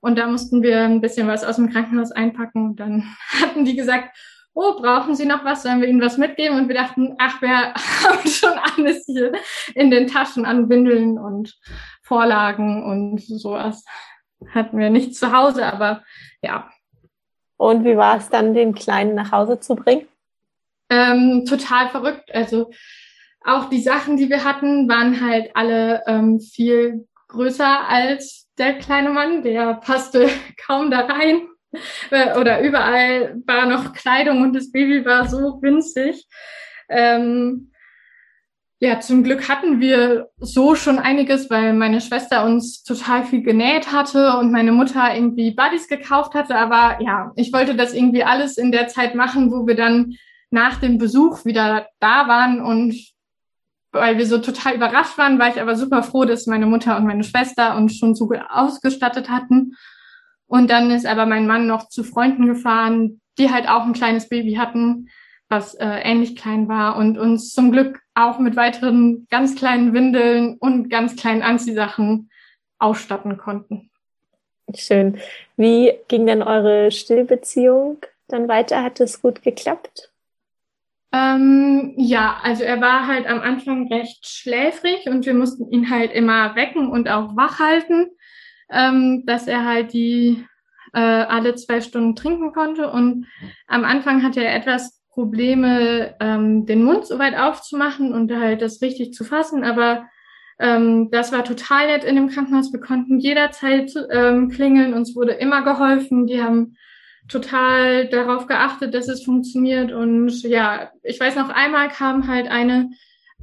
und 0.00 0.16
da 0.18 0.26
mussten 0.26 0.62
wir 0.62 0.84
ein 0.84 1.00
bisschen 1.00 1.26
was 1.28 1.44
aus 1.44 1.56
dem 1.56 1.70
Krankenhaus 1.70 2.12
einpacken. 2.12 2.66
Und 2.66 2.76
dann 2.80 3.04
hatten 3.40 3.64
die 3.64 3.76
gesagt, 3.76 4.16
oh, 4.54 4.80
brauchen 4.80 5.14
Sie 5.14 5.26
noch 5.26 5.44
was? 5.44 5.62
Sollen 5.62 5.80
wir 5.80 5.88
Ihnen 5.88 6.00
was 6.00 6.16
mitgeben? 6.16 6.58
Und 6.58 6.68
wir 6.68 6.74
dachten, 6.74 7.14
ach, 7.18 7.42
wir 7.42 7.74
haben 7.74 8.26
schon 8.28 8.52
alles 8.52 9.04
hier 9.06 9.32
in 9.74 9.90
den 9.90 10.06
Taschen 10.06 10.46
an 10.46 10.68
Windeln 10.68 11.18
und 11.18 11.54
Vorlagen 12.02 12.84
und 12.84 13.20
sowas. 13.20 13.84
Hatten 14.54 14.78
wir 14.78 14.90
nicht 14.90 15.14
zu 15.16 15.32
Hause, 15.32 15.66
aber 15.66 16.02
ja. 16.40 16.70
Und 17.56 17.84
wie 17.84 17.96
war 17.96 18.18
es 18.18 18.28
dann, 18.28 18.54
den 18.54 18.74
Kleinen 18.74 19.14
nach 19.14 19.32
Hause 19.32 19.60
zu 19.60 19.74
bringen? 19.74 20.06
Ähm, 20.88 21.44
total 21.48 21.88
verrückt. 21.88 22.32
Also 22.34 22.70
auch 23.46 23.70
die 23.70 23.80
Sachen, 23.80 24.16
die 24.16 24.28
wir 24.28 24.44
hatten, 24.44 24.88
waren 24.88 25.20
halt 25.20 25.50
alle 25.54 26.02
ähm, 26.06 26.40
viel 26.40 27.06
größer 27.28 27.88
als 27.88 28.48
der 28.58 28.74
kleine 28.74 29.10
Mann. 29.10 29.42
Der 29.42 29.74
passte 29.74 30.28
kaum 30.66 30.90
da 30.90 31.00
rein. 31.00 31.48
Äh, 32.10 32.38
oder 32.38 32.60
überall 32.60 33.40
war 33.46 33.66
noch 33.66 33.92
Kleidung 33.92 34.42
und 34.42 34.54
das 34.54 34.72
Baby 34.72 35.04
war 35.04 35.28
so 35.28 35.60
winzig. 35.62 36.26
Ähm, 36.88 37.70
ja, 38.78 39.00
zum 39.00 39.24
Glück 39.24 39.48
hatten 39.48 39.80
wir 39.80 40.28
so 40.38 40.74
schon 40.74 40.98
einiges, 40.98 41.48
weil 41.48 41.72
meine 41.72 42.00
Schwester 42.02 42.44
uns 42.44 42.82
total 42.82 43.24
viel 43.24 43.42
genäht 43.42 43.90
hatte 43.90 44.36
und 44.36 44.52
meine 44.52 44.72
Mutter 44.72 45.14
irgendwie 45.14 45.52
Buddies 45.52 45.88
gekauft 45.88 46.34
hatte. 46.34 46.54
Aber 46.56 47.02
ja, 47.02 47.32
ich 47.36 47.52
wollte 47.52 47.74
das 47.74 47.94
irgendwie 47.94 48.22
alles 48.24 48.58
in 48.58 48.72
der 48.72 48.88
Zeit 48.88 49.14
machen, 49.14 49.50
wo 49.50 49.66
wir 49.66 49.76
dann 49.76 50.14
nach 50.50 50.78
dem 50.78 50.98
Besuch 50.98 51.44
wieder 51.44 51.88
da 52.00 52.28
waren 52.28 52.60
und 52.60 53.15
weil 53.96 54.18
wir 54.18 54.26
so 54.26 54.38
total 54.38 54.76
überrascht 54.76 55.18
waren, 55.18 55.38
war 55.38 55.48
ich 55.48 55.60
aber 55.60 55.76
super 55.76 56.02
froh, 56.02 56.24
dass 56.24 56.46
meine 56.46 56.66
Mutter 56.66 56.96
und 56.96 57.06
meine 57.06 57.24
Schwester 57.24 57.76
uns 57.76 57.96
schon 57.96 58.14
so 58.14 58.30
ausgestattet 58.48 59.28
hatten. 59.28 59.76
Und 60.46 60.70
dann 60.70 60.90
ist 60.90 61.06
aber 61.06 61.26
mein 61.26 61.46
Mann 61.46 61.66
noch 61.66 61.88
zu 61.88 62.04
Freunden 62.04 62.46
gefahren, 62.46 63.20
die 63.38 63.50
halt 63.50 63.68
auch 63.68 63.84
ein 63.84 63.92
kleines 63.92 64.28
Baby 64.28 64.54
hatten, 64.54 65.08
was 65.48 65.74
äh, 65.74 65.86
ähnlich 65.86 66.36
klein 66.36 66.68
war 66.68 66.96
und 66.96 67.18
uns 67.18 67.52
zum 67.52 67.72
Glück 67.72 68.00
auch 68.14 68.38
mit 68.38 68.56
weiteren 68.56 69.26
ganz 69.30 69.54
kleinen 69.54 69.92
Windeln 69.92 70.56
und 70.58 70.88
ganz 70.88 71.16
kleinen 71.16 71.42
Anziehsachen 71.42 72.30
ausstatten 72.78 73.36
konnten. 73.36 73.90
Schön. 74.74 75.18
Wie 75.56 75.92
ging 76.08 76.26
denn 76.26 76.42
eure 76.42 76.90
Stillbeziehung 76.90 77.98
dann 78.28 78.48
weiter? 78.48 78.82
Hat 78.82 79.00
es 79.00 79.22
gut 79.22 79.42
geklappt? 79.42 80.10
Ähm, 81.12 81.94
ja, 81.96 82.38
also 82.42 82.64
er 82.64 82.80
war 82.80 83.06
halt 83.06 83.26
am 83.26 83.40
Anfang 83.40 83.88
recht 83.88 84.26
schläfrig 84.26 85.06
und 85.06 85.24
wir 85.24 85.34
mussten 85.34 85.70
ihn 85.70 85.90
halt 85.90 86.12
immer 86.12 86.56
wecken 86.56 86.88
und 86.88 87.08
auch 87.08 87.36
wach 87.36 87.58
halten, 87.60 88.08
ähm, 88.70 89.24
dass 89.26 89.46
er 89.46 89.64
halt 89.64 89.92
die 89.92 90.44
äh, 90.92 91.00
alle 91.00 91.54
zwei 91.54 91.80
Stunden 91.80 92.16
trinken 92.16 92.52
konnte. 92.52 92.90
Und 92.90 93.26
am 93.66 93.84
Anfang 93.84 94.22
hatte 94.22 94.44
er 94.44 94.54
etwas 94.54 95.02
Probleme, 95.10 96.14
ähm, 96.20 96.66
den 96.66 96.82
Mund 96.82 97.06
so 97.06 97.18
weit 97.18 97.36
aufzumachen 97.36 98.12
und 98.12 98.32
halt 98.32 98.60
das 98.60 98.82
richtig 98.82 99.14
zu 99.14 99.24
fassen, 99.24 99.64
aber 99.64 100.06
ähm, 100.58 101.10
das 101.10 101.32
war 101.32 101.44
total 101.44 101.86
nett 101.86 102.04
in 102.04 102.16
dem 102.16 102.28
Krankenhaus. 102.28 102.72
Wir 102.72 102.80
konnten 102.80 103.18
jederzeit 103.18 103.92
ähm, 104.10 104.48
klingeln, 104.48 104.94
uns 104.94 105.14
wurde 105.14 105.32
immer 105.32 105.62
geholfen. 105.62 106.26
Die 106.26 106.42
haben 106.42 106.76
total 107.28 108.08
darauf 108.08 108.46
geachtet, 108.46 108.94
dass 108.94 109.08
es 109.08 109.24
funktioniert. 109.24 109.92
Und 109.92 110.42
ja, 110.42 110.90
ich 111.02 111.18
weiß 111.18 111.36
noch, 111.36 111.48
einmal 111.48 111.88
kam 111.88 112.28
halt 112.28 112.48
eine 112.48 112.90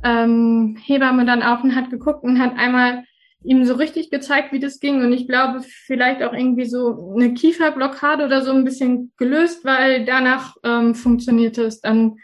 ähm, 0.04 0.78
Hebamme 0.84 1.26
dann 1.26 1.44
auf 1.44 1.64
und 1.64 1.76
hat 1.76 1.90
geguckt 1.90 2.24
und 2.24 2.40
hat 2.40 2.58
einmal 2.58 3.04
ihm 3.44 3.66
so 3.66 3.76
richtig 3.76 4.10
gezeigt, 4.10 4.54
wie 4.54 4.60
das 4.60 4.80
ging. 4.80 5.04
Und 5.04 5.12
ich 5.12 5.28
glaube, 5.28 5.62
vielleicht 5.62 6.24
auch 6.24 6.34
irgendwie 6.34 6.66
so 6.66 7.14
eine 7.14 7.34
Kieferblockade 7.34 8.26
oder 8.26 8.42
so 8.42 8.52
ein 8.52 8.64
bisschen 8.64 9.12
gelöst, 9.18 9.66
weil 9.66 10.06
danach 10.06 10.56
ähm, 10.64 10.96
funktionierte 10.96 11.64
es 11.64 11.82
dann 11.82 12.18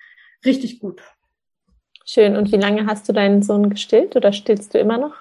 richtig 0.45 0.79
gut. 0.79 1.01
Schön. 2.05 2.35
Und 2.35 2.51
wie 2.51 2.57
lange 2.57 2.85
hast 2.87 3.07
du 3.07 3.13
deinen 3.13 3.43
Sohn 3.43 3.69
gestillt 3.69 4.15
oder 4.15 4.31
stillst 4.31 4.73
du 4.73 4.79
immer 4.79 4.97
noch? 4.97 5.15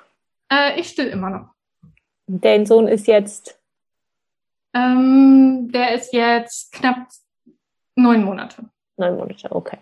Äh, 0.50 0.80
ich 0.80 0.88
still 0.88 1.08
immer 1.08 1.30
noch. 1.30 1.48
Dein 2.26 2.64
Sohn 2.64 2.88
ist 2.88 3.06
jetzt? 3.06 3.57
Ähm, 4.74 5.70
der 5.72 5.94
ist 5.94 6.12
jetzt 6.12 6.72
knapp 6.72 7.08
neun 7.96 8.24
Monate. 8.24 8.64
Neun 8.96 9.16
Monate, 9.16 9.50
okay. 9.50 9.78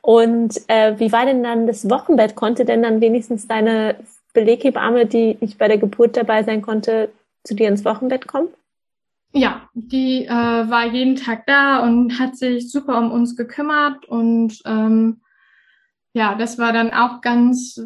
Und 0.00 0.60
äh, 0.68 0.98
wie 0.98 1.10
war 1.12 1.26
denn 1.26 1.42
dann 1.42 1.66
das 1.66 1.90
Wochenbett? 1.90 2.36
Konnte 2.36 2.64
denn 2.64 2.82
dann 2.82 3.00
wenigstens 3.00 3.48
deine 3.48 3.96
Beleghebamme, 4.32 5.06
die 5.06 5.36
nicht 5.40 5.58
bei 5.58 5.68
der 5.68 5.78
Geburt 5.78 6.16
dabei 6.16 6.42
sein 6.42 6.62
konnte, 6.62 7.10
zu 7.42 7.54
dir 7.54 7.68
ins 7.68 7.84
Wochenbett 7.84 8.26
kommen? 8.26 8.48
Ja, 9.32 9.68
die 9.74 10.24
äh, 10.24 10.30
war 10.30 10.86
jeden 10.86 11.16
Tag 11.16 11.46
da 11.46 11.80
und 11.80 12.18
hat 12.18 12.36
sich 12.36 12.70
super 12.70 12.98
um 12.98 13.10
uns 13.10 13.36
gekümmert 13.36 14.06
und 14.06 14.62
ähm, 14.64 15.20
ja, 16.12 16.34
das 16.34 16.58
war 16.58 16.72
dann 16.72 16.92
auch 16.92 17.20
ganz 17.20 17.80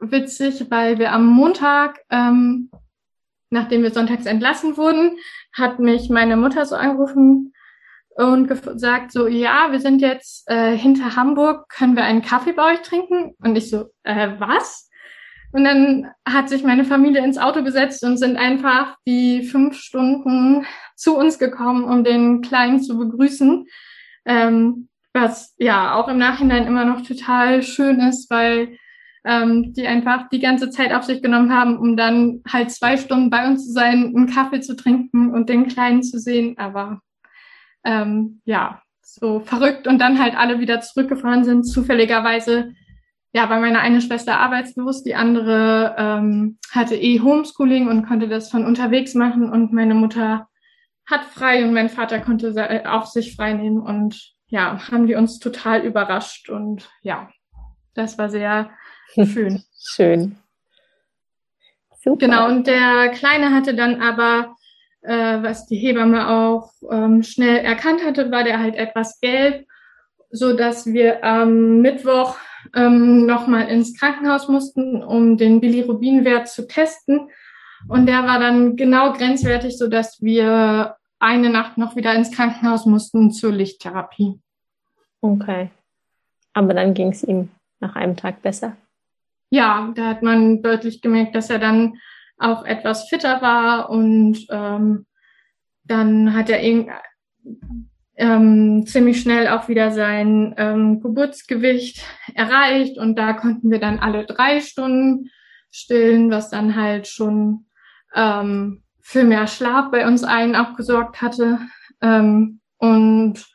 witzig, 0.00 0.70
weil 0.70 0.98
wir 0.98 1.12
am 1.12 1.26
Montag, 1.26 2.00
ähm, 2.10 2.70
nachdem 3.50 3.82
wir 3.82 3.90
sonntags 3.90 4.24
entlassen 4.24 4.76
wurden, 4.76 5.18
hat 5.56 5.78
mich 5.78 6.10
meine 6.10 6.36
Mutter 6.36 6.64
so 6.66 6.76
angerufen 6.76 7.52
und 8.16 8.48
gesagt 8.48 9.12
so, 9.12 9.26
ja, 9.26 9.68
wir 9.70 9.80
sind 9.80 10.00
jetzt 10.00 10.48
äh, 10.48 10.76
hinter 10.76 11.16
Hamburg, 11.16 11.68
können 11.68 11.96
wir 11.96 12.04
einen 12.04 12.22
Kaffee 12.22 12.52
bei 12.52 12.72
euch 12.72 12.82
trinken? 12.82 13.34
Und 13.42 13.56
ich 13.56 13.70
so, 13.70 13.86
äh, 14.04 14.30
was? 14.38 14.88
Und 15.52 15.64
dann 15.64 16.10
hat 16.26 16.48
sich 16.48 16.64
meine 16.64 16.84
Familie 16.84 17.24
ins 17.24 17.38
Auto 17.38 17.62
gesetzt 17.62 18.04
und 18.04 18.18
sind 18.18 18.36
einfach 18.36 18.96
die 19.06 19.42
fünf 19.42 19.78
Stunden 19.78 20.66
zu 20.96 21.16
uns 21.16 21.38
gekommen, 21.38 21.84
um 21.84 22.04
den 22.04 22.42
Kleinen 22.42 22.82
zu 22.82 22.98
begrüßen. 22.98 23.66
Ähm, 24.24 24.88
was 25.14 25.54
ja 25.56 25.94
auch 25.94 26.08
im 26.08 26.18
Nachhinein 26.18 26.66
immer 26.66 26.84
noch 26.84 27.00
total 27.00 27.62
schön 27.62 28.00
ist, 28.00 28.30
weil 28.30 28.76
ähm, 29.26 29.74
die 29.74 29.86
einfach 29.86 30.28
die 30.28 30.38
ganze 30.38 30.70
Zeit 30.70 30.94
auf 30.94 31.02
sich 31.02 31.20
genommen 31.20 31.52
haben, 31.52 31.76
um 31.78 31.96
dann 31.96 32.42
halt 32.50 32.70
zwei 32.70 32.96
Stunden 32.96 33.28
bei 33.28 33.46
uns 33.46 33.66
zu 33.66 33.72
sein, 33.72 34.14
einen 34.16 34.28
Kaffee 34.28 34.60
zu 34.60 34.76
trinken 34.76 35.34
und 35.34 35.48
den 35.48 35.66
Kleinen 35.66 36.04
zu 36.04 36.20
sehen. 36.20 36.56
Aber 36.58 37.00
ähm, 37.84 38.40
ja, 38.44 38.82
so 39.02 39.40
verrückt 39.40 39.88
und 39.88 39.98
dann 39.98 40.20
halt 40.20 40.36
alle 40.36 40.60
wieder 40.60 40.80
zurückgefahren 40.80 41.44
sind, 41.44 41.64
zufälligerweise. 41.64 42.72
Ja, 43.32 43.50
weil 43.50 43.60
meine 43.60 43.80
eine 43.80 44.00
Schwester 44.00 44.38
arbeitslos, 44.38 45.02
die 45.02 45.16
andere 45.16 45.96
ähm, 45.98 46.58
hatte 46.70 46.94
eh 46.94 47.20
Homeschooling 47.20 47.88
und 47.88 48.06
konnte 48.06 48.28
das 48.28 48.50
von 48.50 48.64
unterwegs 48.64 49.14
machen 49.14 49.50
und 49.50 49.72
meine 49.72 49.94
Mutter 49.94 50.48
hat 51.04 51.24
frei 51.24 51.64
und 51.64 51.74
mein 51.74 51.88
Vater 51.88 52.20
konnte 52.20 52.54
auch 52.90 53.06
sich 53.06 53.36
frei 53.36 53.52
nehmen 53.52 53.80
und 53.80 54.34
ja, 54.46 54.78
haben 54.90 55.06
die 55.06 55.16
uns 55.16 55.38
total 55.38 55.84
überrascht 55.84 56.48
und 56.48 56.88
ja, 57.02 57.28
das 57.94 58.18
war 58.18 58.28
sehr 58.28 58.70
schön. 59.14 59.62
schön. 59.78 60.36
Super. 62.02 62.26
Genau, 62.26 62.46
und 62.46 62.66
der 62.66 63.08
Kleine 63.08 63.52
hatte 63.52 63.74
dann 63.74 64.00
aber, 64.00 64.54
äh, 65.02 65.42
was 65.42 65.66
die 65.66 65.76
Hebamme 65.76 66.28
auch 66.28 66.70
ähm, 66.90 67.22
schnell 67.22 67.58
erkannt 67.58 68.04
hatte, 68.04 68.30
war 68.30 68.44
der 68.44 68.60
halt 68.60 68.76
etwas 68.76 69.18
gelb, 69.20 69.66
so 70.30 70.56
dass 70.56 70.86
wir 70.86 71.24
am 71.24 71.80
Mittwoch 71.80 72.36
ähm, 72.74 73.26
nochmal 73.26 73.68
ins 73.68 73.98
Krankenhaus 73.98 74.48
mussten, 74.48 75.02
um 75.02 75.36
den 75.36 75.60
Bilirubinwert 75.60 76.48
zu 76.48 76.66
testen. 76.66 77.28
Und 77.88 78.06
der 78.06 78.24
war 78.24 78.38
dann 78.38 78.76
genau 78.76 79.12
grenzwertig, 79.12 79.76
so 79.78 79.88
dass 79.88 80.22
wir 80.22 80.96
eine 81.18 81.50
Nacht 81.50 81.78
noch 81.78 81.96
wieder 81.96 82.14
ins 82.14 82.30
Krankenhaus 82.30 82.86
mussten 82.86 83.30
zur 83.30 83.52
Lichttherapie. 83.52 84.38
Okay. 85.20 85.70
Aber 86.52 86.74
dann 86.74 86.94
ging 86.94 87.08
es 87.08 87.22
ihm 87.22 87.48
nach 87.80 87.96
einem 87.96 88.16
Tag 88.16 88.42
besser. 88.42 88.76
Ja, 89.50 89.92
da 89.94 90.08
hat 90.08 90.22
man 90.22 90.62
deutlich 90.62 91.00
gemerkt, 91.00 91.34
dass 91.34 91.50
er 91.50 91.58
dann 91.58 91.94
auch 92.38 92.64
etwas 92.64 93.08
fitter 93.08 93.40
war 93.40 93.90
und 93.90 94.46
ähm, 94.50 95.06
dann 95.84 96.34
hat 96.34 96.50
er 96.50 96.60
ähm, 98.16 98.86
ziemlich 98.86 99.20
schnell 99.20 99.48
auch 99.48 99.68
wieder 99.68 99.90
sein 99.90 100.54
ähm, 100.58 101.00
Geburtsgewicht 101.00 102.04
erreicht 102.34 102.98
und 102.98 103.16
da 103.16 103.34
konnten 103.34 103.70
wir 103.70 103.78
dann 103.78 103.98
alle 103.98 104.26
drei 104.26 104.60
Stunden 104.60 105.30
stillen, 105.70 106.30
was 106.30 106.50
dann 106.50 106.74
halt 106.74 107.06
schon 107.06 107.66
ähm, 108.14 108.82
für 109.00 109.24
mehr 109.24 109.46
Schlaf 109.46 109.90
bei 109.90 110.06
uns 110.06 110.24
allen 110.24 110.56
auch 110.56 110.74
gesorgt 110.74 111.22
hatte. 111.22 111.60
Ähm, 112.00 112.60
und 112.78 113.46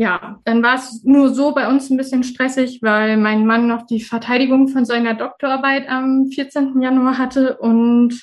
ja, 0.00 0.40
dann 0.46 0.62
war 0.62 0.76
es 0.76 1.04
nur 1.04 1.34
so 1.34 1.52
bei 1.52 1.68
uns 1.68 1.90
ein 1.90 1.98
bisschen 1.98 2.24
stressig, 2.24 2.78
weil 2.80 3.18
mein 3.18 3.44
Mann 3.44 3.66
noch 3.66 3.84
die 3.84 4.00
Verteidigung 4.00 4.68
von 4.68 4.86
seiner 4.86 5.12
Doktorarbeit 5.12 5.90
am 5.90 6.28
14. 6.34 6.80
Januar 6.80 7.18
hatte 7.18 7.58
und 7.58 8.18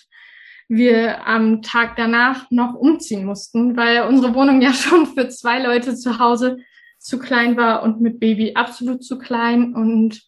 wir 0.67 1.27
am 1.27 1.61
Tag 1.61 1.95
danach 1.95 2.49
noch 2.49 2.73
umziehen 2.73 3.25
mussten, 3.25 3.77
weil 3.77 4.07
unsere 4.07 4.33
Wohnung 4.33 4.59
ja 4.59 4.73
schon 4.73 5.05
für 5.05 5.29
zwei 5.29 5.61
Leute 5.61 5.95
zu 5.95 6.17
Hause 6.17 6.57
zu 6.97 7.19
klein 7.19 7.57
war 7.57 7.83
und 7.83 8.01
mit 8.01 8.19
Baby 8.19 8.55
absolut 8.55 9.03
zu 9.03 9.19
klein. 9.19 9.75
Und 9.75 10.23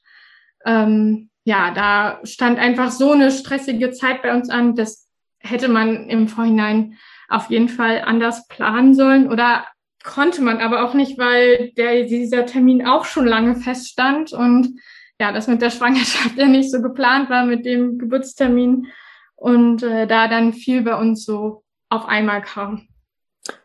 ähm, 0.68 1.32
ja, 1.46 1.72
da 1.72 2.20
stand 2.26 2.60
einfach 2.60 2.92
so 2.92 3.14
eine 3.14 3.32
stressige 3.32 3.90
Zeit 3.90 4.22
bei 4.22 4.36
uns 4.36 4.52
an, 4.52 4.76
dass 4.76 5.08
hätte 5.40 5.68
man 5.68 6.10
im 6.10 6.28
Vorhinein 6.28 7.00
auf 7.28 7.50
jeden 7.50 7.70
Fall 7.70 8.04
anders 8.06 8.48
planen 8.50 8.94
sollen 8.94 9.32
oder 9.32 9.66
konnte 10.04 10.42
man 10.42 10.60
aber 10.60 10.84
auch 10.84 10.94
nicht, 10.94 11.18
weil 11.18 11.72
der, 11.78 12.04
dieser 12.04 12.46
Termin 12.46 12.86
auch 12.86 13.06
schon 13.06 13.26
lange 13.26 13.56
feststand 13.56 14.34
und 14.34 14.80
ja, 15.20 15.32
das 15.32 15.48
mit 15.48 15.62
der 15.62 15.70
Schwangerschaft 15.70 16.36
ja 16.38 16.48
nicht 16.48 16.72
so 16.72 16.82
geplant 16.82 17.30
war 17.30 17.46
mit 17.46 17.66
dem 17.66 17.98
Geburtstermin 17.98 18.88
und 19.36 19.84
äh, 19.84 20.08
da 20.08 20.28
dann 20.28 20.54
viel 20.54 20.82
bei 20.82 20.96
uns 20.96 21.26
so 21.26 21.64
auf 21.90 22.06
einmal 22.06 22.42
kam. 22.42 22.88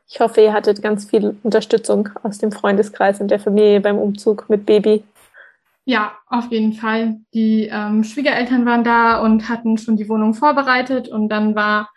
Ich 0.09 0.21
hoffe, 0.21 0.41
ihr 0.41 0.53
hattet 0.53 0.83
ganz 0.83 1.09
viel 1.11 1.37
Unterstützung 1.43 2.09
aus 2.23 2.39
dem 2.39 2.53
Freundeskreis 2.53 3.21
und 3.21 3.29
der 3.29 3.41
Familie 3.41 3.81
beim 3.81 3.99
Umzug 3.99 4.49
mit 4.49 4.67
Baby. 4.67 5.03
Ja, 5.87 6.17
auf 6.29 6.51
jeden 6.51 6.73
Fall. 6.73 7.17
Die 7.35 7.69
ähm, 7.71 8.05
Schwiegereltern 8.05 8.65
waren 8.65 8.85
da 8.85 9.21
und 9.21 9.49
hatten 9.49 9.77
schon 9.77 9.97
die 9.97 10.09
Wohnung 10.09 10.35
vorbereitet 10.35 11.09
und 11.09 11.29
dann 11.29 11.55
war 11.55 11.91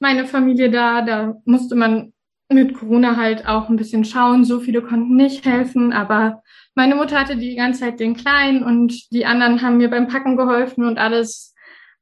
meine 0.00 0.24
Familie 0.24 0.70
da. 0.70 1.02
Da 1.02 1.36
musste 1.44 1.74
man 1.74 2.13
mit 2.54 2.74
Corona 2.74 3.16
halt 3.16 3.46
auch 3.46 3.68
ein 3.68 3.76
bisschen 3.76 4.04
schauen. 4.04 4.44
So 4.44 4.60
viele 4.60 4.82
konnten 4.82 5.16
nicht 5.16 5.44
helfen, 5.44 5.92
aber 5.92 6.42
meine 6.74 6.94
Mutter 6.94 7.18
hatte 7.18 7.36
die 7.36 7.56
ganze 7.56 7.80
Zeit 7.80 8.00
den 8.00 8.16
Kleinen 8.16 8.62
und 8.62 9.12
die 9.12 9.26
anderen 9.26 9.62
haben 9.62 9.76
mir 9.76 9.90
beim 9.90 10.08
Packen 10.08 10.36
geholfen 10.36 10.84
und 10.84 10.98
alles 10.98 11.54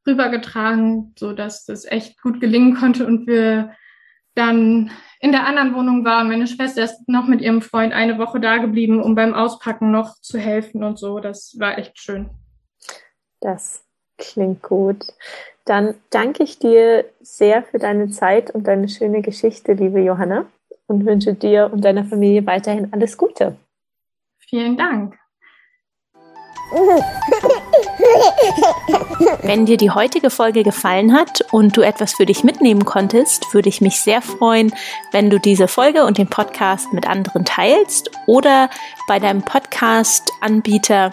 rübergetragen, 0.06 1.14
so 1.18 1.32
dass 1.32 1.64
das 1.64 1.84
echt 1.84 2.20
gut 2.20 2.40
gelingen 2.40 2.74
konnte 2.74 3.06
und 3.06 3.26
wir 3.26 3.72
dann 4.34 4.90
in 5.20 5.32
der 5.32 5.46
anderen 5.46 5.74
Wohnung 5.74 6.04
war. 6.04 6.24
Meine 6.24 6.46
Schwester 6.46 6.82
ist 6.82 7.08
noch 7.08 7.26
mit 7.26 7.40
ihrem 7.40 7.62
Freund 7.62 7.92
eine 7.92 8.18
Woche 8.18 8.40
da 8.40 8.58
geblieben, 8.58 9.00
um 9.00 9.14
beim 9.14 9.34
Auspacken 9.34 9.90
noch 9.90 10.18
zu 10.20 10.38
helfen 10.38 10.82
und 10.82 10.98
so. 10.98 11.20
Das 11.20 11.56
war 11.58 11.78
echt 11.78 11.98
schön. 11.98 12.30
Das 13.40 13.84
klingt 14.18 14.62
gut. 14.62 15.04
Dann 15.64 15.94
danke 16.10 16.42
ich 16.42 16.58
dir 16.58 17.04
sehr 17.20 17.62
für 17.62 17.78
deine 17.78 18.10
Zeit 18.10 18.50
und 18.50 18.66
deine 18.66 18.88
schöne 18.88 19.22
Geschichte, 19.22 19.74
liebe 19.74 20.00
Johanna. 20.00 20.46
und 20.88 21.06
wünsche 21.06 21.34
dir 21.34 21.70
und 21.72 21.84
deiner 21.84 22.04
Familie 22.04 22.44
weiterhin 22.44 22.92
alles 22.92 23.16
Gute. 23.16 23.56
Vielen 24.38 24.76
Dank. 24.76 25.16
Wenn 29.42 29.66
dir 29.66 29.76
die 29.76 29.90
heutige 29.90 30.30
Folge 30.30 30.62
gefallen 30.62 31.12
hat 31.12 31.42
und 31.52 31.76
du 31.76 31.82
etwas 31.82 32.14
für 32.14 32.26
dich 32.26 32.44
mitnehmen 32.44 32.84
konntest, 32.84 33.52
würde 33.54 33.68
ich 33.68 33.80
mich 33.80 34.00
sehr 34.00 34.22
freuen, 34.22 34.72
wenn 35.12 35.30
du 35.30 35.38
diese 35.38 35.68
Folge 35.68 36.04
und 36.04 36.18
den 36.18 36.28
Podcast 36.28 36.92
mit 36.92 37.08
anderen 37.08 37.44
teilst 37.44 38.10
oder 38.26 38.70
bei 39.06 39.18
deinem 39.18 39.42
Podcast-Anbieter 39.42 41.12